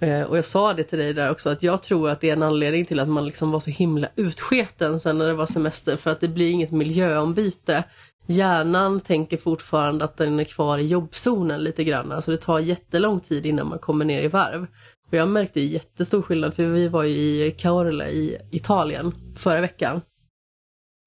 Eh, 0.00 0.22
och 0.22 0.36
jag 0.36 0.44
sa 0.44 0.74
det 0.74 0.82
till 0.82 0.98
dig 0.98 1.14
där 1.14 1.30
också, 1.30 1.50
att 1.50 1.62
jag 1.62 1.82
tror 1.82 2.10
att 2.10 2.20
det 2.20 2.28
är 2.28 2.32
en 2.32 2.42
anledning 2.42 2.84
till 2.84 3.00
att 3.00 3.08
man 3.08 3.26
liksom 3.26 3.50
var 3.50 3.60
så 3.60 3.70
himla 3.70 4.08
utsketen 4.16 5.00
sen 5.00 5.18
när 5.18 5.26
det 5.26 5.34
var 5.34 5.46
semester, 5.46 5.96
för 5.96 6.10
att 6.10 6.20
det 6.20 6.28
blir 6.28 6.50
inget 6.50 6.70
miljöombyte. 6.70 7.84
Hjärnan 8.26 9.00
tänker 9.00 9.36
fortfarande 9.36 10.04
att 10.04 10.16
den 10.16 10.40
är 10.40 10.44
kvar 10.44 10.78
i 10.78 10.86
jobbzonen 10.86 11.64
lite 11.64 11.84
grann, 11.84 12.12
alltså 12.12 12.30
det 12.30 12.36
tar 12.36 12.58
jättelång 12.58 13.20
tid 13.20 13.46
innan 13.46 13.68
man 13.68 13.78
kommer 13.78 14.04
ner 14.04 14.22
i 14.22 14.28
varv. 14.28 14.66
Och 15.08 15.14
jag 15.14 15.28
märkte 15.28 15.60
ju 15.60 15.66
jättestor 15.66 16.22
skillnad, 16.22 16.54
för 16.54 16.66
vi 16.66 16.88
var 16.88 17.02
ju 17.02 17.44
i 17.46 17.50
Caorle 17.50 18.08
i 18.08 18.38
Italien 18.50 19.14
förra 19.36 19.60
veckan. 19.60 20.00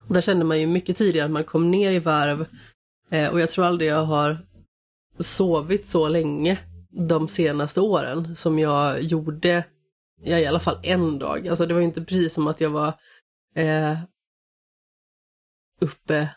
Och 0.08 0.13
där 0.13 0.22
kände 0.22 0.46
man 0.46 0.60
ju 0.60 0.68
mycket 0.68 0.98
tidigare 0.98 1.26
att 1.26 1.32
man 1.32 1.44
kom 1.44 1.72
ner 1.72 1.91
i 1.91 2.00
varv 2.00 2.46
eh, 3.12 3.32
och 3.32 3.39
jag 3.39 3.50
tror 3.50 3.65
aldrig 3.65 3.89
jag 3.89 4.06
har 4.06 4.46
sovit 5.20 5.86
så 5.86 6.08
länge 6.10 6.60
de 6.91 7.28
senaste 7.28 7.82
åren 7.82 8.36
som 8.36 8.60
jag 8.60 9.02
gjorde, 9.02 9.63
ja, 10.24 10.39
i 10.39 10.46
alla 10.46 10.60
fall 10.60 10.80
en 10.84 11.20
dag. 11.20 11.48
Alltså 11.48 11.65
det 11.65 11.74
var 11.74 11.82
inte 11.82 12.02
precis 12.02 12.34
som 12.34 12.48
att 12.48 12.62
jag 12.62 12.70
var 12.70 12.94
eh, 13.56 13.98
uppe 15.82 16.30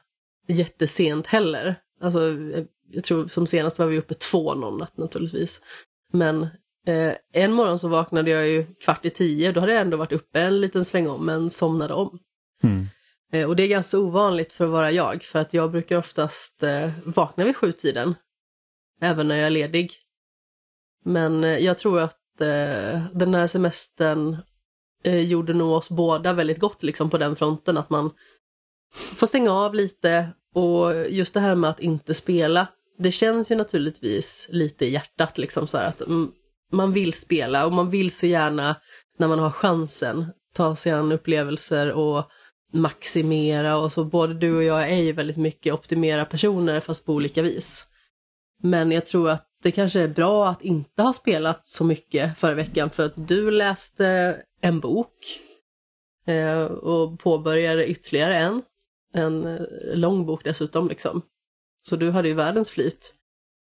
jättesent 0.46 1.26
heller. 1.26 1.80
Alltså, 2.00 2.30
eh, 2.30 2.64
jag 2.90 3.04
tror 3.04 3.28
som 3.28 3.46
senast 3.46 3.78
var 3.78 3.86
vi 3.86 3.98
uppe 3.98 4.14
två 4.14 4.54
någon 4.54 4.78
natt 4.78 4.96
naturligtvis. 4.96 5.60
Men 6.12 6.42
eh, 6.86 7.14
en 7.32 7.52
morgon 7.52 7.78
så 7.78 7.88
vaknade 7.88 8.30
jag 8.30 8.48
ju 8.48 8.66
kvart 8.74 9.04
i 9.04 9.10
tio, 9.10 9.52
då 9.52 9.60
hade 9.60 9.72
jag 9.72 9.82
ändå 9.82 9.96
varit 9.96 10.12
uppe 10.12 10.40
en 10.40 10.60
liten 10.60 10.84
sväng 10.84 11.08
om, 11.08 11.26
men 11.26 11.50
somnade 11.50 11.94
om. 11.94 12.18
Mm. 12.62 12.86
Eh, 13.32 13.48
och 13.48 13.56
det 13.56 13.62
är 13.62 13.68
ganska 13.68 13.98
ovanligt 13.98 14.52
för 14.52 14.64
att 14.64 14.70
vara 14.70 14.90
jag, 14.90 15.22
för 15.22 15.38
att 15.38 15.54
jag 15.54 15.70
brukar 15.70 15.98
oftast 15.98 16.62
eh, 16.62 16.90
vakna 17.04 17.44
vid 17.44 17.56
sjutiden. 17.56 18.14
Även 19.00 19.28
när 19.28 19.36
jag 19.36 19.46
är 19.46 19.50
ledig. 19.50 19.92
Men 21.04 21.44
eh, 21.44 21.58
jag 21.58 21.78
tror 21.78 22.00
att 22.00 22.14
den 23.12 23.34
här 23.34 23.46
semestern 23.46 24.36
gjorde 25.04 25.54
nog 25.54 25.72
oss 25.72 25.90
båda 25.90 26.32
väldigt 26.32 26.58
gott 26.58 26.82
liksom 26.82 27.10
på 27.10 27.18
den 27.18 27.36
fronten, 27.36 27.76
att 27.76 27.90
man 27.90 28.10
får 28.92 29.26
stänga 29.26 29.52
av 29.52 29.74
lite 29.74 30.28
och 30.54 31.08
just 31.08 31.34
det 31.34 31.40
här 31.40 31.54
med 31.54 31.70
att 31.70 31.80
inte 31.80 32.14
spela, 32.14 32.68
det 32.98 33.12
känns 33.12 33.50
ju 33.50 33.56
naturligtvis 33.56 34.48
lite 34.52 34.86
i 34.86 34.90
hjärtat 34.90 35.38
liksom 35.38 35.66
så 35.66 35.78
här 35.78 35.84
att 35.84 36.00
mm, 36.00 36.32
man 36.72 36.92
vill 36.92 37.12
spela 37.12 37.66
och 37.66 37.72
man 37.72 37.90
vill 37.90 38.10
så 38.10 38.26
gärna 38.26 38.76
när 39.18 39.28
man 39.28 39.38
har 39.38 39.50
chansen 39.50 40.26
ta 40.54 40.76
sig 40.76 40.92
an 40.92 41.12
upplevelser 41.12 41.92
och 41.92 42.30
maximera 42.72 43.78
och 43.78 43.92
så 43.92 44.04
både 44.04 44.34
du 44.34 44.56
och 44.56 44.64
jag 44.64 44.90
är 44.90 44.96
ju 45.02 45.12
väldigt 45.12 45.36
mycket 45.36 45.74
optimera 45.74 46.24
personer 46.24 46.80
fast 46.80 47.06
på 47.06 47.12
olika 47.12 47.42
vis. 47.42 47.86
Men 48.62 48.92
jag 48.92 49.06
tror 49.06 49.30
att 49.30 49.48
det 49.62 49.70
kanske 49.70 50.00
är 50.00 50.08
bra 50.08 50.48
att 50.48 50.62
inte 50.62 51.02
ha 51.02 51.12
spelat 51.12 51.66
så 51.66 51.84
mycket 51.84 52.38
förra 52.38 52.54
veckan 52.54 52.90
för 52.90 53.06
att 53.06 53.28
du 53.28 53.50
läste 53.50 54.36
en 54.60 54.80
bok 54.80 55.40
eh, 56.26 56.64
och 56.64 57.20
påbörjade 57.20 57.86
ytterligare 57.86 58.36
en. 58.36 58.62
En 59.14 59.46
eh, 59.46 59.60
lång 59.94 60.26
bok 60.26 60.44
dessutom 60.44 60.88
liksom. 60.88 61.22
Så 61.82 61.96
du 61.96 62.10
hade 62.10 62.28
ju 62.28 62.34
världens 62.34 62.70
flyt. 62.70 63.14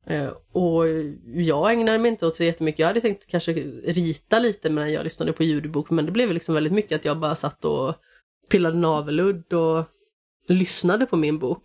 Eh, 0.07 0.31
och 0.53 0.85
jag 1.25 1.73
ägnade 1.73 1.99
mig 1.99 2.11
inte 2.11 2.27
åt 2.27 2.37
så 2.37 2.45
jättemycket. 2.45 2.79
Jag 2.79 2.87
hade 2.87 3.01
tänkt 3.01 3.27
kanske 3.27 3.53
rita 3.85 4.39
lite 4.39 4.71
medan 4.71 4.93
jag 4.93 5.05
lyssnade 5.05 5.33
på 5.33 5.43
ljudbok 5.43 5.91
men 5.91 6.07
det 6.07 6.13
blev 6.13 6.33
liksom 6.33 6.55
väldigt 6.55 6.73
mycket 6.73 6.97
att 6.97 7.05
jag 7.05 7.19
bara 7.19 7.35
satt 7.35 7.65
och 7.65 7.95
pillade 8.49 8.79
naveludd 8.79 9.53
och 9.53 9.85
lyssnade 10.49 11.07
på 11.07 11.17
min 11.17 11.39
bok. 11.39 11.63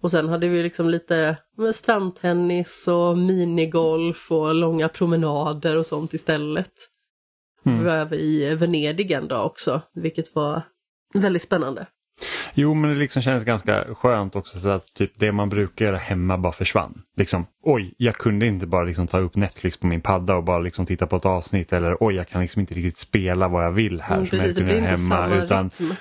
Och 0.00 0.10
sen 0.10 0.28
hade 0.28 0.48
vi 0.48 0.62
liksom 0.62 0.90
lite 0.90 1.36
strandtennis 1.72 2.88
och 2.88 3.18
minigolf 3.18 4.32
och 4.32 4.54
långa 4.54 4.88
promenader 4.88 5.76
och 5.76 5.86
sånt 5.86 6.14
istället. 6.14 6.72
Mm. 7.66 7.78
Vi 7.78 7.84
var 7.84 7.92
över 7.92 8.16
i 8.16 8.54
Venedig 8.54 9.10
en 9.10 9.28
dag 9.28 9.46
också, 9.46 9.80
vilket 9.94 10.34
var 10.34 10.62
väldigt 11.14 11.42
spännande. 11.42 11.86
Jo, 12.54 12.74
men 12.74 12.90
det 12.90 12.96
liksom 12.96 13.22
kändes 13.22 13.44
ganska 13.44 13.84
skönt 13.94 14.36
också 14.36 14.58
så 14.58 14.68
att 14.68 14.94
typ 14.94 15.12
det 15.16 15.32
man 15.32 15.48
brukar 15.48 15.84
göra 15.84 15.96
hemma 15.96 16.38
bara 16.38 16.52
försvann. 16.52 17.02
Liksom, 17.16 17.46
oj, 17.62 17.94
jag 17.96 18.14
kunde 18.14 18.46
inte 18.46 18.66
bara 18.66 18.84
liksom 18.84 19.06
ta 19.06 19.18
upp 19.18 19.36
Netflix 19.36 19.76
på 19.76 19.86
min 19.86 20.00
padda 20.00 20.36
och 20.36 20.44
bara 20.44 20.58
liksom 20.58 20.86
titta 20.86 21.06
på 21.06 21.16
ett 21.16 21.26
avsnitt 21.26 21.72
eller 21.72 21.96
oj, 22.00 22.14
jag 22.14 22.28
kan 22.28 22.42
liksom 22.42 22.60
inte 22.60 22.74
riktigt 22.74 22.98
spela 22.98 23.48
vad 23.48 23.64
jag 23.64 23.72
vill 23.72 24.00
här. 24.00 24.16
Mm, 24.16 24.28
precis, 24.28 24.46
jag 24.46 24.56
det 24.56 24.64
blir 24.64 24.76
inte 24.76 24.88
hemma, 24.88 25.16
samma 25.16 25.36
utan, 25.36 25.70
rytm. 25.78 25.94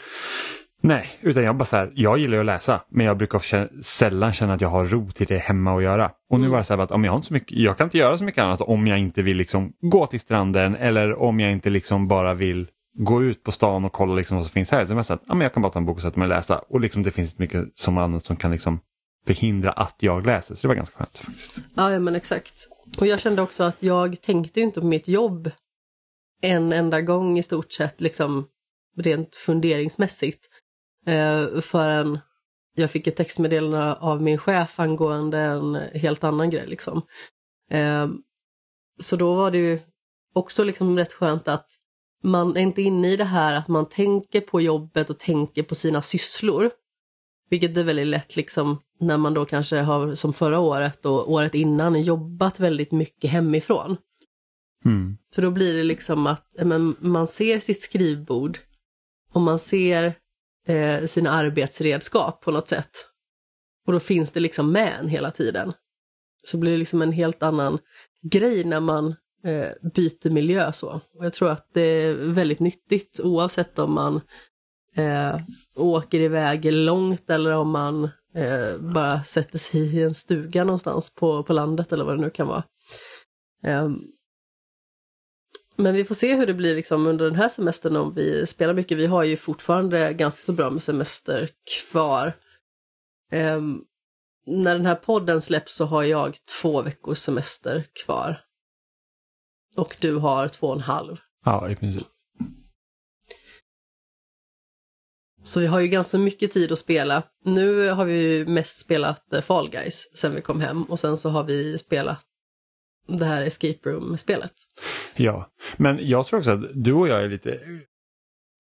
Nej, 0.82 1.08
utan 1.22 1.44
jag 1.44 1.56
bara 1.56 1.66
så 1.66 1.78
här, 1.78 1.92
jag 1.96 2.18
gillar 2.18 2.38
att 2.38 2.46
läsa 2.46 2.82
men 2.90 3.06
jag 3.06 3.18
brukar 3.18 3.82
sällan 3.82 4.34
känna 4.34 4.54
att 4.54 4.62
jag 4.62 4.70
har 4.70 4.86
ro 4.86 5.12
till 5.12 5.28
det 5.28 5.38
hemma 5.38 5.78
att 5.78 5.84
göra. 5.84 6.12
Och 6.30 6.40
nu 6.40 6.46
mm. 6.46 6.52
var 6.52 6.58
det 6.58 6.64
så 6.64 6.76
här 6.76 6.84
att 6.84 6.92
om 6.92 7.04
jag 7.04 7.12
har 7.12 7.18
inte 7.18 7.28
så 7.28 7.34
mycket, 7.34 7.58
jag 7.58 7.78
kan 7.78 7.86
inte 7.86 7.98
göra 7.98 8.18
så 8.18 8.24
mycket 8.24 8.44
annat 8.44 8.62
om 8.62 8.88
jag 8.88 9.00
inte 9.00 9.22
vill 9.22 9.38
liksom 9.38 9.74
gå 9.82 10.06
till 10.06 10.20
stranden 10.20 10.76
eller 10.76 11.22
om 11.22 11.40
jag 11.40 11.52
inte 11.52 11.70
liksom 11.70 12.08
bara 12.08 12.34
vill 12.34 12.68
gå 13.00 13.24
ut 13.24 13.44
på 13.44 13.52
stan 13.52 13.86
och 13.86 13.92
kolla 13.92 14.14
liksom 14.14 14.38
vad 14.38 14.46
som 14.46 14.52
finns 14.52 14.72
här. 14.72 14.86
Så 14.86 14.92
jag, 14.92 15.00
att, 15.00 15.10
ja, 15.10 15.34
men 15.34 15.42
jag 15.42 15.54
kan 15.54 15.64
bara 15.64 15.74
ta 15.74 15.80
en 15.80 15.86
bok 15.86 15.96
och 15.96 16.02
sätta 16.02 16.20
mig 16.20 16.26
och 16.26 16.30
läsa 16.30 16.60
och 16.60 16.82
liksom 16.82 17.04
det 17.04 17.12
finns 17.12 17.32
inte 17.32 17.42
mycket 17.42 17.80
som 17.80 17.98
annat 17.98 18.26
som 18.26 18.36
kan 18.36 18.52
liksom 18.52 18.80
förhindra 19.28 19.72
att 19.72 19.96
jag 20.00 20.26
läser. 20.26 20.56
Så 20.56 20.62
det 20.62 20.68
var 20.68 20.76
ganska 20.76 20.98
skönt. 20.98 21.18
faktiskt. 21.18 21.58
Ja, 21.76 21.92
ja 21.92 22.00
men 22.00 22.16
exakt. 22.16 22.68
Och 22.98 23.08
jag 23.08 23.20
kände 23.20 23.42
också 23.42 23.64
att 23.64 23.84
jag 23.84 24.22
tänkte 24.22 24.62
inte 24.62 24.82
på 24.82 24.88
mitt 24.88 25.08
jobb 25.08 25.52
en 26.42 26.74
enda 26.74 27.02
gång 27.02 27.38
i 27.38 27.44
stort 27.44 27.72
sett, 27.72 28.02
liksom 28.02 28.48
rent 28.98 29.36
funderingsmässigt. 29.36 30.50
Eh, 31.06 31.62
förrän 31.62 32.20
jag 32.76 32.92
fick 32.92 33.08
ett 33.08 33.16
textmeddelande 33.16 33.94
av 33.94 34.22
min 34.22 34.38
chef 34.38 34.80
angående 34.80 35.40
en 35.40 35.76
helt 35.76 36.24
annan 36.24 36.50
grej. 36.50 36.68
Liksom. 36.68 37.02
Eh, 37.72 38.08
så 39.00 39.16
då 39.16 39.34
var 39.34 39.52
det 39.52 39.58
ju 39.58 39.80
också 40.34 40.64
liksom 40.64 40.98
rätt 40.98 41.14
skönt 41.14 41.48
att 41.48 41.79
man 42.24 42.58
är 42.58 42.62
inte 42.62 42.82
inne 42.82 43.12
i 43.12 43.18
det 43.18 43.24
här 43.24 43.54
att 43.54 43.68
man 43.68 43.90
tänker 43.90 44.42
på 44.42 44.62
jobbet 44.62 45.10
och 45.10 45.20
tänker 45.20 45.64
på 45.64 45.76
sina 45.76 46.02
sysslor. 46.02 46.72
Vilket 47.50 47.78
är 47.78 47.84
väldigt 47.84 48.08
lätt 48.08 48.36
liksom 48.36 48.80
när 49.00 49.18
man 49.18 49.34
då 49.34 49.46
kanske 49.46 49.78
har 49.78 50.16
som 50.16 50.34
förra 50.34 50.60
året 50.60 51.06
och 51.06 51.32
året 51.32 51.56
innan 51.56 52.02
jobbat 52.02 52.60
väldigt 52.60 52.92
mycket 52.92 53.32
hemifrån. 53.32 53.98
Mm. 54.86 55.18
För 55.36 55.42
då 55.42 55.52
blir 55.52 55.74
det 55.74 55.84
liksom 55.84 56.28
att 56.28 56.48
men, 56.66 56.96
man 57.00 57.28
ser 57.28 57.60
sitt 57.60 57.84
skrivbord 57.84 58.60
och 59.34 59.42
man 59.42 59.60
ser 59.60 60.14
eh, 60.68 61.06
sina 61.06 61.30
arbetsredskap 61.30 62.42
på 62.42 62.52
något 62.52 62.68
sätt. 62.68 62.92
Och 63.88 63.94
då 63.94 64.00
finns 64.00 64.32
det 64.32 64.40
liksom 64.40 64.72
med 64.72 65.00
en 65.00 65.08
hela 65.08 65.32
tiden. 65.32 65.74
Så 66.44 66.58
blir 66.58 66.72
det 66.72 66.78
liksom 66.78 67.02
en 67.02 67.12
helt 67.12 67.44
annan 67.44 67.80
grej 68.32 68.64
när 68.64 68.80
man 68.80 69.16
eh, 69.44 69.90
byter 69.94 70.30
miljö 70.30 70.72
så. 70.72 71.02
Och 71.18 71.26
jag 71.26 71.34
tror 71.34 71.50
att 71.50 71.70
det 71.74 71.82
är 71.82 72.14
väldigt 72.14 72.60
nyttigt 72.60 73.20
oavsett 73.24 73.80
om 73.80 73.94
man 73.94 74.22
eh, 74.96 75.40
åker 75.76 76.20
iväg 76.20 76.74
långt 76.74 77.30
eller 77.30 77.52
om 77.52 77.70
man 77.70 78.04
eh, 78.36 78.78
bara 78.80 79.24
sätter 79.24 79.58
sig 79.58 79.98
i 79.98 80.04
en 80.04 80.16
stuga 80.16 80.64
någonstans 80.64 81.16
på, 81.16 81.44
på 81.44 81.54
landet 81.54 81.94
eller 81.94 82.06
vad 82.06 82.18
det 82.18 82.22
nu 82.22 82.30
kan 82.30 82.48
vara. 82.48 82.64
Ehm, 83.64 84.00
men 85.76 85.94
vi 85.94 86.06
får 86.06 86.16
se 86.16 86.36
hur 86.36 86.46
det 86.46 86.54
blir 86.54 86.76
liksom 86.76 87.08
under 87.08 87.26
den 87.26 87.36
här 87.36 87.50
semestern 87.50 87.96
om 87.96 88.14
vi 88.14 88.48
spelar 88.48 88.74
mycket. 88.74 88.98
Vi 88.98 89.06
har 89.06 89.24
ju 89.24 89.38
fortfarande 89.38 90.14
ganska 90.14 90.46
så 90.46 90.54
bra 90.54 90.70
med 90.70 90.82
semester 90.82 91.50
kvar. 91.82 92.34
Um, 93.34 93.86
när 94.48 94.76
den 94.76 94.86
här 94.86 94.96
podden 94.96 95.42
släpps 95.42 95.76
så 95.76 95.86
har 95.86 96.04
jag 96.04 96.38
två 96.62 96.82
veckors 96.82 97.18
semester 97.18 97.86
kvar. 98.06 98.42
Och 99.80 99.98
du 100.00 100.16
har 100.16 100.48
två 100.48 100.68
och 100.68 100.76
en 100.76 100.82
halv. 100.82 101.18
Ja, 101.46 101.70
i 101.70 101.76
princip. 101.76 102.08
Så 105.44 105.60
vi 105.60 105.68
har 105.68 105.80
ju 105.80 105.88
ganska 105.88 106.18
mycket 106.18 106.52
tid 106.52 106.72
att 106.72 106.80
spela. 106.80 107.24
Nu 107.46 107.90
har 107.90 108.06
vi 108.06 108.46
mest 108.46 108.80
spelat 108.80 109.34
eh, 109.34 109.42
Fall 109.42 109.70
Guys 109.70 110.10
sen 110.14 110.36
vi 110.36 110.42
kom 110.42 110.62
hem 110.62 110.84
och 110.84 111.00
sen 111.00 111.18
så 111.18 111.30
har 111.30 111.44
vi 111.44 111.78
spelat 111.78 112.20
det 113.08 113.26
här 113.26 113.44
escape 113.44 113.90
room-spelet. 113.90 114.54
Ja, 115.16 115.50
men 115.78 116.00
jag 116.02 116.28
tror 116.28 116.40
också 116.40 116.52
att 116.52 116.62
du 116.74 116.94
och 116.94 117.08
jag 117.08 117.22
är 117.22 117.30
lite 117.30 117.60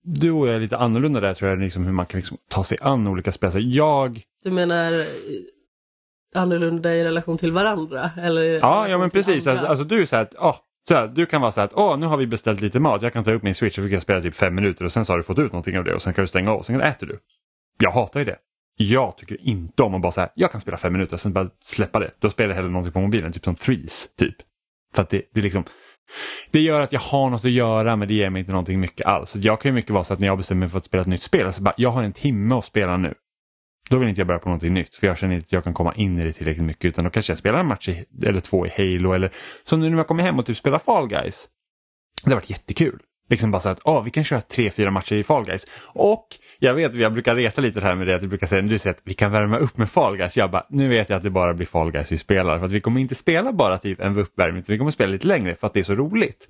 du 0.04 0.32
och 0.32 0.48
jag 0.48 0.56
är 0.56 0.60
lite 0.60 0.78
annorlunda 0.78 1.20
där 1.20 1.34
tror 1.34 1.50
jag, 1.50 1.60
liksom 1.60 1.86
hur 1.86 1.94
man 1.94 2.06
kan 2.06 2.18
liksom 2.18 2.38
ta 2.50 2.64
sig 2.64 2.78
an 2.82 3.08
olika 3.08 3.32
spel. 3.32 3.52
Så 3.52 3.60
jag... 3.60 4.22
Du 4.44 4.52
menar 4.52 4.94
eh, 4.94 5.06
annorlunda 6.36 6.96
i 6.96 7.04
relation 7.04 7.38
till 7.38 7.52
varandra? 7.52 8.12
Eller 8.18 8.42
ja, 8.42 8.88
ja 8.88 8.98
men 8.98 9.10
precis. 9.10 9.48
Alltså, 9.48 9.66
alltså, 9.66 9.86
du 9.86 10.02
är 10.02 10.06
så 10.06 10.16
här 10.16 10.24
att, 10.24 10.36
oh, 10.36 10.56
så 10.90 10.96
här, 10.96 11.08
du 11.08 11.26
kan 11.26 11.42
vara 11.42 11.52
så 11.52 11.60
här 11.60 11.66
att 11.66 11.74
åh, 11.74 11.98
nu 11.98 12.06
har 12.06 12.18
vi 12.18 12.28
beställt 12.28 12.62
lite 12.62 12.80
mat, 12.80 13.02
jag 13.02 13.14
kan 13.14 13.24
ta 13.24 13.32
upp 13.32 13.44
min 13.44 13.56
switch 13.56 13.78
och 13.78 13.86
vi 13.86 13.90
kan 13.90 14.02
spela 14.02 14.22
typ 14.22 14.36
fem 14.36 14.56
minuter 14.56 14.86
och 14.86 14.92
sen 14.92 15.06
så 15.06 15.14
har 15.14 15.18
du 15.18 15.24
fått 15.24 15.40
ut 15.40 15.52
någonting 15.52 15.78
av 15.78 15.84
det 15.84 15.94
och 15.94 16.02
sen 16.02 16.14
kan 16.14 16.24
du 16.24 16.28
stänga 16.28 16.52
av 16.52 16.58
och 16.58 16.66
sen 16.66 16.82
äter 16.82 17.08
du. 17.08 17.20
Jag 17.80 17.92
hatar 17.92 18.20
ju 18.20 18.26
det. 18.26 18.38
Jag 18.78 19.18
tycker 19.18 19.48
inte 19.48 19.84
om 19.84 19.96
att 19.96 20.02
bara 20.02 20.12
säga 20.12 20.30
jag 20.36 20.52
kan 20.52 20.62
spela 20.62 20.78
fem 20.78 20.94
minuter 20.94 21.14
och 21.14 21.20
sen 21.20 21.34
bara 21.34 21.50
släppa 21.64 22.00
det. 22.00 22.12
Då 22.20 22.30
spelar 22.30 22.50
jag 22.50 22.56
hellre 22.56 22.72
någonting 22.72 22.94
på 22.94 23.00
mobilen, 23.00 23.32
typ 23.32 23.44
som 23.44 23.56
Threes. 23.56 24.16
Typ. 24.16 24.36
För 24.96 25.02
att 25.02 25.10
det, 25.10 25.22
det, 25.34 25.42
liksom, 25.42 25.64
det 26.52 26.60
gör 26.60 26.82
att 26.82 26.94
jag 26.94 27.00
har 27.00 27.30
något 27.30 27.46
att 27.46 27.52
göra 27.52 27.96
men 27.96 28.08
det 28.08 28.14
ger 28.14 28.30
mig 28.30 28.40
inte 28.40 28.52
någonting 28.52 28.80
mycket 28.80 29.06
alls. 29.06 29.30
Så 29.30 29.40
jag 29.42 29.62
kan 29.62 29.70
ju 29.70 29.74
mycket 29.74 29.92
vara 29.92 30.04
så 30.04 30.14
att 30.14 30.20
när 30.20 30.28
jag 30.28 30.38
bestämmer 30.38 30.60
mig 30.60 30.70
för 30.70 30.78
att 30.78 30.86
spela 30.86 31.02
ett 31.02 31.08
nytt 31.08 31.24
spel, 31.24 31.46
alltså 31.46 31.62
bara, 31.62 31.74
jag 31.78 31.90
har 31.90 32.04
en 32.04 32.14
timme 32.14 32.56
att 32.56 32.66
spela 32.66 32.98
nu. 32.98 33.14
Då 33.90 33.98
vill 33.98 34.10
inte 34.10 34.22
jag 34.22 34.28
börja 34.28 34.40
på 34.40 34.50
någonting 34.50 34.74
nytt 34.74 34.96
för 34.96 35.08
jag 35.08 35.18
känner 35.18 35.36
inte 35.36 35.46
att 35.46 35.52
jag 35.52 35.64
kan 35.64 35.74
komma 35.74 35.94
in 35.96 36.20
i 36.20 36.24
det 36.24 36.34
tillräckligt 36.34 36.66
mycket 36.66 36.86
utan 36.86 37.04
då 37.04 37.10
kanske 37.10 37.32
jag 37.32 37.38
spelar 37.38 37.60
en 37.60 37.68
match 37.68 37.90
i, 37.90 38.06
eller 38.26 38.40
två 38.40 38.66
i 38.66 38.70
Halo 38.70 39.14
eller 39.14 39.32
som 39.64 39.80
nu 39.80 39.90
när 39.90 39.98
jag 39.98 40.08
kommer 40.08 40.24
hem 40.24 40.40
och 40.40 40.46
typ 40.46 40.58
spelar 40.58 40.80
Fall 40.80 41.08
Guys. 41.08 41.48
Det 42.24 42.30
har 42.30 42.36
varit 42.36 42.50
jättekul. 42.50 43.00
Liksom 43.30 43.52
bara 43.52 43.60
så 43.60 43.70
att 43.70 43.80
oh, 43.84 44.04
vi 44.04 44.10
kan 44.10 44.24
köra 44.24 44.42
tre, 44.42 44.72
fyra 44.72 44.92
matcher 44.92 45.16
i 45.16 45.24
Fall 45.24 45.46
Guys. 45.46 45.68
Och 45.84 46.28
jag 46.60 46.74
vet, 46.74 46.96
jag 46.96 47.14
brukar 47.14 47.36
reta 47.36 47.62
lite 47.62 47.80
det 47.80 47.86
här 47.86 47.96
med 47.96 48.08
det, 48.08 48.16
att 48.16 48.22
du 48.22 48.28
brukar 48.28 48.48
säga, 48.48 48.62
du 48.62 48.80
säger 48.80 48.94
att 48.94 49.02
vi 49.04 49.14
kan 49.14 49.32
värma 49.32 49.58
upp 49.58 49.78
med 49.78 49.90
Fall 49.90 50.18
Guys. 50.18 50.38
Jag 50.38 50.52
bara, 50.52 50.66
nu 50.70 50.88
vet 50.88 51.10
jag 51.10 51.18
att 51.18 51.24
det 51.24 51.30
bara 51.30 51.54
blir 51.54 51.68
Fall 51.68 51.92
Guys 51.92 52.12
vi 52.12 52.18
spelar. 52.18 52.60
För 52.60 52.66
att 52.66 52.72
vi 52.72 52.82
kommer 52.82 53.02
inte 53.02 53.16
spela 53.16 53.54
bara 53.54 53.78
typ 53.78 54.02
en 54.02 54.18
uppvärmning, 54.18 54.64
vi 54.68 54.78
kommer 54.78 54.92
spela 54.92 55.12
lite 55.12 55.28
längre 55.28 55.56
för 55.56 55.68
att 55.68 55.74
det 55.74 55.80
är 55.80 55.84
så 55.84 55.96
roligt. 55.96 56.48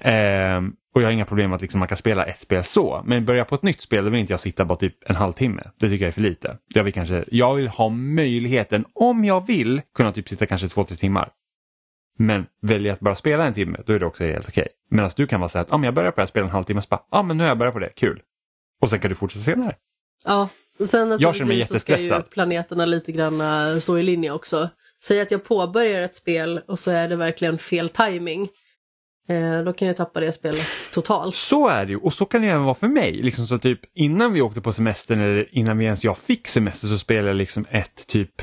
Ehm, 0.00 0.72
och 0.94 1.02
jag 1.02 1.06
har 1.06 1.12
inga 1.12 1.24
problem 1.24 1.50
med 1.50 1.56
att 1.56 1.62
liksom 1.62 1.78
man 1.78 1.88
kan 1.88 1.96
spela 1.96 2.24
ett 2.24 2.40
spel 2.40 2.64
så. 2.64 3.02
Men 3.04 3.24
börja 3.24 3.44
på 3.44 3.54
ett 3.54 3.62
nytt 3.62 3.80
spel, 3.80 4.04
då 4.04 4.10
vill 4.10 4.20
inte 4.20 4.32
jag 4.32 4.40
sitta 4.40 4.64
bara 4.64 4.78
typ 4.78 5.10
en 5.10 5.16
halvtimme. 5.16 5.62
Det 5.80 5.88
tycker 5.88 6.04
jag 6.04 6.08
är 6.08 6.12
för 6.12 6.20
lite. 6.20 6.56
Jag 6.74 6.84
vill, 6.84 6.92
kanske, 6.92 7.24
jag 7.28 7.54
vill 7.54 7.68
ha 7.68 7.88
möjligheten, 7.88 8.84
om 8.92 9.24
jag 9.24 9.46
vill, 9.46 9.80
kunna 9.94 10.12
typ 10.12 10.28
sitta 10.28 10.46
kanske 10.46 10.68
två, 10.68 10.84
tre 10.84 10.96
timmar. 10.96 11.28
Men 12.16 12.46
väljer 12.62 12.92
att 12.92 13.00
bara 13.00 13.14
spela 13.14 13.44
en 13.44 13.54
timme, 13.54 13.78
då 13.86 13.92
är 13.92 13.98
det 13.98 14.06
också 14.06 14.24
helt 14.24 14.48
okej. 14.48 14.62
Okay. 14.62 14.72
Medan 14.90 15.10
du 15.16 15.26
kan 15.26 15.40
vara 15.40 15.48
så 15.48 15.58
här 15.58 15.64
att 15.64 15.72
ah, 15.72 15.78
men 15.78 15.84
jag 15.84 15.94
börjar 15.94 16.10
på 16.10 16.16
det 16.16 16.22
här 16.22 16.26
spelet 16.26 16.46
en 16.46 16.52
halvtimme, 16.52 16.82
så 16.82 16.88
bara, 16.90 17.02
ah, 17.10 17.22
men 17.22 17.36
nu 17.36 17.44
har 17.44 17.48
jag 17.48 17.58
börjat 17.58 17.74
på 17.74 17.80
det, 17.80 17.88
kul. 17.96 18.22
Och 18.80 18.90
sen 18.90 19.00
kan 19.00 19.08
du 19.08 19.14
fortsätta 19.14 19.44
senare. 19.44 19.74
Ja, 20.24 20.48
sen 20.86 21.16
jag 21.20 21.36
känner 21.36 21.48
mig 21.48 21.58
jättestressad. 21.58 22.02
så 22.02 22.06
ska 22.06 22.16
ju 22.16 22.22
planeterna 22.22 22.86
lite 22.86 23.12
grann 23.12 23.40
eh, 23.40 23.78
stå 23.78 23.98
i 23.98 24.02
linje 24.02 24.30
också. 24.30 24.68
Säg 25.04 25.20
att 25.20 25.30
jag 25.30 25.44
påbörjar 25.44 26.02
ett 26.02 26.14
spel 26.14 26.60
och 26.68 26.78
så 26.78 26.90
är 26.90 27.08
det 27.08 27.16
verkligen 27.16 27.58
fel 27.58 27.88
timing. 27.88 28.48
Eh, 29.28 29.62
då 29.64 29.72
kan 29.72 29.88
jag 29.88 29.96
tappa 29.96 30.20
det 30.20 30.32
spelet 30.32 30.66
totalt. 30.92 31.34
Så 31.34 31.68
är 31.68 31.86
det 31.86 31.92
ju 31.92 31.98
och 31.98 32.14
så 32.14 32.24
kan 32.24 32.42
det 32.42 32.48
även 32.48 32.64
vara 32.64 32.74
för 32.74 32.88
mig. 32.88 33.12
Liksom 33.12 33.46
så 33.46 33.58
typ 33.58 33.80
innan 33.94 34.32
vi 34.32 34.40
åkte 34.40 34.60
på 34.60 34.72
semestern 34.72 35.20
eller 35.20 35.48
innan 35.50 35.78
vi 35.78 35.84
ens 35.84 36.04
jag 36.04 36.18
fick 36.18 36.48
semester 36.48 36.88
så 36.88 36.98
spelade 36.98 37.28
jag 37.28 37.36
liksom 37.36 37.66
ett 37.70 38.06
typ 38.06 38.42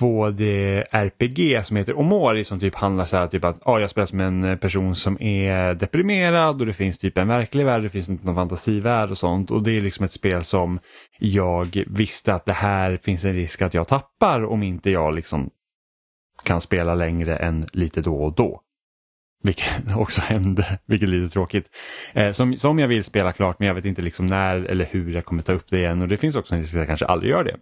2D-RPG 0.00 1.62
som 1.62 1.76
heter 1.76 1.98
Omori 1.98 2.44
som 2.44 2.60
typ 2.60 2.74
handlar 2.74 3.04
så 3.04 3.16
här 3.16 3.26
typ 3.26 3.44
att 3.44 3.66
ah, 3.66 3.78
jag 3.78 3.90
spelar 3.90 4.06
som 4.06 4.20
en 4.20 4.44
eh, 4.44 4.56
person 4.56 4.96
som 4.96 5.22
är 5.22 5.74
deprimerad 5.74 6.60
och 6.60 6.66
det 6.66 6.72
finns 6.72 6.98
typ 6.98 7.18
en 7.18 7.28
verklig 7.28 7.64
värld, 7.64 7.82
det 7.82 7.88
finns 7.88 8.08
inte 8.08 8.26
någon 8.26 8.34
fantasivärld 8.34 9.10
och 9.10 9.18
sånt 9.18 9.50
och 9.50 9.62
det 9.62 9.76
är 9.76 9.80
liksom 9.80 10.04
ett 10.04 10.12
spel 10.12 10.44
som 10.44 10.78
jag 11.18 11.84
visste 11.86 12.34
att 12.34 12.44
det 12.44 12.52
här 12.52 12.96
finns 12.96 13.24
en 13.24 13.34
risk 13.34 13.62
att 13.62 13.74
jag 13.74 13.88
tappar 13.88 14.44
om 14.44 14.62
inte 14.62 14.90
jag 14.90 15.14
liksom 15.14 15.50
kan 16.44 16.60
spela 16.60 16.94
längre 16.94 17.36
än 17.36 17.66
lite 17.72 18.00
då 18.00 18.16
och 18.16 18.34
då. 18.34 18.62
Vilket 19.42 19.66
också 19.96 20.20
hände, 20.20 20.78
vilket 20.86 21.08
är 21.08 21.12
lite 21.12 21.32
tråkigt. 21.32 21.66
Eh, 22.12 22.32
som, 22.32 22.56
som 22.56 22.78
jag 22.78 22.88
vill 22.88 23.04
spela 23.04 23.32
klart 23.32 23.58
men 23.58 23.68
jag 23.68 23.74
vet 23.74 23.84
inte 23.84 24.02
liksom 24.02 24.26
när 24.26 24.56
eller 24.56 24.84
hur 24.90 25.12
jag 25.12 25.24
kommer 25.24 25.42
ta 25.42 25.52
upp 25.52 25.70
det 25.70 25.78
igen 25.78 26.02
och 26.02 26.08
det 26.08 26.16
finns 26.16 26.36
också 26.36 26.54
en 26.54 26.60
risk 26.60 26.74
att 26.74 26.78
jag 26.78 26.86
kanske 26.86 27.06
aldrig 27.06 27.30
gör 27.30 27.44
det. 27.44 27.56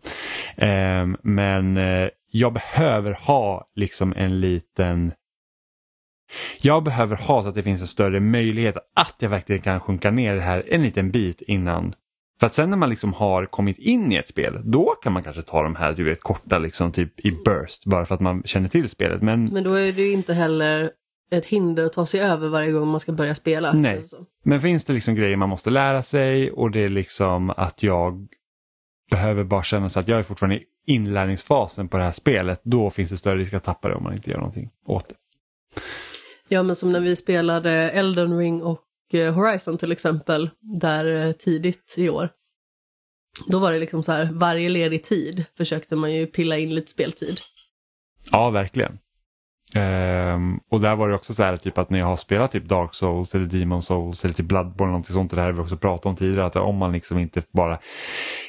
Eh, 0.67 1.07
men 1.23 1.77
eh, 1.77 2.09
jag 2.31 2.53
behöver 2.53 3.13
ha 3.13 3.71
liksom 3.75 4.13
en 4.17 4.41
liten 4.41 5.13
jag 6.61 6.83
behöver 6.83 7.17
ha 7.17 7.43
så 7.43 7.49
att 7.49 7.55
det 7.55 7.63
finns 7.63 7.81
en 7.81 7.87
större 7.87 8.21
möjlighet 8.21 8.77
att 8.95 9.15
jag 9.19 9.29
verkligen 9.29 9.63
kan 9.63 9.81
sjunka 9.81 10.11
ner 10.11 10.35
det 10.35 10.41
här 10.41 10.65
en 10.69 10.83
liten 10.83 11.11
bit 11.11 11.43
innan. 11.43 11.95
För 12.41 12.47
att 12.47 12.55
sen 12.55 12.71
när 12.71 12.77
man 12.77 12.91
liksom 12.91 13.13
har 13.13 13.47
kommit 13.47 13.79
in 13.79 14.13
i 14.13 14.17
ett 14.17 14.29
spel, 14.29 14.61
då 14.65 14.85
kan 14.85 15.13
man 15.13 15.23
kanske 15.23 15.43
ta 15.43 15.63
de 15.63 15.77
här 15.77 15.93
du 15.93 16.05
vet, 16.05 16.21
korta 16.21 16.59
liksom 16.59 16.93
typ 16.93 17.21
i 17.21 17.31
burst 17.31 17.85
bara 17.85 18.07
för 18.07 18.15
att 18.15 18.21
man 18.21 18.43
känner 18.43 18.69
till 18.69 18.89
spelet. 18.89 19.23
Men, 19.23 19.45
Men 19.45 19.65
då 19.65 19.75
är 19.75 19.93
det 19.93 20.03
ju 20.03 20.13
inte 20.13 20.35
heller 20.35 20.91
ett 21.31 21.47
hinder 21.47 21.85
att 21.85 21.93
ta 21.93 22.07
sig 22.07 22.21
över 22.21 22.49
varje 22.49 22.73
gång 22.73 22.89
man 22.89 23.01
ska 23.01 23.13
börja 23.13 23.35
spela. 23.35 23.73
Nej. 23.73 23.97
Alltså. 23.97 24.17
Men 24.45 24.61
finns 24.61 24.85
det 24.85 24.93
liksom 24.93 25.15
grejer 25.15 25.37
man 25.37 25.49
måste 25.49 25.71
lära 25.71 26.03
sig 26.03 26.51
och 26.51 26.71
det 26.71 26.81
är 26.81 26.89
liksom 26.89 27.51
att 27.51 27.83
jag 27.83 28.27
behöver 29.11 29.45
bara 29.45 29.63
känna 29.63 29.89
så 29.89 30.01
att 30.01 30.09
jag 30.09 30.19
är 30.19 30.23
fortfarande 30.23 30.61
inlärningsfasen 30.87 31.89
på 31.89 31.97
det 31.97 32.03
här 32.03 32.13
spelet. 32.13 32.61
Då 32.63 32.91
finns 32.91 33.11
det 33.11 33.17
större 33.17 33.39
risk 33.39 33.53
att 33.55 33.65
tappa 33.65 33.89
det 33.89 33.95
om 33.95 34.03
man 34.03 34.15
inte 34.15 34.31
gör 34.31 34.39
någonting 34.39 34.71
åt 34.87 35.09
det. 35.09 35.15
Ja, 36.49 36.63
men 36.63 36.77
som 36.77 36.93
när 36.93 37.01
vi 37.01 37.17
spelade 37.17 37.71
Elden 37.71 38.39
Ring 38.39 38.63
och 38.63 38.85
eh, 39.13 39.35
Horizon 39.35 39.79
till 39.79 39.93
exempel, 39.93 40.51
där 40.61 41.27
eh, 41.27 41.33
tidigt 41.33 41.95
i 41.99 42.09
år. 42.09 42.29
Då 43.47 43.59
var 43.59 43.73
det 43.73 43.79
liksom 43.79 44.03
så 44.03 44.13
här, 44.13 44.29
varje 44.33 44.69
ledig 44.69 45.05
tid 45.05 45.45
försökte 45.57 45.97
man 45.97 46.15
ju 46.15 46.27
pilla 46.27 46.59
in 46.59 46.75
lite 46.75 46.91
speltid. 46.91 47.41
Ja, 48.31 48.51
verkligen. 48.51 48.99
Ehm, 49.75 50.59
och 50.69 50.81
där 50.81 50.97
var 50.97 51.09
det 51.09 51.15
också 51.15 51.35
så 51.35 51.43
här 51.43 51.57
typ 51.57 51.79
att 51.79 51.91
när 51.91 51.99
jag 51.99 52.07
har 52.07 52.17
spelat 52.17 52.53
typ 52.53 52.65
Dark 52.65 52.95
Souls 52.95 53.35
eller 53.35 53.47
Demon 53.47 53.83
Souls 53.83 54.25
eller 54.25 54.35
typ 54.35 54.47
Bloodborne 54.47 54.85
eller 54.85 54.87
någonting 54.87 55.15
sånt, 55.15 55.31
det 55.31 55.41
här 55.41 55.47
har 55.47 55.53
vi 55.53 55.61
också 55.61 55.77
pratat 55.77 56.07
om 56.07 56.17
tidigare, 56.17 56.47
att 56.47 56.57
om 56.57 56.77
man 56.77 56.93
liksom 56.93 57.19
inte 57.19 57.43
bara 57.53 57.79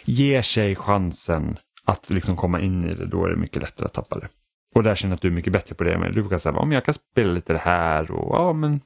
ger 0.06 0.42
sig 0.42 0.76
chansen 0.76 1.58
att 1.88 2.10
liksom 2.10 2.36
komma 2.36 2.62
in 2.62 2.84
i 2.84 2.94
det, 2.94 3.06
då 3.06 3.26
är 3.26 3.30
det 3.30 3.36
mycket 3.36 3.62
lättare 3.62 3.86
att 3.86 3.94
tappa 3.94 4.20
det. 4.20 4.28
Och 4.76 4.84
där 4.84 4.96
känner 4.96 5.12
jag 5.12 5.16
att 5.16 5.22
du 5.22 5.28
är 5.28 5.32
mycket 5.32 5.54
bättre 5.54 5.76
på 5.76 5.84
det, 5.84 5.98
men 5.98 6.14
du 6.14 6.30
kan 6.30 6.40
säga 6.40 6.56
om 6.56 6.72
jag 6.72 6.86
kan 6.86 6.94
spela 6.94 7.34
lite 7.34 7.54
det 7.54 7.60
här 7.60 8.12
och 8.12 8.36
ja 8.36 8.54
men 8.54 8.82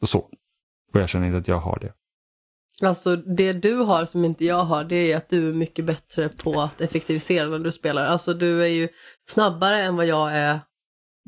och 0.00 0.08
så. 0.08 0.18
Och 0.92 1.00
jag 1.00 1.08
känner 1.08 1.26
inte 1.26 1.38
att 1.38 1.48
jag 1.48 1.60
har 1.60 1.78
det. 1.78 1.92
Alltså 2.82 3.16
det 3.16 3.52
du 3.52 3.74
har 3.74 4.06
som 4.06 4.24
inte 4.24 4.44
jag 4.44 4.64
har, 4.64 4.84
det 4.84 5.12
är 5.12 5.16
att 5.16 5.28
du 5.28 5.48
är 5.48 5.54
mycket 5.54 5.84
bättre 5.84 6.28
på 6.28 6.60
att 6.60 6.80
effektivisera 6.80 7.48
när 7.48 7.58
du 7.58 7.72
spelar. 7.72 8.04
Alltså 8.04 8.34
du 8.34 8.62
är 8.62 8.68
ju 8.68 8.88
snabbare 9.28 9.82
än 9.82 9.96
vad 9.96 10.06
jag 10.06 10.32
är 10.32 10.60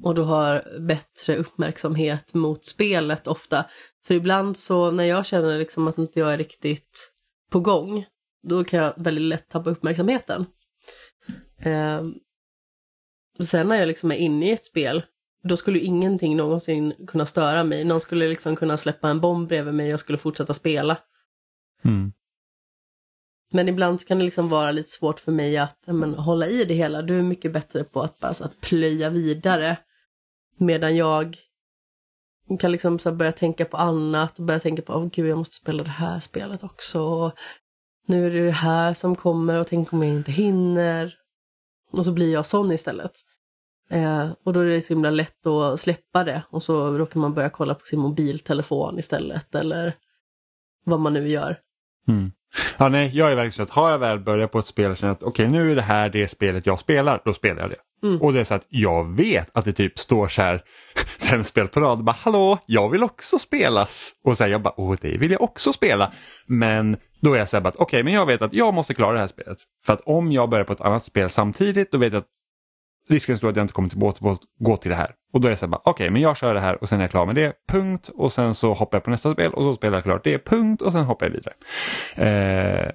och 0.02 0.14
du 0.14 0.22
har 0.22 0.80
bättre 0.80 1.36
uppmärksamhet 1.36 2.34
mot 2.34 2.64
spelet 2.64 3.26
ofta. 3.26 3.66
För 4.06 4.14
ibland 4.14 4.56
så 4.56 4.90
när 4.90 5.04
jag 5.04 5.26
känner 5.26 5.58
liksom 5.58 5.88
att 5.88 5.98
inte 5.98 6.20
jag 6.20 6.32
är 6.32 6.38
riktigt 6.38 7.12
på 7.50 7.60
gång, 7.60 8.04
då 8.48 8.64
kan 8.64 8.80
jag 8.80 8.92
väldigt 8.96 9.24
lätt 9.24 9.48
tappa 9.48 9.70
uppmärksamheten. 9.70 10.46
Eh, 11.58 12.04
sen 13.40 13.68
när 13.68 13.76
jag 13.76 13.88
liksom 13.88 14.10
är 14.10 14.16
inne 14.16 14.48
i 14.48 14.52
ett 14.52 14.64
spel, 14.64 15.02
då 15.42 15.56
skulle 15.56 15.78
ingenting 15.78 16.36
någonsin 16.36 16.94
kunna 17.06 17.26
störa 17.26 17.64
mig. 17.64 17.84
Någon 17.84 18.00
skulle 18.00 18.28
liksom 18.28 18.56
kunna 18.56 18.76
släppa 18.76 19.10
en 19.10 19.20
bomb 19.20 19.48
bredvid 19.48 19.74
mig 19.74 19.86
och 19.86 19.92
jag 19.92 20.00
skulle 20.00 20.18
fortsätta 20.18 20.54
spela. 20.54 20.98
Mm. 21.84 22.12
Men 23.52 23.68
ibland 23.68 24.06
kan 24.06 24.18
det 24.18 24.24
liksom 24.24 24.48
vara 24.48 24.72
lite 24.72 24.90
svårt 24.90 25.20
för 25.20 25.32
mig 25.32 25.56
att 25.56 25.84
men, 25.86 26.14
hålla 26.14 26.46
i 26.46 26.64
det 26.64 26.74
hela. 26.74 27.02
Du 27.02 27.18
är 27.18 27.22
mycket 27.22 27.52
bättre 27.52 27.84
på 27.84 28.00
att 28.00 28.18
bara 28.18 28.30
att 28.30 28.60
plöja 28.60 29.10
vidare. 29.10 29.76
Medan 30.56 30.96
jag 30.96 31.36
kan 32.60 32.72
liksom 32.72 32.98
så 32.98 33.12
börja 33.12 33.32
tänka 33.32 33.64
på 33.64 33.76
annat 33.76 34.38
och 34.38 34.44
börja 34.44 34.60
tänka 34.60 34.82
på, 34.82 34.92
åh 34.92 35.02
oh, 35.02 35.08
gud 35.08 35.30
jag 35.30 35.38
måste 35.38 35.54
spela 35.54 35.82
det 35.82 35.90
här 35.90 36.20
spelet 36.20 36.64
också. 36.64 37.00
Och 37.02 37.32
nu 38.06 38.26
är 38.26 38.30
det 38.30 38.44
det 38.44 38.50
här 38.50 38.94
som 38.94 39.16
kommer 39.16 39.56
och 39.56 39.66
tänk 39.66 39.92
om 39.92 40.02
jag 40.02 40.14
inte 40.14 40.32
hinner. 40.32 41.14
Och 41.92 42.04
så 42.04 42.12
blir 42.12 42.32
jag 42.32 42.46
sån 42.46 42.72
istället. 42.72 43.12
Eh, 43.90 44.28
och 44.44 44.52
då 44.52 44.60
är 44.60 44.66
det 44.66 44.80
så 44.80 44.94
himla 44.94 45.10
lätt 45.10 45.46
att 45.46 45.80
släppa 45.80 46.24
det 46.24 46.42
och 46.50 46.62
så 46.62 46.98
råkar 46.98 47.20
man 47.20 47.34
börja 47.34 47.50
kolla 47.50 47.74
på 47.74 47.86
sin 47.86 48.00
mobiltelefon 48.00 48.98
istället 48.98 49.54
eller 49.54 49.94
vad 50.84 51.00
man 51.00 51.12
nu 51.12 51.28
gör. 51.28 51.58
Mm. 52.08 52.32
Ja, 52.78 52.88
nej, 52.88 53.10
jag 53.12 53.32
är 53.32 53.36
verkligen 53.36 53.52
så 53.52 53.62
att 53.62 53.70
har 53.70 53.90
jag 53.90 53.98
väl 53.98 54.18
börjat 54.20 54.52
på 54.52 54.58
ett 54.58 54.66
spel 54.66 54.90
och 54.90 54.96
känner 54.96 55.12
att 55.12 55.22
okej 55.22 55.46
okay, 55.46 55.58
nu 55.58 55.72
är 55.72 55.76
det 55.76 55.82
här 55.82 56.08
det 56.08 56.28
spelet 56.28 56.66
jag 56.66 56.80
spelar, 56.80 57.22
då 57.24 57.34
spelar 57.34 57.60
jag 57.62 57.70
det. 57.70 58.06
Mm. 58.08 58.22
Och 58.22 58.32
det 58.32 58.40
är 58.40 58.44
så 58.44 58.54
att 58.54 58.66
jag 58.68 59.16
vet 59.16 59.56
att 59.56 59.64
det 59.64 59.72
typ 59.72 59.98
står 59.98 60.28
så 60.28 60.42
här 60.42 60.62
fem 61.18 61.44
spel 61.44 61.68
på 61.68 61.80
rad, 61.80 62.04
bara 62.04 62.16
hallå, 62.20 62.58
jag 62.66 62.90
vill 62.90 63.02
också 63.02 63.38
spelas. 63.38 64.12
Och 64.24 64.36
så 64.36 64.44
här, 64.44 64.50
jag 64.50 64.62
bara, 64.62 64.74
åh 64.80 64.96
det 65.00 65.18
vill 65.18 65.30
jag 65.30 65.42
också 65.42 65.72
spela. 65.72 66.12
Men 66.46 66.96
då 67.20 67.34
är 67.34 67.38
jag 67.38 67.48
så 67.48 67.56
här, 67.56 67.66
okej 67.66 67.82
okay, 67.82 68.02
men 68.02 68.12
jag 68.12 68.26
vet 68.26 68.42
att 68.42 68.52
jag 68.52 68.74
måste 68.74 68.94
klara 68.94 69.12
det 69.12 69.18
här 69.18 69.28
spelet. 69.28 69.58
För 69.86 69.92
att 69.92 70.00
om 70.00 70.32
jag 70.32 70.50
börjar 70.50 70.64
på 70.64 70.72
ett 70.72 70.80
annat 70.80 71.04
spel 71.04 71.30
samtidigt, 71.30 71.92
då 71.92 71.98
vet 71.98 72.12
jag 72.12 72.20
att 72.20 72.28
risken 73.08 73.32
är 73.32 73.36
stor 73.36 73.50
att 73.50 73.56
jag 73.56 73.64
inte 73.64 73.74
kommer 73.74 73.88
till 73.88 73.98
båt, 73.98 74.20
båt 74.20 74.40
gå 74.58 74.76
till 74.76 74.90
det 74.90 74.96
här. 74.96 75.14
Och 75.32 75.40
då 75.40 75.48
är 75.48 75.50
det 75.50 75.56
så 75.56 75.66
här, 75.66 75.74
okej 75.74 75.90
okay, 75.90 76.10
men 76.10 76.22
jag 76.22 76.36
kör 76.36 76.54
det 76.54 76.60
här 76.60 76.82
och 76.82 76.88
sen 76.88 76.98
är 76.98 77.02
jag 77.02 77.10
klar 77.10 77.26
med 77.26 77.34
det, 77.34 77.52
punkt. 77.68 78.10
Och 78.14 78.32
sen 78.32 78.54
så 78.54 78.74
hoppar 78.74 78.96
jag 78.98 79.04
på 79.04 79.10
nästa 79.10 79.32
spel 79.32 79.52
och 79.52 79.62
så 79.62 79.74
spelar 79.74 79.96
jag 79.96 80.04
klart 80.04 80.24
det, 80.24 80.38
punkt. 80.38 80.82
Och 80.82 80.92
sen 80.92 81.04
hoppar 81.04 81.26
jag 81.26 81.32
vidare. 81.32 81.54
Eh, 82.14 82.90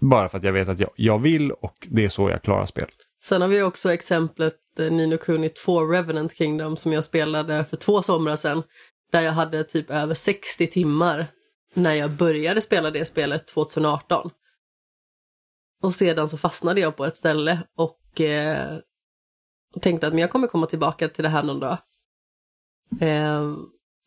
bara 0.00 0.28
för 0.28 0.38
att 0.38 0.44
jag 0.44 0.52
vet 0.52 0.68
att 0.68 0.80
jag, 0.80 0.90
jag 0.96 1.18
vill 1.18 1.52
och 1.52 1.88
det 1.90 2.04
är 2.04 2.08
så 2.08 2.30
jag 2.30 2.42
klarar 2.42 2.66
spel. 2.66 2.88
Sen 3.24 3.40
har 3.40 3.48
vi 3.48 3.62
också 3.62 3.92
exemplet 3.92 4.54
eh, 4.78 4.92
Nino 4.92 5.16
Kuni 5.16 5.48
2 5.48 5.82
Revenant 5.82 6.36
Kingdom 6.36 6.76
som 6.76 6.92
jag 6.92 7.04
spelade 7.04 7.64
för 7.64 7.76
två 7.76 8.02
somrar 8.02 8.36
sedan. 8.36 8.62
Där 9.12 9.20
jag 9.20 9.32
hade 9.32 9.64
typ 9.64 9.90
över 9.90 10.14
60 10.14 10.66
timmar 10.66 11.26
när 11.76 11.94
jag 11.94 12.10
började 12.10 12.60
spela 12.60 12.90
det 12.90 13.04
spelet 13.04 13.46
2018. 13.46 14.30
Och 15.82 15.94
sedan 15.94 16.28
så 16.28 16.38
fastnade 16.38 16.80
jag 16.80 16.96
på 16.96 17.04
ett 17.04 17.16
ställe 17.16 17.58
och 17.76 18.20
eh, 18.20 18.78
tänkte 19.80 20.06
att 20.06 20.12
men 20.12 20.20
jag 20.20 20.30
kommer 20.30 20.46
komma 20.46 20.66
tillbaka 20.66 21.08
till 21.08 21.22
det 21.22 21.28
här 21.28 21.42
någon 21.42 21.60
dag. 21.60 21.78
Eh, 23.00 23.52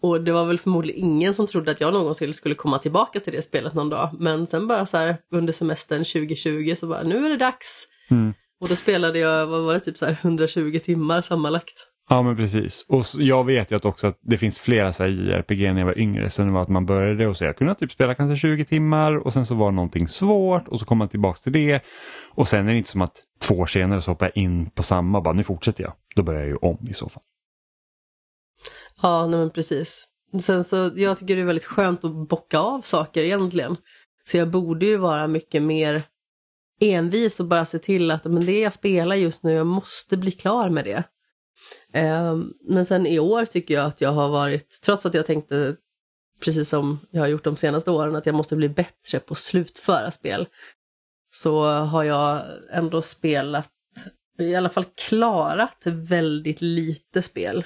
och 0.01 0.21
det 0.21 0.31
var 0.31 0.45
väl 0.45 0.59
förmodligen 0.59 1.03
ingen 1.03 1.33
som 1.33 1.47
trodde 1.47 1.71
att 1.71 1.81
jag 1.81 1.93
någonsin 1.93 2.33
skulle 2.33 2.55
komma 2.55 2.79
tillbaka 2.79 3.19
till 3.19 3.33
det 3.33 3.41
spelet 3.41 3.73
någon 3.73 3.89
dag. 3.89 4.09
Men 4.19 4.47
sen 4.47 4.67
bara 4.67 4.85
så 4.85 4.97
här 4.97 5.17
under 5.31 5.53
semestern 5.53 6.03
2020 6.03 6.75
så 6.77 6.87
bara 6.87 7.03
nu 7.03 7.25
är 7.25 7.29
det 7.29 7.37
dags. 7.37 7.87
Mm. 8.11 8.33
Och 8.59 8.67
då 8.67 8.75
spelade 8.75 9.19
jag, 9.19 9.47
vad 9.47 9.63
var 9.63 9.73
det, 9.73 9.79
typ 9.79 9.97
så 9.97 10.05
här 10.05 10.17
120 10.21 10.79
timmar 10.83 11.21
sammanlagt. 11.21 11.87
Ja 12.11 12.21
men 12.21 12.35
precis. 12.35 12.85
Och 12.87 13.05
jag 13.17 13.45
vet 13.45 13.71
ju 13.71 13.75
att 13.75 13.85
också 13.85 14.07
att 14.07 14.19
det 14.21 14.37
finns 14.37 14.59
flera 14.59 14.93
så 14.93 15.03
här 15.03 15.09
JRPG 15.09 15.73
när 15.73 15.79
jag 15.79 15.85
var 15.85 15.99
yngre. 15.99 16.29
Så 16.29 16.41
det 16.41 16.51
var 16.51 16.61
att 16.61 16.69
man 16.69 16.85
började 16.85 17.27
och 17.27 17.37
så 17.37 17.43
jag 17.43 17.57
kunde 17.57 17.75
typ 17.75 17.91
spela 17.91 18.15
kanske 18.15 18.35
20 18.35 18.65
timmar 18.65 19.15
och 19.15 19.33
sen 19.33 19.45
så 19.45 19.55
var 19.55 19.71
det 19.71 19.75
någonting 19.75 20.07
svårt 20.07 20.67
och 20.67 20.79
så 20.79 20.85
kom 20.85 20.97
man 20.97 21.09
tillbaks 21.09 21.41
till 21.41 21.51
det. 21.53 21.83
Och 22.29 22.47
sen 22.47 22.67
är 22.67 22.71
det 22.71 22.77
inte 22.77 22.89
som 22.89 23.01
att 23.01 23.23
två 23.39 23.55
år 23.55 23.65
senare 23.65 24.01
så 24.01 24.11
hoppar 24.11 24.25
jag 24.25 24.43
in 24.43 24.69
på 24.69 24.83
samma 24.83 25.17
och 25.17 25.23
bara 25.23 25.33
nu 25.33 25.43
fortsätter 25.43 25.83
jag. 25.83 25.93
Då 26.15 26.23
börjar 26.23 26.41
jag 26.41 26.49
ju 26.49 26.55
om 26.55 26.87
i 26.89 26.93
så 26.93 27.09
fall. 27.09 27.23
Ja, 29.01 29.27
nej 29.27 29.39
men 29.39 29.49
precis. 29.49 30.07
Sen 30.41 30.63
så, 30.63 30.91
jag 30.95 31.17
tycker 31.17 31.35
det 31.35 31.41
är 31.41 31.45
väldigt 31.45 31.65
skönt 31.65 32.03
att 32.03 32.27
bocka 32.29 32.59
av 32.59 32.81
saker 32.81 33.23
egentligen. 33.23 33.77
Så 34.23 34.37
jag 34.37 34.49
borde 34.49 34.85
ju 34.85 34.97
vara 34.97 35.27
mycket 35.27 35.63
mer 35.63 36.03
envis 36.81 37.39
och 37.39 37.45
bara 37.45 37.65
se 37.65 37.79
till 37.79 38.11
att 38.11 38.25
men 38.25 38.45
det 38.45 38.59
jag 38.59 38.73
spelar 38.73 39.15
just 39.15 39.43
nu, 39.43 39.51
jag 39.51 39.67
måste 39.67 40.17
bli 40.17 40.31
klar 40.31 40.69
med 40.69 40.85
det. 40.85 41.03
Ehm, 41.93 42.53
men 42.61 42.85
sen 42.85 43.07
i 43.07 43.19
år 43.19 43.45
tycker 43.45 43.73
jag 43.73 43.85
att 43.85 44.01
jag 44.01 44.11
har 44.11 44.29
varit, 44.29 44.81
trots 44.81 45.05
att 45.05 45.13
jag 45.13 45.25
tänkte, 45.25 45.75
precis 46.39 46.69
som 46.69 46.99
jag 47.11 47.21
har 47.21 47.27
gjort 47.27 47.43
de 47.43 47.55
senaste 47.55 47.91
åren, 47.91 48.15
att 48.15 48.25
jag 48.25 48.35
måste 48.35 48.55
bli 48.55 48.69
bättre 48.69 49.19
på 49.19 49.31
att 49.31 49.37
slutföra 49.37 50.11
spel, 50.11 50.47
så 51.33 51.63
har 51.63 52.03
jag 52.03 52.45
ändå 52.69 53.01
spelat, 53.01 53.69
i 54.37 54.55
alla 54.55 54.69
fall 54.69 54.85
klarat 54.95 55.81
väldigt 55.85 56.61
lite 56.61 57.21
spel. 57.21 57.65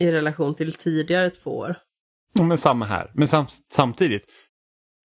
I 0.00 0.12
relation 0.12 0.54
till 0.54 0.72
tidigare 0.72 1.30
två 1.30 1.58
år. 1.58 1.76
Ja, 2.32 2.42
men 2.42 2.58
samma 2.58 2.84
här, 2.84 3.10
men 3.14 3.28
sam 3.28 3.46
samtidigt, 3.72 4.24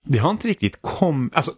det 0.06 0.18
har 0.18 0.32
inte 0.32 0.48
riktigt 0.48 0.82
kommit, 0.82 1.36
alltså 1.36 1.52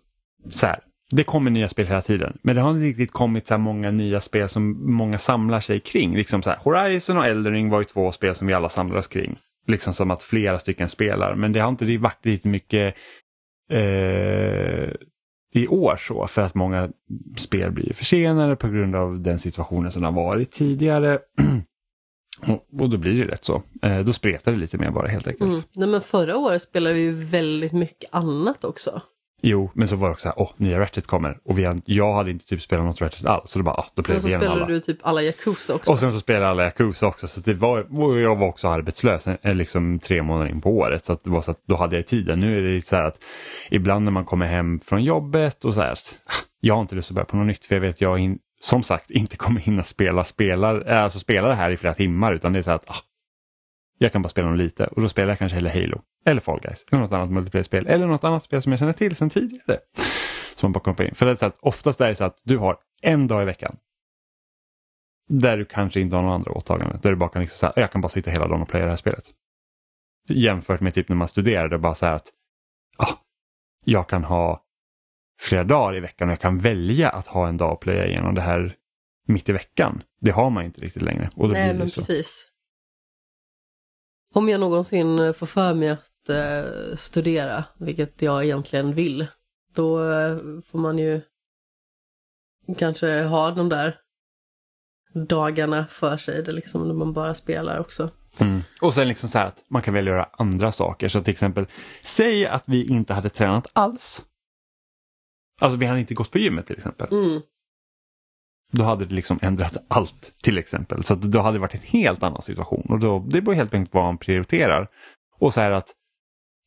så 0.50 0.66
här, 0.66 0.84
det 1.12 1.24
kommer 1.24 1.52
nya 1.52 1.70
spel 1.70 1.88
hela 1.88 2.02
tiden. 2.02 2.38
Men 2.42 2.56
det 2.56 2.62
har 2.62 2.72
inte 2.72 2.86
riktigt 2.86 3.12
kommit 3.12 3.48
så 3.48 3.54
här 3.54 3.60
många 3.60 3.92
nya 3.92 4.22
spel 4.22 4.50
som 4.50 4.94
många 4.94 5.18
samlar 5.18 5.60
sig 5.60 5.80
kring. 5.80 6.16
Liksom 6.16 6.42
så 6.42 6.50
här, 6.50 6.60
Horizon 6.60 7.18
och 7.18 7.26
Eldering 7.26 7.70
var 7.70 7.80
ju 7.80 7.86
två 7.86 8.12
spel 8.12 8.36
som 8.36 8.48
vi 8.48 8.54
alla 8.54 8.70
samlades 8.70 9.08
kring. 9.08 9.38
Liksom 9.68 9.94
som 9.94 10.12
att 10.12 10.24
flera 10.24 10.60
stycken 10.60 10.90
spelar. 10.90 11.36
Men 11.36 11.54
det 11.54 11.60
har 11.60 11.70
inte 11.70 11.98
varit 11.98 12.26
lite 12.26 12.48
mycket 12.48 12.96
eh, 13.72 14.90
i 15.54 15.68
år 15.68 15.96
så 15.96 16.28
för 16.28 16.42
att 16.42 16.56
många 16.56 16.90
spel 17.38 17.72
blir 17.72 17.94
försenade 17.94 18.56
på 18.56 18.68
grund 18.68 18.96
av 18.96 19.22
den 19.22 19.40
situationen 19.40 19.92
som 19.92 20.04
har 20.04 20.12
varit 20.12 20.52
tidigare. 20.52 21.20
och, 22.48 22.82
och, 22.82 22.90
då 22.90 22.98
blir 22.98 23.26
det 23.26 23.32
rätt 23.32 23.46
så. 23.46 23.64
Eh, 23.82 24.00
då 24.00 24.14
spretar 24.14 24.52
det 24.52 24.58
lite 24.58 24.78
mer 24.78 24.92
bara 24.92 25.08
helt 25.08 25.28
enkelt. 25.28 25.52
Mm. 25.52 25.64
Nej, 25.72 25.90
men 25.90 26.02
förra 26.02 26.38
året 26.38 26.62
spelade 26.62 26.96
vi 26.96 27.02
ju 27.02 27.24
väldigt 27.24 27.74
mycket 27.74 28.10
annat 28.14 28.64
också. 28.64 29.02
Jo, 29.42 29.72
men 29.74 29.88
så 29.88 29.96
var 29.96 30.08
det 30.08 30.12
också 30.12 30.22
så 30.22 30.30
här, 30.30 30.40
åh, 30.40 30.52
nya 30.58 30.80
Ratchet 30.80 31.08
kommer. 31.08 31.38
Och 31.44 31.60
vi 31.60 31.82
jag 31.86 32.14
hade 32.14 32.32
inte 32.32 32.46
typ 32.46 32.62
spelat 32.62 32.86
något 32.86 33.02
Ratchet 33.02 33.26
alls. 33.26 33.52
Så 33.52 33.60
då 33.60 33.64
bara, 33.64 33.76
ah, 33.76 33.86
då 33.94 34.04
igenom 34.04 34.16
alla. 34.16 34.16
Och 34.16 34.22
så 34.22 34.30
spelade 34.30 34.74
du 34.74 34.80
typ 34.80 34.98
alla 35.02 35.22
Yakuza 35.22 35.76
också. 35.76 35.92
Och 35.92 36.00
sen 36.00 36.14
så 36.14 36.20
spelade 36.20 36.48
alla 36.48 36.64
Yakuza 36.64 37.08
också. 37.08 37.28
Så 37.28 37.40
det 37.40 37.54
var, 37.54 37.86
jag 38.20 38.36
var 38.36 38.48
också 38.48 38.68
arbetslös 38.68 39.28
liksom 39.44 40.00
tre 40.00 40.24
månader 40.24 40.52
in 40.52 40.62
på 40.62 40.72
året. 40.72 41.06
Så 41.06 41.18
det 41.24 41.30
var 41.30 41.42
så 41.42 41.52
att 41.52 41.62
då 41.68 41.76
hade 41.76 41.96
jag 41.96 42.08
tiden. 42.08 42.40
Nu 42.40 42.58
är 42.58 42.64
det 42.64 42.74
lite 42.74 42.88
så 42.88 42.96
här 42.96 43.04
att 43.04 43.24
ibland 43.70 44.06
när 44.06 44.12
man 44.12 44.26
kommer 44.26 44.46
hem 44.46 44.80
från 44.80 45.04
jobbet 45.04 45.66
och 45.66 45.74
så 45.74 45.82
här, 45.82 45.98
jag 46.60 46.74
har 46.74 46.82
inte 46.82 46.96
lust 46.96 47.12
att 47.12 47.16
börja 47.16 47.26
på 47.26 47.38
något 47.38 47.48
nytt 47.48 47.66
för 47.66 47.76
jag 47.76 47.82
vet 47.82 47.96
att 47.96 48.02
jag 48.02 48.20
in, 48.20 48.40
som 48.62 48.84
sagt 48.84 49.12
inte 49.12 49.38
kommer 49.38 49.60
hinna 49.60 49.84
spela, 49.84 50.26
spelar, 50.26 50.82
alltså 50.82 51.20
spela 51.20 51.48
det 51.48 51.56
här 51.56 51.72
i 51.72 51.78
flera 51.78 51.94
timmar 51.94 52.34
utan 52.34 52.54
det 52.54 52.60
är 52.60 52.64
så 52.64 52.70
här 52.70 52.76
att 52.76 52.90
ah, 52.90 53.04
jag 54.02 54.12
kan 54.12 54.22
bara 54.22 54.30
spela 54.30 54.48
dem 54.48 54.58
lite 54.58 54.88
och 54.88 55.02
då 55.02 55.10
spelar 55.10 55.30
jag 55.30 55.40
kanske 55.40 55.56
hellre 55.56 55.70
Halo 55.70 56.02
eller 56.26 56.42
Fall 56.42 56.60
Guys 56.60 56.86
eller 56.92 57.02
något 57.02 57.14
annat 57.14 57.32
multiplayer-spel 57.32 57.88
eller 57.88 58.08
något 58.08 58.24
annat 58.24 58.44
spel 58.44 58.62
som 58.62 58.72
jag 58.72 58.80
känner 58.80 58.94
till 58.94 59.16
sedan 59.16 59.30
tidigare. 59.30 59.80
Som 60.56 60.68
man 60.68 60.72
bara 60.72 60.80
kommer 60.80 61.04
in. 61.04 61.16
För 61.16 61.26
det 61.26 61.32
är 61.32 61.36
så 61.36 61.46
att 61.46 61.58
oftast 61.60 62.02
är 62.02 62.08
det 62.08 62.16
så 62.16 62.24
att 62.24 62.42
du 62.44 62.58
har 62.58 62.78
en 63.02 63.28
dag 63.28 63.42
i 63.42 63.46
veckan 63.46 63.78
där 65.30 65.58
du 65.58 65.66
kanske 65.66 66.00
inte 66.00 66.16
har 66.16 66.24
några 66.24 66.36
andra 66.36 66.52
åtaganden. 66.52 67.00
Där 67.02 67.10
du 67.10 67.16
bara 67.16 67.30
kan 67.30 67.42
liksom 67.42 67.58
säga, 67.58 67.74
jag 67.76 67.92
kan 67.92 68.02
bara 68.02 68.10
sitta 68.10 68.32
hela 68.32 68.48
dagen 68.48 68.62
och 68.62 68.70
playa 68.70 68.86
det 68.86 68.92
här 68.92 68.98
spelet. 68.98 69.26
Jämfört 70.30 70.82
med 70.82 70.94
typ 70.94 71.10
när 71.10 71.16
man 71.16 71.28
studerar, 71.28 71.70
det 71.70 71.76
är 71.76 71.80
bara 71.80 71.96
så 71.96 72.06
här 72.06 72.14
att 72.14 72.28
ah, 72.98 73.14
jag 73.86 74.10
kan 74.10 74.24
ha 74.24 74.64
flera 75.42 75.64
dagar 75.64 75.98
i 75.98 76.00
veckan 76.00 76.28
och 76.28 76.32
jag 76.32 76.40
kan 76.40 76.58
välja 76.60 77.10
att 77.10 77.28
ha 77.28 77.48
en 77.48 77.58
dag 77.58 77.74
och 77.74 77.82
playa 77.82 78.08
igenom 78.08 78.36
det 78.36 78.42
här 78.42 78.76
mitt 79.28 79.50
i 79.50 79.52
veckan. 79.52 80.04
Det 80.22 80.32
har 80.32 80.50
man 80.50 80.66
inte 80.66 80.82
riktigt 80.82 81.02
längre. 81.02 81.30
Och 81.36 81.48
då 81.48 81.54
Nej, 81.54 81.70
blir 81.70 81.80
men 81.80 81.90
så. 81.90 82.02
precis. 82.02 82.48
Om 84.34 84.50
jag 84.50 84.60
någonsin 84.60 85.34
får 85.34 85.46
för 85.46 85.74
mig 85.74 85.90
att 85.90 86.30
eh, 86.30 86.96
studera, 86.96 87.64
vilket 87.78 88.22
jag 88.22 88.44
egentligen 88.46 88.94
vill, 88.96 89.28
då 89.74 90.12
eh, 90.12 90.38
får 90.66 90.80
man 90.80 90.98
ju 90.98 91.22
kanske 92.78 93.22
ha 93.22 93.52
de 93.52 93.70
där 93.70 94.00
dagarna 95.14 95.86
för 95.90 96.18
sig, 96.18 96.44
det 96.44 96.52
liksom 96.52 96.88
när 96.88 96.94
man 96.94 97.14
bara 97.14 97.34
spelar 97.34 97.80
också. 97.80 98.10
Mm. 98.38 98.62
Och 98.82 98.94
sen 98.94 99.08
liksom 99.08 99.30
så 99.30 99.38
här 99.38 99.46
att 99.46 99.64
man 99.68 99.82
kan 99.82 99.94
väl 99.94 100.08
göra 100.08 100.30
andra 100.32 100.72
saker. 100.72 101.10
Så 101.10 101.22
till 101.22 101.32
exempel, 101.32 101.66
säg 102.04 102.46
att 102.46 102.64
vi 102.66 102.88
inte 102.88 103.14
hade 103.14 103.30
tränat 103.30 103.68
alls. 103.74 104.26
Alltså 105.62 105.78
vi 105.78 105.86
hade 105.86 106.00
inte 106.00 106.14
gått 106.14 106.32
på 106.32 106.38
gymmet 106.38 106.68
till 106.68 106.78
exempel. 106.78 107.08
Mm. 107.12 107.42
Då 108.72 108.84
hade 108.84 109.06
det 109.06 109.16
liksom 109.16 109.40
ändrat 109.42 109.78
allt 109.88 110.34
till 110.42 110.58
exempel. 110.58 111.04
Så 111.04 111.16
då 111.16 111.40
hade 111.40 111.58
det 111.58 111.62
varit 111.62 111.74
en 111.74 111.82
helt 111.84 112.24
annan 112.24 112.42
situation. 112.42 112.86
Och 112.90 113.00
då, 113.00 113.20
det 113.20 113.42
beror 113.42 113.56
helt 113.56 113.74
enkelt 113.74 113.92
på 113.92 113.98
vad 113.98 114.06
man 114.06 114.18
prioriterar. 114.18 114.88
Och 115.40 115.54
så 115.54 115.62
här 115.62 115.72
att 115.72 115.96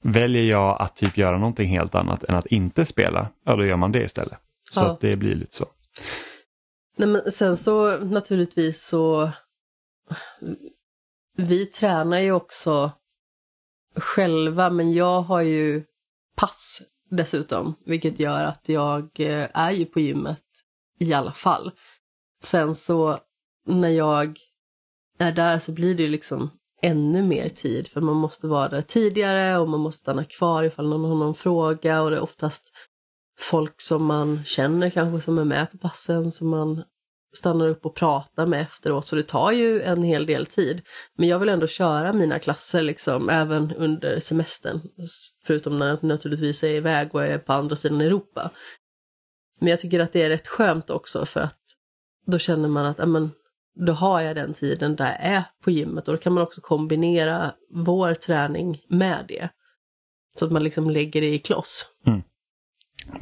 väljer 0.03 0.43
jag 0.43 0.83
att 0.83 0.97
typ 0.97 1.17
göra 1.17 1.39
någonting 1.39 1.69
helt 1.69 1.95
annat 1.95 2.25
än 2.25 2.35
att 2.35 2.47
inte 2.47 2.87
spela, 2.87 3.29
ja 3.45 3.57
då 3.57 3.67
gör 3.67 3.77
man 3.77 3.93
det 3.93 4.05
istället. 4.05 4.39
Så 4.71 4.81
ja. 4.81 4.91
att 4.91 5.01
det 5.01 5.17
blir 5.17 5.35
lite 5.35 5.57
så. 5.57 5.67
Nej, 6.97 7.09
men 7.09 7.33
sen 7.33 7.57
så 7.57 7.99
naturligtvis 7.99 8.87
så 8.87 9.31
vi 11.37 11.67
tränar 11.67 12.19
ju 12.19 12.33
också 12.33 12.93
själva 13.97 14.71
men 14.71 14.93
jag 14.93 15.21
har 15.21 15.41
ju 15.41 15.85
pass 16.37 16.83
dessutom, 17.11 17.75
vilket 17.87 18.21
gör 18.21 18.45
att 18.45 18.69
jag 18.69 19.21
eh, 19.21 19.49
är 19.55 19.71
ju 19.71 19.85
på 19.85 20.01
gymmet 20.01 20.43
i 21.03 21.13
alla 21.13 21.33
fall. 21.33 21.71
Sen 22.43 22.75
så 22.75 23.19
när 23.67 23.89
jag 23.89 24.39
är 25.19 25.33
där 25.33 25.59
så 25.59 25.73
blir 25.73 25.95
det 25.95 26.03
ju 26.03 26.09
liksom 26.09 26.51
ännu 26.83 27.23
mer 27.23 27.49
tid 27.49 27.89
för 27.89 28.01
man 28.01 28.17
måste 28.17 28.47
vara 28.47 28.69
där 28.69 28.83
tidigare 28.83 29.59
och 29.59 29.69
man 29.69 29.81
måste 29.81 29.99
stanna 29.99 30.25
kvar 30.25 30.63
ifall 30.63 30.89
någon 30.89 31.05
har 31.05 31.17
någon 31.17 31.35
fråga 31.35 32.03
och 32.03 32.11
det 32.11 32.17
är 32.17 32.23
oftast 32.23 32.73
folk 33.41 33.81
som 33.81 34.05
man 34.05 34.45
känner 34.45 34.91
kanske 34.91 35.21
som 35.21 35.39
är 35.39 35.45
med 35.45 35.71
på 35.71 35.79
passen 35.79 36.33
som 36.33 36.49
man 36.49 36.83
stannar 37.37 37.69
upp 37.69 37.87
och 37.87 37.95
pratar 37.95 38.47
med 38.47 38.63
efteråt 38.63 39.07
så 39.07 39.17
det 39.17 39.23
tar 39.23 39.53
ju 39.53 39.83
en 39.83 40.03
hel 40.03 40.27
del 40.27 40.47
tid. 40.47 40.83
Men 41.19 41.29
jag 41.29 41.39
vill 41.39 41.49
ändå 41.49 41.67
köra 41.67 42.13
mina 42.13 42.39
klasser 42.39 42.83
liksom 42.83 43.29
även 43.31 43.75
under 43.77 44.21
semestern. 44.21 44.81
Förutom 45.45 45.79
när 45.79 45.89
jag 45.89 46.05
naturligtvis 46.05 46.65
är 46.65 46.69
iväg 46.69 47.15
och 47.15 47.25
är 47.25 47.39
på 47.39 47.53
andra 47.53 47.77
sidan 47.77 48.01
Europa. 48.01 48.51
Men 49.63 49.71
jag 49.71 49.81
tycker 49.81 50.01
att 50.01 50.13
det 50.13 50.23
är 50.23 50.29
rätt 50.29 50.49
skönt 50.49 50.91
också 50.91 51.27
för 51.27 51.41
att 51.41 51.59
då 52.27 52.39
känner 52.39 52.69
man 52.69 52.87
att 52.87 53.01
amen, 53.01 53.31
då 53.87 53.93
har 53.93 54.21
jag 54.21 54.37
den 54.37 54.55
tiden 54.55 54.97
där 54.97 55.05
jag 55.05 55.21
är 55.21 55.45
på 55.65 55.71
gymmet 55.71 56.09
och 56.09 56.15
då 56.15 56.21
kan 56.21 56.33
man 56.33 56.43
också 56.43 56.61
kombinera 56.61 57.55
vår 57.71 58.15
träning 58.15 58.83
med 58.89 59.25
det. 59.29 59.49
Så 60.39 60.45
att 60.45 60.53
man 60.53 60.65
liksom 60.65 60.91
lägger 60.91 61.21
det 61.21 61.35
i 61.35 61.39
kloss. 61.39 61.87
Mm. 62.07 62.23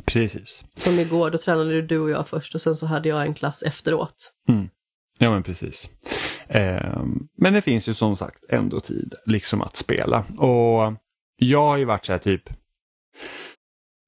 Precis. 0.04 0.64
Som 0.74 0.98
igår, 0.98 1.30
då 1.30 1.38
tränade 1.38 1.82
du 1.82 1.98
och 1.98 2.10
jag 2.10 2.28
först 2.28 2.54
och 2.54 2.60
sen 2.60 2.76
så 2.76 2.86
hade 2.86 3.08
jag 3.08 3.22
en 3.22 3.34
klass 3.34 3.62
efteråt. 3.62 4.32
Mm. 4.48 4.68
Ja 5.18 5.30
men 5.30 5.42
precis. 5.42 5.90
Eh, 6.48 7.04
men 7.36 7.52
det 7.52 7.62
finns 7.62 7.88
ju 7.88 7.94
som 7.94 8.16
sagt 8.16 8.44
ändå 8.48 8.80
tid 8.80 9.14
liksom 9.26 9.62
att 9.62 9.76
spela. 9.76 10.24
Och 10.38 10.94
jag 11.36 11.64
har 11.64 11.76
ju 11.76 11.84
varit 11.84 12.06
så 12.06 12.12
här 12.12 12.18
typ 12.18 12.50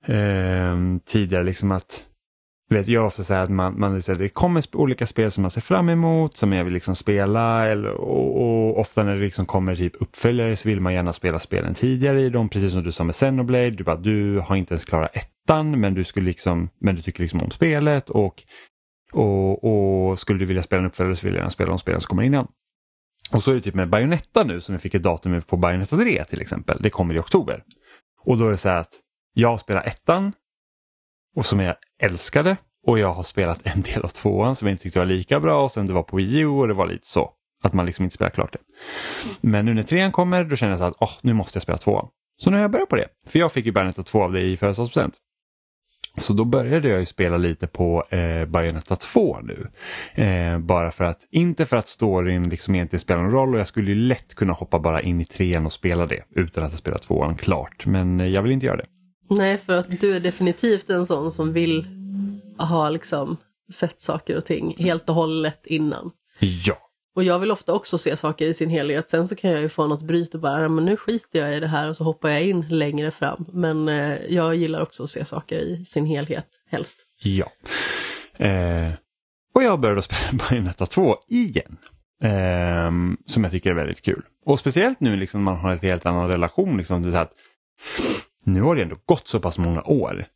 eh, 0.07 0.77
tidigare 1.07 1.45
liksom 1.45 1.73
att 1.73 2.07
vet, 2.73 2.89
jag 2.89 3.07
ofta 3.07 3.25
säger 3.25 3.43
att 3.43 3.51
man, 3.51 3.81
man 3.81 3.95
liksom, 3.95 4.19
det 4.19 4.29
kommer 4.29 4.65
olika 4.73 5.07
spel 5.07 5.31
som 5.31 5.43
man 5.43 5.51
ser 5.51 5.61
fram 5.61 5.89
emot 5.89 6.37
som 6.37 6.53
jag 6.53 6.65
vill 6.65 6.73
liksom 6.75 6.97
spela 6.97 7.67
eller, 7.67 7.91
och, 7.91 8.43
och 8.43 8.79
ofta 8.79 9.05
när 9.05 9.15
det 9.15 9.21
liksom 9.21 9.47
kommer 9.47 9.77
typ 9.77 10.03
uppföljare 10.03 10.57
så 10.57 10.69
vill 10.69 10.81
man 10.81 10.95
gärna 10.95 11.13
spela 11.13 11.41
spelen 11.41 11.75
tidigare 11.75 12.21
i 12.21 12.29
dem 12.29 12.49
precis 12.49 12.73
som 12.73 12.83
du 12.83 12.93
sa 12.93 13.05
med 13.05 13.15
Xenoblade. 13.15 13.71
Du, 13.71 13.85
bara, 13.85 13.97
du 13.97 14.39
har 14.39 14.57
inte 14.57 14.75
ens 14.75 14.85
klarat 14.85 15.17
ettan 15.17 15.81
men 15.81 15.95
du, 15.95 16.05
skulle 16.05 16.27
liksom, 16.27 16.69
men 16.79 16.95
du 16.95 17.03
tycker 17.03 17.23
liksom 17.23 17.41
om 17.41 17.51
spelet 17.51 18.11
och, 18.11 18.43
och, 19.13 19.65
och 20.11 20.19
skulle 20.19 20.39
du 20.39 20.45
vilja 20.45 20.63
spela 20.63 20.81
en 20.81 20.87
uppföljare 20.87 21.17
så 21.17 21.27
vill 21.27 21.35
jag 21.35 21.41
gärna 21.41 21.51
spela 21.51 21.71
de 21.71 21.79
spelen 21.79 22.01
som 22.01 22.09
kommer 22.09 22.23
innan. 22.23 22.49
Och 23.33 23.45
så 23.45 23.51
är 23.51 23.55
det 23.55 23.61
typ 23.61 23.75
med 23.75 23.91
Bayonetta 23.91 24.45
nu 24.45 24.61
som 24.61 24.75
vi 24.75 24.79
fick 24.79 24.95
ett 24.95 25.03
datum 25.03 25.43
på 25.43 25.57
Bayonetta 25.57 25.97
3 25.97 26.25
till 26.25 26.41
exempel. 26.41 26.79
Det 26.81 26.91
kommer 26.91 27.15
i 27.15 27.19
oktober. 27.19 27.65
Och 28.25 28.39
då 28.39 28.47
är 28.47 28.51
det 28.51 28.57
så 28.57 28.69
här 28.69 28.77
att 28.77 29.01
jag 29.35 29.61
spelar 29.61 29.83
ettan 29.83 30.33
och 31.37 31.47
som 31.47 31.61
jag 31.61 31.77
älskade 32.03 32.57
och 32.87 32.99
jag 32.99 33.13
har 33.13 33.23
spelat 33.23 33.61
en 33.63 33.83
del 33.83 34.03
av 34.03 34.09
tvåan 34.09 34.57
som 34.57 34.69
jag 34.69 34.75
inte 34.75 34.83
tyckte 34.83 34.99
var 34.99 35.07
lika 35.07 35.41
bra 35.41 35.65
och 35.65 35.73
sen 35.73 35.87
det 35.87 35.95
var 35.95 36.03
på 36.03 36.17
Wii 36.17 36.39
U 36.39 36.47
och 36.47 36.69
det 36.69 36.75
var 36.75 36.87
lite 36.87 37.07
så. 37.07 37.33
Att 37.65 37.73
man 37.73 37.87
liksom 37.87 38.05
inte 38.05 38.15
spelar 38.15 38.31
klart 38.31 38.53
det. 38.53 38.59
Men 39.41 39.65
nu 39.65 39.75
när 39.75 39.83
trean 39.83 40.13
kommer 40.13 40.45
då 40.45 40.57
känner 40.57 40.73
jag 40.73 40.79
så 40.79 40.85
att 40.85 41.03
oh, 41.03 41.13
nu 41.21 41.33
måste 41.33 41.57
jag 41.57 41.63
spela 41.63 41.79
tvåan. 41.79 42.09
Så 42.37 42.51
nu 42.51 42.57
har 42.57 42.63
jag 42.63 42.71
börjat 42.71 42.89
på 42.89 42.97
det. 42.97 43.09
För 43.27 43.39
jag 43.39 43.53
fick 43.53 43.67
ju 43.67 43.73
Bayonetta 43.73 44.03
2 44.03 44.23
av 44.23 44.33
dig 44.33 44.53
i 44.53 44.57
födelsedagspresent. 44.57 45.15
Så 46.17 46.33
då 46.33 46.45
började 46.45 46.89
jag 46.89 47.01
ju 47.01 47.07
spela 47.07 47.37
lite 47.37 47.67
på 47.67 48.05
eh, 48.11 48.45
Bayonetta 48.45 48.97
2 48.97 49.39
nu. 49.43 49.71
Eh, 50.25 50.59
bara 50.59 50.91
för 50.91 51.05
att, 51.05 51.19
inte 51.31 51.67
för 51.67 51.77
att 51.77 51.89
storyn 51.89 52.49
liksom 52.49 52.75
egentligen 52.75 53.01
spelar 53.01 53.23
någon 53.23 53.33
roll 53.33 53.55
och 53.55 53.61
jag 53.61 53.69
skulle 53.69 53.91
ju 53.91 53.95
lätt 53.95 54.35
kunna 54.35 54.53
hoppa 54.53 54.79
bara 54.79 55.01
in 55.01 55.21
i 55.21 55.25
trean 55.25 55.67
och 55.67 55.73
spela 55.73 56.07
det 56.07 56.25
utan 56.31 56.65
att 56.65 56.71
ha 56.71 56.79
spelat 56.79 57.03
tvåan 57.03 57.37
klart. 57.37 57.87
Men 57.87 58.21
eh, 58.21 58.27
jag 58.27 58.43
vill 58.43 58.53
inte 58.53 58.67
göra 58.67 58.77
det. 58.77 58.87
Nej, 59.37 59.59
för 59.59 59.73
att 59.73 60.01
du 60.01 60.17
är 60.17 60.21
definitivt 60.21 60.91
en 60.91 61.07
sån 61.07 61.33
som 61.33 61.53
vill 61.53 61.87
ha 62.59 62.91
liksom 62.91 63.37
sett 63.73 64.01
saker 64.01 64.37
och 64.37 64.45
ting 64.45 64.77
helt 64.79 65.09
och 65.09 65.15
hållet 65.15 65.67
innan. 65.67 66.11
Ja. 66.39 66.79
Och 67.15 67.25
jag 67.25 67.39
vill 67.39 67.51
ofta 67.51 67.73
också 67.73 67.99
se 67.99 68.17
saker 68.17 68.47
i 68.47 68.55
sin 68.55 68.71
helhet. 68.71 69.11
Sen 69.11 69.29
så 69.29 69.37
kan 69.37 69.51
jag 69.51 69.61
ju 69.61 69.69
få 69.69 69.87
något 69.87 70.03
bryt 70.03 70.35
och 70.35 70.41
bara, 70.41 70.69
men 70.69 70.85
nu 70.85 70.97
skiter 70.97 71.39
jag 71.39 71.57
i 71.57 71.61
det 71.61 71.67
här 71.67 71.91
och 71.91 71.97
så 71.97 72.05
hoppar 72.05 72.29
jag 72.29 72.43
in 72.43 72.67
längre 72.69 73.11
fram. 73.11 73.45
Men 73.53 73.89
eh, 73.89 74.17
jag 74.29 74.57
gillar 74.57 74.81
också 74.81 75.05
att 75.05 75.11
se 75.11 75.25
saker 75.25 75.59
i 75.59 75.85
sin 75.85 76.07
helhet, 76.07 76.47
helst. 76.71 77.07
Ja. 77.23 77.53
Eh, 78.47 78.93
och 79.55 79.63
jag 79.63 79.81
började 79.81 80.03
spela 80.03 80.21
Bayonetta 80.51 80.87
2 80.87 81.17
igen. 81.29 81.77
Eh, 82.23 82.91
som 83.27 83.45
jag 83.45 83.51
tycker 83.51 83.71
är 83.71 83.75
väldigt 83.75 84.03
kul. 84.03 84.23
Och 84.47 84.59
speciellt 84.59 85.01
nu 85.01 85.17
liksom 85.17 85.43
man 85.43 85.57
har 85.57 85.73
en 85.73 85.79
helt 85.79 86.07
annan 86.07 86.29
relation. 86.29 86.77
Liksom, 86.77 87.03
det 87.03 87.21
att, 87.21 87.33
nu 88.45 88.63
har 88.63 88.77
det 88.77 88.83
ändå 88.83 88.97
gått 89.07 89.29
så 89.29 89.41
pass 89.41 89.59
många 89.59 89.83
år 89.83 90.27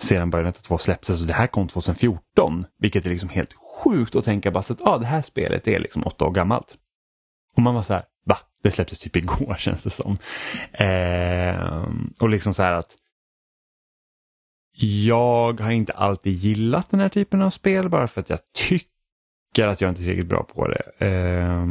sedan 0.00 0.30
Bayonetta 0.30 0.60
2 0.60 0.78
släpptes. 0.78 1.20
och 1.20 1.26
det 1.26 1.32
här 1.32 1.46
kom 1.46 1.68
2014, 1.68 2.66
vilket 2.78 3.06
är 3.06 3.10
liksom 3.10 3.28
helt 3.28 3.54
sjukt 3.54 4.14
att 4.14 4.24
tänka 4.24 4.50
bara 4.50 4.62
så 4.62 4.72
att 4.72 4.86
ah, 4.86 4.98
det 4.98 5.06
här 5.06 5.22
spelet 5.22 5.68
är 5.68 5.78
liksom 5.78 6.02
åtta 6.06 6.24
år 6.24 6.30
gammalt. 6.30 6.78
Och 7.56 7.62
man 7.62 7.74
var 7.74 7.82
så 7.82 7.92
här, 7.92 8.02
va? 8.26 8.36
Det 8.62 8.70
släpptes 8.70 8.98
typ 8.98 9.16
igår 9.16 9.54
känns 9.58 9.82
det 9.82 9.90
som. 9.90 10.16
Eh, 10.72 11.88
och 12.20 12.28
liksom 12.28 12.54
så 12.54 12.62
här 12.62 12.72
att 12.72 12.96
jag 14.76 15.60
har 15.60 15.70
inte 15.70 15.92
alltid 15.92 16.32
gillat 16.32 16.90
den 16.90 17.00
här 17.00 17.08
typen 17.08 17.42
av 17.42 17.50
spel 17.50 17.88
bara 17.88 18.08
för 18.08 18.20
att 18.20 18.30
jag 18.30 18.38
tycker 18.52 19.68
att 19.68 19.80
jag 19.80 19.88
inte 19.88 20.00
är 20.00 20.04
tillräckligt 20.04 20.28
bra 20.28 20.42
på 20.42 20.68
det. 20.68 21.06
Eh, 21.06 21.66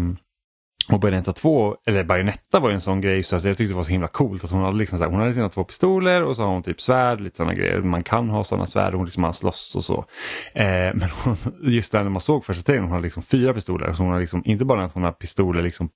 och 0.89 0.99
Bayonetta 0.99 1.33
2, 1.33 1.77
eller 1.85 2.03
Bayonetta 2.03 2.59
var 2.59 2.69
ju 2.69 2.75
en 2.75 2.81
sån 2.81 3.01
grej 3.01 3.23
så 3.23 3.35
att 3.35 3.43
jag 3.43 3.57
tyckte 3.57 3.73
det 3.73 3.75
var 3.75 3.83
så 3.83 3.91
himla 3.91 4.07
coolt 4.07 4.43
att 4.43 4.51
hon 4.51 4.61
hade, 4.61 4.77
liksom 4.77 4.97
så 4.97 5.03
här, 5.03 5.11
hon 5.11 5.19
hade 5.19 5.33
sina 5.33 5.49
två 5.49 5.63
pistoler 5.63 6.23
och 6.23 6.35
så 6.35 6.41
har 6.41 6.49
hon 6.49 6.63
typ 6.63 6.81
svärd, 6.81 7.21
lite 7.21 7.37
sådana 7.37 7.53
grejer. 7.53 7.81
Man 7.81 8.03
kan 8.03 8.29
ha 8.29 8.43
sådana 8.43 8.65
svärd 8.65 8.93
och 8.93 8.97
hon 8.97 9.05
liksom 9.05 9.23
har 9.23 9.31
slåss 9.31 9.75
och 9.75 9.83
så. 9.83 10.05
Eh, 10.53 10.93
men 10.93 11.09
hon, 11.23 11.35
just 11.71 11.91
där 11.91 12.03
när 12.03 12.09
man 12.09 12.21
såg 12.21 12.45
första 12.45 12.63
trailern, 12.63 12.83
hon 12.83 12.93
har 12.93 13.01
liksom 13.01 13.23
fyra 13.23 13.53
pistoler. 13.53 13.93
Så 13.93 14.03
hon 14.03 14.11
har 14.11 14.19
liksom, 14.19 14.41
inte 14.45 14.65
bara 14.65 14.83
att 14.83 14.93
hon 14.93 15.03
har 15.03 15.11
pistoler 15.11 15.63
liksom, 15.63 15.89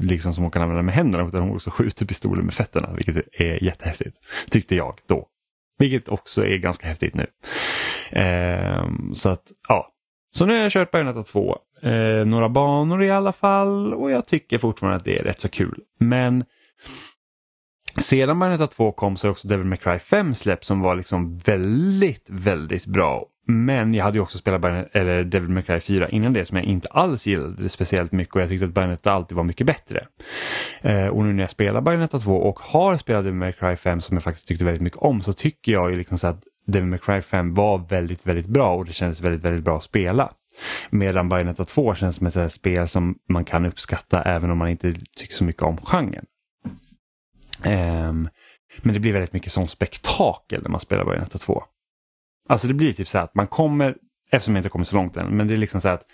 liksom 0.00 0.34
som 0.34 0.44
hon 0.44 0.50
kan 0.50 0.62
använda 0.62 0.82
med 0.82 0.94
händerna 0.94 1.28
utan 1.28 1.42
hon 1.42 1.54
också 1.54 1.70
skjuter 1.70 2.06
pistoler 2.06 2.42
med 2.42 2.54
fötterna 2.54 2.90
vilket 2.96 3.16
är 3.32 3.64
jättehäftigt. 3.64 4.16
Tyckte 4.50 4.74
jag 4.74 4.98
då. 5.06 5.28
Vilket 5.78 6.08
också 6.08 6.46
är 6.46 6.58
ganska 6.58 6.86
häftigt 6.86 7.14
nu. 7.14 7.26
Eh, 8.20 8.88
så 9.14 9.30
att 9.30 9.42
ja, 9.68 9.90
så 10.34 10.46
nu 10.46 10.54
har 10.54 10.60
jag 10.60 10.72
kört 10.72 10.90
Bayonetta 10.90 11.22
2 11.22 11.58
eh, 11.84 12.26
några 12.26 12.48
banor 12.48 13.02
i 13.02 13.10
alla 13.10 13.32
fall 13.32 13.94
och 13.94 14.10
jag 14.10 14.26
tycker 14.26 14.58
fortfarande 14.58 14.96
att 14.96 15.04
det 15.04 15.18
är 15.18 15.24
rätt 15.24 15.40
så 15.40 15.48
kul. 15.48 15.80
Men 15.98 16.44
sedan 18.00 18.38
Bayonetta 18.38 18.66
2 18.66 18.92
kom 18.92 19.16
så 19.16 19.26
har 19.26 19.32
också 19.32 19.48
Devil 19.48 19.66
May 19.66 19.78
Cry 19.78 19.98
5 19.98 20.34
släppt 20.34 20.64
som 20.64 20.80
var 20.80 20.96
liksom 20.96 21.38
väldigt, 21.38 22.26
väldigt 22.30 22.86
bra. 22.86 23.26
Men 23.46 23.94
jag 23.94 24.04
hade 24.04 24.16
ju 24.16 24.22
också 24.22 24.38
spelat 24.38 24.60
Bayonetta, 24.60 24.98
eller 24.98 25.24
Devil 25.24 25.48
May 25.48 25.62
Cry 25.62 25.80
4 25.80 26.08
innan 26.08 26.32
det 26.32 26.46
som 26.46 26.56
jag 26.56 26.66
inte 26.66 26.88
alls 26.88 27.26
gillade 27.26 27.68
speciellt 27.68 28.12
mycket 28.12 28.34
och 28.34 28.40
jag 28.40 28.48
tyckte 28.48 28.66
att 28.66 28.74
Bayonetta 28.74 29.12
alltid 29.12 29.36
var 29.36 29.44
mycket 29.44 29.66
bättre. 29.66 30.06
Eh, 30.80 31.06
och 31.06 31.24
nu 31.24 31.32
när 31.32 31.42
jag 31.42 31.50
spelar 31.50 31.80
Bayonetta 31.80 32.18
2 32.18 32.36
och 32.36 32.60
har 32.60 32.98
spelat 32.98 33.24
Devil 33.24 33.38
May 33.38 33.52
Cry 33.52 33.76
5 33.76 34.00
som 34.00 34.16
jag 34.16 34.24
faktiskt 34.24 34.48
tyckte 34.48 34.64
väldigt 34.64 34.82
mycket 34.82 34.98
om 34.98 35.20
så 35.20 35.32
tycker 35.32 35.72
jag 35.72 35.90
ju 35.90 35.96
liksom 35.96 36.18
så 36.18 36.26
att 36.26 36.42
Devil 36.66 36.88
May 36.88 36.98
Cry 36.98 37.20
5 37.20 37.54
var 37.54 37.78
väldigt, 37.88 38.26
väldigt 38.26 38.46
bra 38.46 38.74
och 38.74 38.84
det 38.84 38.92
kändes 38.92 39.20
väldigt, 39.20 39.44
väldigt 39.44 39.64
bra 39.64 39.76
att 39.76 39.84
spela. 39.84 40.30
Medan 40.90 41.28
Bayonetta 41.28 41.64
2 41.64 41.94
känns 41.94 42.16
som 42.16 42.26
ett 42.26 42.52
spel 42.52 42.88
som 42.88 43.18
man 43.28 43.44
kan 43.44 43.66
uppskatta 43.66 44.22
även 44.22 44.50
om 44.50 44.58
man 44.58 44.68
inte 44.68 44.94
tycker 45.16 45.34
så 45.34 45.44
mycket 45.44 45.62
om 45.62 45.76
genren. 45.76 46.26
Um, 47.66 48.28
men 48.82 48.94
det 48.94 49.00
blir 49.00 49.12
väldigt 49.12 49.32
mycket 49.32 49.52
sån 49.52 49.68
spektakel 49.68 50.62
när 50.62 50.70
man 50.70 50.80
spelar 50.80 51.04
Bayonetta 51.04 51.38
2. 51.38 51.64
Alltså 52.48 52.68
det 52.68 52.74
blir 52.74 52.92
typ 52.92 53.08
så 53.08 53.18
här 53.18 53.24
att 53.24 53.34
man 53.34 53.46
kommer, 53.46 53.96
eftersom 54.30 54.54
jag 54.54 54.60
inte 54.60 54.70
kommer 54.70 54.84
så 54.84 54.96
långt 54.96 55.16
än, 55.16 55.36
men 55.36 55.46
det 55.46 55.54
är 55.54 55.56
liksom 55.56 55.80
så 55.80 55.88
här 55.88 55.94
att 55.94 56.06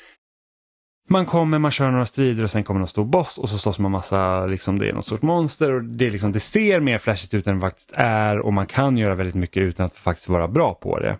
man 1.08 1.26
kommer, 1.26 1.58
man 1.58 1.70
kör 1.70 1.90
några 1.90 2.06
strider 2.06 2.44
och 2.44 2.50
sen 2.50 2.64
kommer 2.64 2.78
någon 2.78 2.88
stor 2.88 3.04
boss 3.04 3.38
och 3.38 3.48
så 3.48 3.58
slåss 3.58 3.78
man 3.78 3.90
massa, 3.90 4.46
liksom 4.46 4.78
det 4.78 4.88
är 4.88 4.92
något 4.92 5.06
stort 5.06 5.22
monster 5.22 5.72
och 5.72 5.84
det, 5.84 6.06
är 6.06 6.10
liksom, 6.10 6.32
det 6.32 6.40
ser 6.40 6.80
mer 6.80 6.98
flashigt 6.98 7.34
ut 7.34 7.46
än 7.46 7.54
det 7.54 7.60
faktiskt 7.60 7.92
är 7.94 8.38
och 8.38 8.52
man 8.52 8.66
kan 8.66 8.96
göra 8.96 9.14
väldigt 9.14 9.34
mycket 9.34 9.62
utan 9.62 9.86
att 9.86 9.94
faktiskt 9.94 10.28
vara 10.28 10.48
bra 10.48 10.74
på 10.74 10.98
det. 10.98 11.18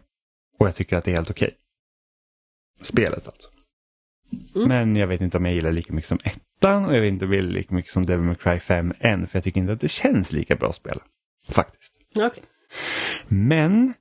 Och 0.59 0.67
jag 0.67 0.75
tycker 0.75 0.97
att 0.97 1.05
det 1.05 1.11
är 1.11 1.15
helt 1.15 1.31
okej. 1.31 1.51
Spelet 2.81 3.27
alltså. 3.29 3.51
Mm. 4.55 4.69
Men 4.69 4.97
jag 4.97 5.07
vet 5.07 5.21
inte 5.21 5.37
om 5.37 5.45
jag 5.45 5.55
gillar 5.55 5.73
lika 5.73 5.93
mycket 5.93 6.09
som 6.09 6.19
ettan 6.25 6.85
och 6.85 6.95
jag 6.95 7.01
vet 7.01 7.09
inte 7.09 7.25
om 7.25 7.33
jag 7.33 7.41
gillar 7.41 7.55
lika 7.55 7.75
mycket 7.75 7.93
som 7.93 8.07
Devil 8.07 8.27
May 8.27 8.35
Cry 8.35 8.61
5 8.61 8.95
än 8.99 9.27
för 9.27 9.37
jag 9.37 9.45
tycker 9.45 9.61
inte 9.61 9.73
att 9.73 9.81
det 9.81 9.89
känns 9.89 10.33
lika 10.33 10.57
bra 10.57 10.73
spel. 10.73 11.01
Faktiskt. 11.49 11.95
Okay. 12.17 12.45
Men 13.29 13.95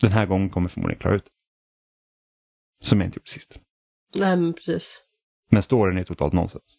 den 0.00 0.12
här 0.12 0.26
gången 0.26 0.50
kommer 0.50 0.64
jag 0.64 0.72
förmodligen 0.72 1.00
klara 1.00 1.14
ut 1.14 1.26
Som 2.82 3.00
jag 3.00 3.08
inte 3.08 3.18
gjorde 3.18 3.30
sist. 3.30 3.60
Nej 4.14 4.36
men 4.36 4.52
precis. 4.52 5.02
Men 5.50 5.62
storyn 5.62 5.98
är 5.98 6.04
totalt 6.04 6.32
nonsens. 6.32 6.78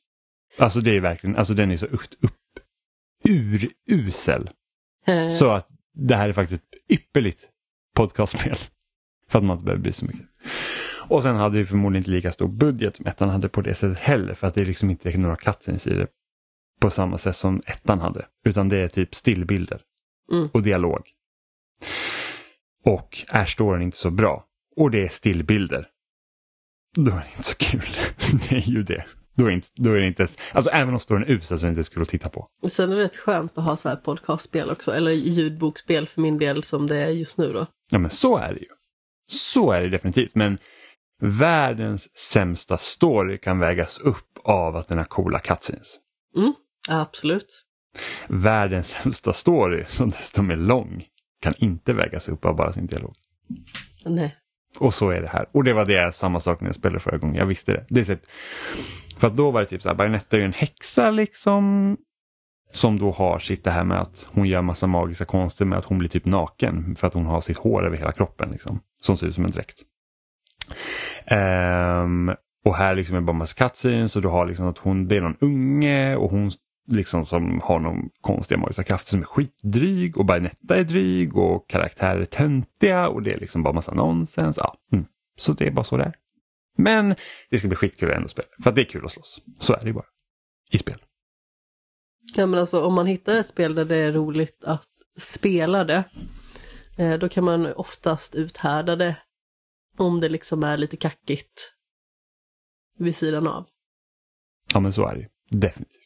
Alltså 0.57 0.81
det 0.81 0.95
är 0.95 1.01
verkligen, 1.01 1.35
alltså 1.35 1.53
den 1.53 1.71
är 1.71 1.77
så 1.77 1.85
upp, 1.85 2.01
upp 2.21 2.59
urusel. 3.85 4.49
så 5.39 5.51
att 5.51 5.67
det 5.93 6.15
här 6.15 6.29
är 6.29 6.33
faktiskt 6.33 6.63
ett 6.63 6.91
ypperligt 6.91 7.49
podcastspel. 7.95 8.57
För 9.29 9.39
att 9.39 9.45
man 9.45 9.57
inte 9.57 9.65
behöver 9.65 9.83
bry 9.83 9.91
så 9.91 10.05
mycket. 10.05 10.27
Och 11.13 11.23
sen 11.23 11.35
hade 11.35 11.57
vi 11.57 11.65
förmodligen 11.65 12.01
inte 12.01 12.11
lika 12.11 12.31
stor 12.31 12.47
budget 12.47 12.95
som 12.95 13.07
ettan 13.07 13.29
hade 13.29 13.49
på 13.49 13.61
det 13.61 13.75
sättet 13.75 13.97
heller 13.97 14.33
för 14.33 14.47
att 14.47 14.55
det 14.55 14.61
är 14.61 14.65
liksom 14.65 14.89
inte 14.89 15.17
några 15.17 15.35
cutscenes 15.35 15.87
i 15.87 15.89
det 15.89 16.07
på 16.81 16.89
samma 16.89 17.17
sätt 17.17 17.35
som 17.35 17.61
ettan 17.65 17.99
hade. 17.99 18.25
Utan 18.45 18.69
det 18.69 18.77
är 18.77 18.87
typ 18.87 19.15
stillbilder 19.15 19.81
mm. 20.31 20.49
och 20.53 20.63
dialog. 20.63 21.01
Och 22.85 23.25
är 23.27 23.45
storyn 23.45 23.81
inte 23.81 23.97
så 23.97 24.11
bra 24.11 24.45
och 24.75 24.91
det 24.91 25.03
är 25.03 25.07
stillbilder. 25.07 25.87
Då 26.95 27.11
är 27.11 27.15
det 27.15 27.27
inte 27.31 27.43
så 27.43 27.55
kul. 27.55 27.87
det 28.49 28.55
är 28.55 28.69
ju 28.69 28.83
det. 28.83 29.05
Då 29.35 29.45
är, 29.45 29.51
inte, 29.51 29.67
då 29.75 29.91
är 29.91 29.99
det 29.99 30.07
inte 30.07 30.21
ens, 30.21 30.37
alltså 30.51 30.71
även 30.71 30.93
om 30.93 30.99
storyn 30.99 31.23
är 31.23 31.31
usel 31.31 31.59
så 31.59 31.65
är 31.65 31.67
det 31.67 31.71
inte 31.71 31.83
så 31.83 31.93
kul 31.93 32.03
att 32.03 32.09
titta 32.09 32.29
på. 32.29 32.47
Sen 32.71 32.91
är 32.91 32.95
det 32.95 33.01
rätt 33.01 33.15
skönt 33.15 33.57
att 33.57 33.63
ha 33.63 33.77
så 33.77 33.89
här 33.89 33.95
podcastspel 33.95 34.69
också, 34.69 34.91
eller 34.91 35.11
ljudbokspel 35.11 36.07
för 36.07 36.21
min 36.21 36.37
del 36.37 36.63
som 36.63 36.87
det 36.87 36.97
är 36.97 37.09
just 37.09 37.37
nu 37.37 37.53
då. 37.53 37.67
Ja 37.91 37.99
men 37.99 38.09
så 38.09 38.37
är 38.37 38.53
det 38.53 38.59
ju. 38.59 38.69
Så 39.31 39.71
är 39.71 39.81
det 39.81 39.89
definitivt, 39.89 40.35
men 40.35 40.57
världens 41.23 42.17
sämsta 42.17 42.77
story 42.77 43.37
kan 43.37 43.59
vägas 43.59 43.99
upp 43.99 44.37
av 44.43 44.75
att 44.75 44.87
den 44.87 44.97
har 44.97 45.05
coola 45.05 45.39
cutscenes. 45.39 45.99
Mm, 46.37 46.53
absolut. 46.89 47.65
Världens 48.27 48.87
sämsta 48.87 49.33
story, 49.33 49.85
som 49.89 50.09
dessutom 50.09 50.51
är 50.51 50.55
lång, 50.55 51.05
kan 51.41 51.53
inte 51.57 51.93
vägas 51.93 52.29
upp 52.29 52.45
av 52.45 52.55
bara 52.55 52.73
sin 52.73 52.85
dialog. 52.85 53.15
Nej. 54.05 54.35
Och 54.79 54.93
så 54.93 55.09
är 55.09 55.21
det 55.21 55.27
här. 55.27 55.45
Och 55.51 55.63
det 55.63 55.73
var 55.73 55.85
det 55.85 56.15
samma 56.15 56.39
sak 56.39 56.61
när 56.61 56.67
jag 56.67 56.75
spelade 56.75 56.99
förra 56.99 57.17
gången, 57.17 57.35
jag 57.35 57.45
visste 57.45 57.71
det. 57.71 57.85
det 57.89 57.99
är 57.99 58.03
så, 58.03 58.15
för 59.17 59.27
att 59.27 59.37
då 59.37 59.51
var 59.51 59.61
det 59.61 59.67
typ 59.67 59.81
så 59.81 59.89
här, 59.89 59.95
Bajonetta 59.95 60.35
är 60.35 60.39
ju 60.39 60.45
en 60.45 60.53
häxa 60.53 61.11
liksom. 61.11 61.97
Som 62.71 62.99
då 62.99 63.11
har 63.11 63.39
sitt 63.39 63.63
det 63.63 63.71
här 63.71 63.83
med 63.83 64.01
att 64.01 64.27
hon 64.31 64.47
gör 64.47 64.61
massa 64.61 64.87
magiska 64.87 65.25
konster 65.25 65.65
med 65.65 65.77
att 65.77 65.85
hon 65.85 65.97
blir 65.97 66.09
typ 66.09 66.25
naken 66.25 66.95
för 66.95 67.07
att 67.07 67.13
hon 67.13 67.25
har 67.25 67.41
sitt 67.41 67.57
hår 67.57 67.85
över 67.85 67.97
hela 67.97 68.11
kroppen. 68.11 68.51
Liksom, 68.51 68.79
som 69.01 69.17
ser 69.17 69.27
ut 69.27 69.35
som 69.35 69.45
en 69.45 69.51
dräkt. 69.51 69.83
Um, 71.31 72.35
och 72.65 72.75
här 72.75 72.95
liksom 72.95 73.17
är 73.17 73.21
bara 73.21 73.37
massa 73.37 73.55
cutscenes 73.55 74.15
och 74.15 74.21
du 74.21 74.27
har 74.27 74.45
liksom 74.45 74.67
att 74.67 74.77
hon, 74.77 75.07
det 75.07 75.15
är 75.15 75.21
någon 75.21 75.37
unge 75.41 76.15
och 76.15 76.31
hon 76.31 76.51
liksom 76.87 77.25
som 77.25 77.61
har 77.63 77.79
någon 77.79 78.09
konstiga 78.21 78.59
magiska 78.59 78.83
krafter 78.83 79.09
som 79.09 79.19
är 79.19 79.25
skitdryg 79.25 80.17
och 80.17 80.25
Bajonetta 80.25 80.75
är 80.75 80.83
dryg 80.83 81.37
och 81.37 81.69
karaktärer 81.69 82.19
är 82.19 82.25
töntiga 82.25 83.09
och 83.09 83.21
det 83.21 83.33
är 83.33 83.39
liksom 83.39 83.63
bara 83.63 83.73
massa 83.73 83.93
nonsens. 83.93 84.57
Ja, 84.57 84.75
mm. 84.91 85.05
Så 85.37 85.53
det 85.53 85.67
är 85.67 85.71
bara 85.71 85.85
så 85.85 85.97
det 85.97 86.03
är. 86.03 86.13
Men 86.77 87.15
det 87.49 87.59
ska 87.59 87.67
bli 87.67 87.77
skitkul 87.77 88.09
att 88.09 88.15
ändå 88.15 88.27
spela, 88.27 88.47
för 88.63 88.69
att 88.69 88.75
det 88.75 88.81
är 88.81 88.85
kul 88.85 89.05
att 89.05 89.11
slåss. 89.11 89.41
Så 89.59 89.73
är 89.73 89.79
det 89.79 89.87
ju 89.87 89.93
bara. 89.93 90.05
I 90.71 90.77
spel. 90.77 90.97
Ja 92.35 92.45
men 92.45 92.59
alltså 92.59 92.81
om 92.85 92.93
man 92.93 93.05
hittar 93.05 93.35
ett 93.35 93.47
spel 93.47 93.75
där 93.75 93.85
det 93.85 93.97
är 93.97 94.11
roligt 94.11 94.63
att 94.63 94.87
spela 95.19 95.83
det, 95.83 96.03
eh, 96.97 97.13
då 97.13 97.29
kan 97.29 97.43
man 97.43 97.73
oftast 97.73 98.35
uthärda 98.35 98.95
det 98.95 99.15
om 99.97 100.19
det 100.19 100.29
liksom 100.29 100.63
är 100.63 100.77
lite 100.77 100.97
kackigt 100.97 101.73
vid 102.97 103.15
sidan 103.15 103.47
av. 103.47 103.67
Ja 104.73 104.79
men 104.79 104.93
så 104.93 105.07
är 105.07 105.15
det 105.15 105.57
definitivt. 105.57 105.99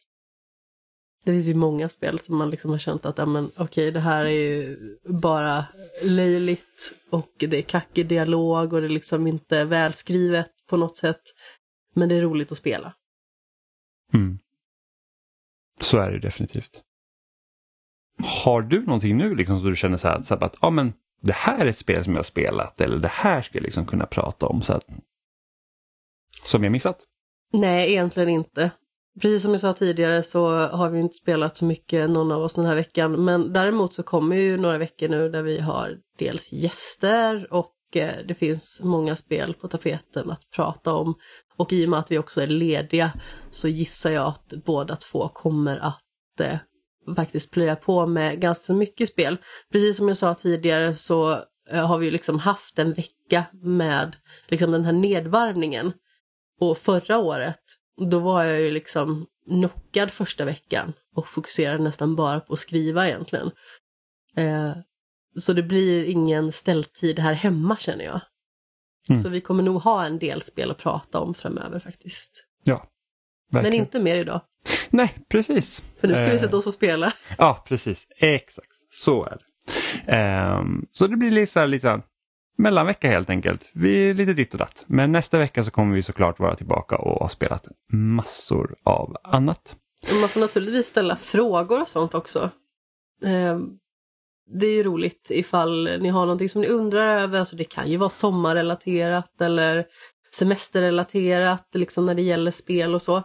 Det 1.24 1.32
finns 1.32 1.46
ju 1.46 1.54
många 1.54 1.88
spel 1.88 2.18
som 2.18 2.36
man 2.36 2.50
liksom 2.50 2.70
har 2.70 2.78
känt 2.78 3.06
att, 3.06 3.18
ja 3.18 3.26
men 3.26 3.44
okej, 3.44 3.64
okay, 3.64 3.90
det 3.90 4.00
här 4.00 4.24
är 4.24 4.30
ju 4.30 4.78
bara 5.04 5.64
löjligt 6.02 6.94
och 7.10 7.32
det 7.38 7.58
är 7.58 7.62
kackig 7.62 8.08
dialog 8.08 8.72
och 8.72 8.80
det 8.80 8.86
är 8.86 8.90
liksom 8.90 9.26
inte 9.26 9.64
välskrivet 9.64 10.50
på 10.66 10.76
något 10.76 10.96
sätt. 10.96 11.22
Men 11.94 12.08
det 12.08 12.14
är 12.14 12.22
roligt 12.22 12.52
att 12.52 12.58
spela. 12.58 12.94
Mm. 14.12 14.38
Så 15.80 15.98
är 15.98 16.10
det 16.10 16.18
definitivt. 16.18 16.82
Har 18.44 18.62
du 18.62 18.84
någonting 18.84 19.16
nu 19.16 19.34
liksom 19.34 19.60
så 19.60 19.66
du 19.66 19.76
känner 19.76 19.96
så 19.96 20.08
här, 20.08 20.22
så 20.22 20.34
här 20.34 20.44
att, 20.44 20.56
ja 20.60 20.70
men 20.70 20.92
det 21.20 21.32
här 21.32 21.58
är 21.58 21.66
ett 21.66 21.78
spel 21.78 22.04
som 22.04 22.12
jag 22.12 22.18
har 22.18 22.24
spelat 22.24 22.80
eller 22.80 22.96
det 22.96 23.08
här 23.08 23.42
ska 23.42 23.58
jag 23.58 23.62
liksom 23.62 23.86
kunna 23.86 24.06
prata 24.06 24.46
om. 24.46 24.62
Så 24.62 24.72
att, 24.72 24.84
som 26.44 26.64
jag 26.64 26.72
missat? 26.72 26.98
Nej, 27.52 27.90
egentligen 27.90 28.28
inte. 28.28 28.70
Precis 29.20 29.42
som 29.42 29.50
jag 29.50 29.60
sa 29.60 29.72
tidigare 29.72 30.22
så 30.22 30.50
har 30.66 30.90
vi 30.90 30.98
inte 30.98 31.14
spelat 31.14 31.56
så 31.56 31.64
mycket 31.64 32.10
någon 32.10 32.32
av 32.32 32.42
oss 32.42 32.54
den 32.54 32.64
här 32.64 32.74
veckan. 32.74 33.24
Men 33.24 33.52
däremot 33.52 33.92
så 33.92 34.02
kommer 34.02 34.36
ju 34.36 34.56
några 34.56 34.78
veckor 34.78 35.08
nu 35.08 35.28
där 35.28 35.42
vi 35.42 35.60
har 35.60 35.98
dels 36.18 36.52
gäster 36.52 37.52
och 37.52 37.74
eh, 37.94 38.12
det 38.28 38.34
finns 38.34 38.80
många 38.84 39.16
spel 39.16 39.54
på 39.54 39.68
tapeten 39.68 40.30
att 40.30 40.50
prata 40.50 40.94
om. 40.94 41.14
Och 41.56 41.72
i 41.72 41.86
och 41.86 41.90
med 41.90 41.98
att 41.98 42.10
vi 42.10 42.18
också 42.18 42.40
är 42.40 42.46
lediga 42.46 43.12
så 43.50 43.68
gissar 43.68 44.10
jag 44.10 44.26
att 44.26 44.52
båda 44.64 44.96
två 44.96 45.28
kommer 45.28 45.76
att 45.76 46.40
eh, 46.40 46.58
faktiskt 47.16 47.50
plöja 47.50 47.76
på 47.76 48.06
med 48.06 48.40
ganska 48.40 48.72
mycket 48.72 49.08
spel. 49.08 49.36
Precis 49.72 49.96
som 49.96 50.08
jag 50.08 50.16
sa 50.16 50.34
tidigare 50.34 50.94
så 50.94 51.32
eh, 51.70 51.86
har 51.86 51.98
vi 51.98 52.10
liksom 52.10 52.38
haft 52.38 52.78
en 52.78 52.92
vecka 52.92 53.44
med 53.52 54.16
liksom 54.48 54.70
den 54.70 54.84
här 54.84 54.92
nedvarvningen. 54.92 55.92
Och 56.60 56.78
förra 56.78 57.18
året, 57.18 57.60
då 58.10 58.18
var 58.18 58.44
jag 58.44 58.60
ju 58.60 58.70
liksom 58.70 59.26
knockad 59.46 60.10
första 60.10 60.44
veckan 60.44 60.92
och 61.16 61.28
fokuserade 61.28 61.84
nästan 61.84 62.16
bara 62.16 62.40
på 62.40 62.52
att 62.52 62.58
skriva 62.58 63.08
egentligen. 63.08 63.50
Eh, 64.36 64.72
så 65.36 65.52
det 65.52 65.62
blir 65.62 66.04
ingen 66.04 66.52
ställtid 66.52 67.18
här 67.18 67.32
hemma 67.32 67.76
känner 67.76 68.04
jag. 68.04 68.20
Mm. 69.08 69.22
Så 69.22 69.28
vi 69.28 69.40
kommer 69.40 69.62
nog 69.62 69.82
ha 69.82 70.06
en 70.06 70.18
del 70.18 70.42
spel 70.42 70.70
att 70.70 70.78
prata 70.78 71.20
om 71.20 71.34
framöver 71.34 71.80
faktiskt. 71.80 72.44
Ja. 72.64 72.88
Verkligen. 73.52 73.72
Men 73.72 73.84
inte 73.84 74.00
mer 74.00 74.16
idag. 74.16 74.40
Nej, 74.90 75.14
precis. 75.28 75.84
För 76.00 76.08
nu 76.08 76.14
ska 76.14 76.24
eh... 76.24 76.30
vi 76.30 76.38
sätta 76.38 76.56
oss 76.56 76.66
och 76.66 76.72
spela. 76.72 77.12
Ja, 77.38 77.64
precis. 77.68 78.06
Exakt. 78.16 78.68
Så 78.90 79.24
är 79.24 79.38
det. 79.38 79.44
Um, 80.58 80.86
så 80.92 81.06
det 81.06 81.16
blir 81.16 81.30
lite, 81.30 81.52
så 81.52 81.60
här, 81.60 81.66
lite 81.66 82.02
mellanvecka 82.58 83.08
helt 83.08 83.30
enkelt. 83.30 83.70
Vi 83.74 84.10
är 84.10 84.14
lite 84.14 84.32
ditt 84.32 84.52
och 84.52 84.58
datt. 84.58 84.84
Men 84.86 85.12
nästa 85.12 85.38
vecka 85.38 85.64
så 85.64 85.70
kommer 85.70 85.94
vi 85.94 86.02
såklart 86.02 86.38
vara 86.38 86.56
tillbaka 86.56 86.96
och 86.96 87.20
ha 87.20 87.28
spelat 87.28 87.66
massor 87.92 88.74
av 88.82 89.16
annat. 89.24 89.76
Man 90.20 90.28
får 90.28 90.40
naturligtvis 90.40 90.86
ställa 90.86 91.16
frågor 91.16 91.82
och 91.82 91.88
sånt 91.88 92.14
också. 92.14 92.50
Um 93.24 93.78
det 94.50 94.66
är 94.66 94.74
ju 94.74 94.82
roligt 94.82 95.30
ifall 95.30 95.98
ni 96.00 96.08
har 96.08 96.20
någonting 96.20 96.48
som 96.48 96.60
ni 96.60 96.66
undrar 96.66 97.22
över, 97.22 97.38
alltså 97.38 97.56
det 97.56 97.64
kan 97.64 97.90
ju 97.90 97.96
vara 97.96 98.10
sommarrelaterat 98.10 99.40
eller 99.40 99.86
semesterrelaterat 100.34 101.68
liksom 101.74 102.06
när 102.06 102.14
det 102.14 102.22
gäller 102.22 102.50
spel 102.50 102.94
och 102.94 103.02
så. 103.02 103.22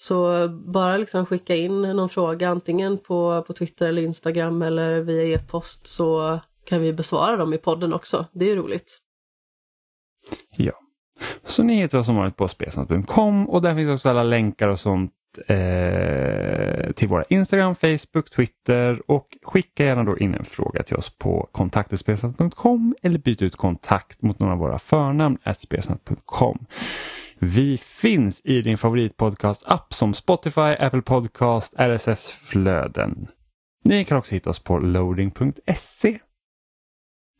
Så 0.00 0.48
bara 0.48 0.96
liksom 0.96 1.26
skicka 1.26 1.56
in 1.56 1.82
någon 1.82 2.08
fråga 2.08 2.48
antingen 2.48 2.98
på, 2.98 3.44
på 3.46 3.52
Twitter 3.52 3.88
eller 3.88 4.02
Instagram 4.02 4.62
eller 4.62 5.00
via 5.00 5.34
e-post 5.34 5.86
så 5.86 6.40
kan 6.64 6.82
vi 6.82 6.92
besvara 6.92 7.36
dem 7.36 7.54
i 7.54 7.58
podden 7.58 7.92
också. 7.92 8.26
Det 8.32 8.44
är 8.44 8.48
ju 8.48 8.56
roligt. 8.56 8.98
Ja. 10.56 10.72
Så 11.44 11.62
ni 11.62 11.74
hittar 11.74 11.98
oss 11.98 12.06
som 12.06 12.16
vanligt 12.16 12.36
på 12.36 12.48
spelsnack.com 12.48 13.48
och 13.48 13.62
där 13.62 13.74
finns 13.74 13.90
också 13.90 14.08
alla 14.08 14.22
länkar 14.22 14.68
och 14.68 14.80
sånt 14.80 15.12
eh, 15.46 16.92
till 16.92 17.08
våra 17.08 17.24
Instagram, 17.28 17.74
Facebook, 17.74 18.30
Twitter 18.30 19.02
och 19.10 19.26
skicka 19.42 19.84
gärna 19.84 20.04
då 20.04 20.18
in 20.18 20.34
en 20.34 20.44
fråga 20.44 20.82
till 20.82 20.96
oss 20.96 21.10
på 21.18 21.48
kontaktespelsnack.com 21.52 22.94
eller 23.02 23.18
byt 23.18 23.42
ut 23.42 23.56
kontakt 23.56 24.22
mot 24.22 24.38
några 24.38 24.52
av 24.52 24.58
våra 24.58 24.78
förnamn 24.78 25.38
spelsnack.com. 25.58 26.66
Vi 27.40 27.78
finns 27.78 28.40
i 28.44 28.62
din 28.62 28.78
favoritpodcast-app 28.78 29.94
som 29.94 30.14
Spotify, 30.14 30.60
Apple 30.60 31.02
Podcast, 31.02 31.74
RSS-flöden. 31.76 33.28
Ni 33.84 34.04
kan 34.04 34.18
också 34.18 34.34
hitta 34.34 34.50
oss 34.50 34.58
på 34.58 34.78
loading.se. 34.78 36.18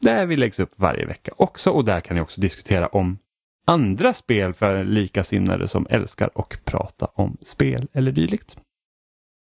Där 0.01 0.27
vi 0.27 0.37
läggs 0.37 0.59
upp 0.59 0.71
varje 0.77 1.07
vecka 1.07 1.33
också 1.37 1.71
och 1.71 1.85
där 1.85 2.01
kan 2.01 2.17
ni 2.17 2.23
också 2.23 2.41
diskutera 2.41 2.87
om 2.87 3.19
andra 3.67 4.15
spel 4.15 4.55
för 4.55 4.85
likasinnade 4.85 5.69
som 5.69 5.87
älskar 5.91 6.39
och 6.39 6.59
prata 6.65 7.07
om 7.07 7.37
spel 7.43 7.89
eller 7.93 8.13
dylikt. 8.13 8.57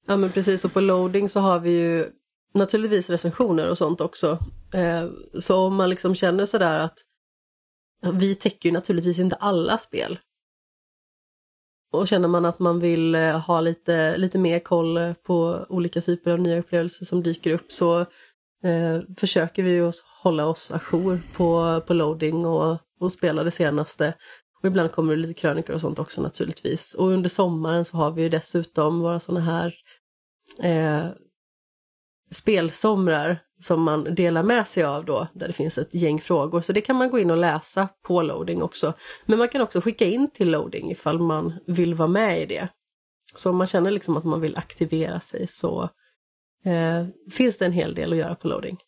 Ja 0.07 0.17
men 0.17 0.33
precis 0.33 0.65
och 0.65 0.73
på 0.73 0.81
loading 0.81 1.29
så 1.29 1.41
har 1.41 1.61
vi 1.61 1.71
ju 1.71 2.07
naturligtvis 2.55 3.11
recensioner 3.11 3.71
och 3.71 3.79
sånt 3.79 4.01
också. 4.01 4.39
Eh, 4.73 5.09
så 5.41 5.67
om 5.67 5.77
man 5.77 5.91
liksom 5.91 6.15
känner 6.15 6.47
sådär 6.47 6.79
att 6.79 6.99
vi 8.13 8.35
täcker 8.35 8.69
ju 8.69 8.73
naturligtvis 8.73 9.19
inte 9.19 9.37
alla 9.37 9.79
spel. 9.79 10.19
Och 11.95 12.09
känner 12.09 12.29
man 12.29 12.45
att 12.45 12.59
man 12.59 12.81
vill 12.81 13.15
eh, 13.15 13.39
ha 13.39 13.61
lite, 13.61 14.17
lite 14.17 14.39
mer 14.39 14.59
koll 14.59 14.97
eh, 14.97 15.13
på 15.13 15.67
olika 15.69 16.01
typer 16.01 16.31
av 16.31 16.41
nya 16.41 16.59
upplevelser 16.59 17.05
som 17.05 17.23
dyker 17.23 17.51
upp 17.51 17.73
så 17.73 18.01
eh, 18.65 19.01
försöker 19.19 19.63
vi 19.63 19.71
ju 19.71 19.93
hålla 20.23 20.47
oss 20.47 20.71
ajour 20.71 21.21
på, 21.33 21.81
på 21.87 21.95
loading 21.95 22.47
och 22.47 22.79
och 23.05 23.13
spela 23.13 23.45
det 23.45 23.51
senaste. 23.51 24.15
Och 24.63 24.69
ibland 24.69 24.93
kommer 24.93 25.17
det 25.17 25.23
lite 25.23 25.41
krönikor 25.41 25.75
och 25.75 25.81
sånt 25.81 25.99
också 25.99 26.23
naturligtvis. 26.23 26.95
Och 26.95 27.09
under 27.09 27.31
sommaren 27.31 27.85
så 27.85 27.97
har 27.97 28.11
vi 28.11 28.23
ju 28.23 28.29
dessutom 28.29 29.01
våra 29.01 29.21
sådana 29.21 29.41
här 29.41 29.75
eh, 30.63 31.07
spelsomrar 32.31 33.39
som 33.65 33.83
man 33.83 34.15
delar 34.15 34.43
med 34.43 34.69
sig 34.69 34.85
av 34.85 35.05
då, 35.05 35.29
där 35.33 35.47
det 35.47 35.53
finns 35.53 35.79
ett 35.79 35.95
gäng 35.95 36.21
frågor. 36.21 36.61
Så 36.61 36.73
det 36.73 36.81
kan 36.81 36.97
man 36.97 37.11
gå 37.11 37.19
in 37.19 37.31
och 37.31 37.37
läsa 37.37 37.89
på 38.07 38.23
loading 38.23 38.63
också. 38.63 38.93
Men 39.27 39.39
man 39.39 39.49
kan 39.49 39.61
också 39.61 39.81
skicka 39.81 40.05
in 40.05 40.31
till 40.31 40.51
loading 40.51 40.91
ifall 40.91 41.19
man 41.19 41.53
vill 41.67 41.95
vara 41.95 42.09
med 42.09 42.43
i 42.43 42.47
det. 42.47 42.69
Så 43.35 43.51
om 43.51 43.57
man 43.57 43.67
känner 43.67 43.91
liksom 43.91 44.17
att 44.17 44.25
man 44.25 44.41
vill 44.41 44.57
aktivera 44.57 45.21
sig 45.21 45.47
så 45.47 45.83
eh, 46.65 47.07
finns 47.33 47.59
det 47.59 47.65
en 47.65 47.73
hel 47.73 47.95
del 47.95 48.13
att 48.13 48.19
göra 48.19 48.35
på 48.35 48.49
loading. 48.49 48.79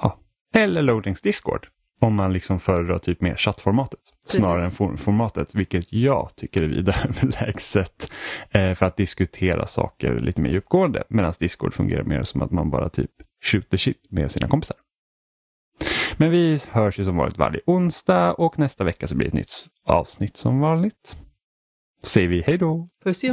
Ja, 0.00 0.18
eller 0.54 0.82
loadings 0.82 1.22
Discord. 1.22 1.68
Om 2.00 2.14
man 2.14 2.32
liksom 2.32 2.60
föredrar 2.60 2.98
typ 2.98 3.20
mer 3.20 3.36
chattformatet 3.36 4.00
Precis. 4.22 4.40
snarare 4.40 4.64
än 4.64 4.70
for 4.70 4.96
formatet, 4.96 5.54
vilket 5.54 5.92
jag 5.92 6.30
tycker 6.36 6.62
är 6.62 6.66
vida 6.66 6.94
överlägset 7.08 8.12
eh, 8.50 8.74
för 8.74 8.86
att 8.86 8.96
diskutera 8.96 9.66
saker 9.66 10.18
lite 10.18 10.40
mer 10.40 10.50
djupgående. 10.50 11.04
Medan 11.08 11.32
Discord 11.38 11.74
fungerar 11.74 12.02
mer 12.02 12.22
som 12.22 12.42
att 12.42 12.50
man 12.50 12.70
bara 12.70 12.88
typ 12.88 13.10
shooter 13.44 13.76
shit 13.76 14.06
med 14.10 14.30
sina 14.30 14.48
kompisar. 14.48 14.76
Men 16.16 16.30
vi 16.30 16.60
hörs 16.68 16.98
ju 16.98 17.04
som 17.04 17.16
vanligt 17.16 17.38
varje 17.38 17.60
onsdag 17.66 18.34
och 18.34 18.58
nästa 18.58 18.84
vecka 18.84 19.08
så 19.08 19.14
blir 19.14 19.24
det 19.26 19.28
ett 19.28 19.34
nytt 19.34 19.66
avsnitt 19.84 20.36
som 20.36 20.60
vanligt. 20.60 21.16
Säger 22.02 22.28
vi 22.28 22.42
hej 22.42 22.58
då! 22.58 22.88
Puss 23.04 23.24
i 23.24 23.28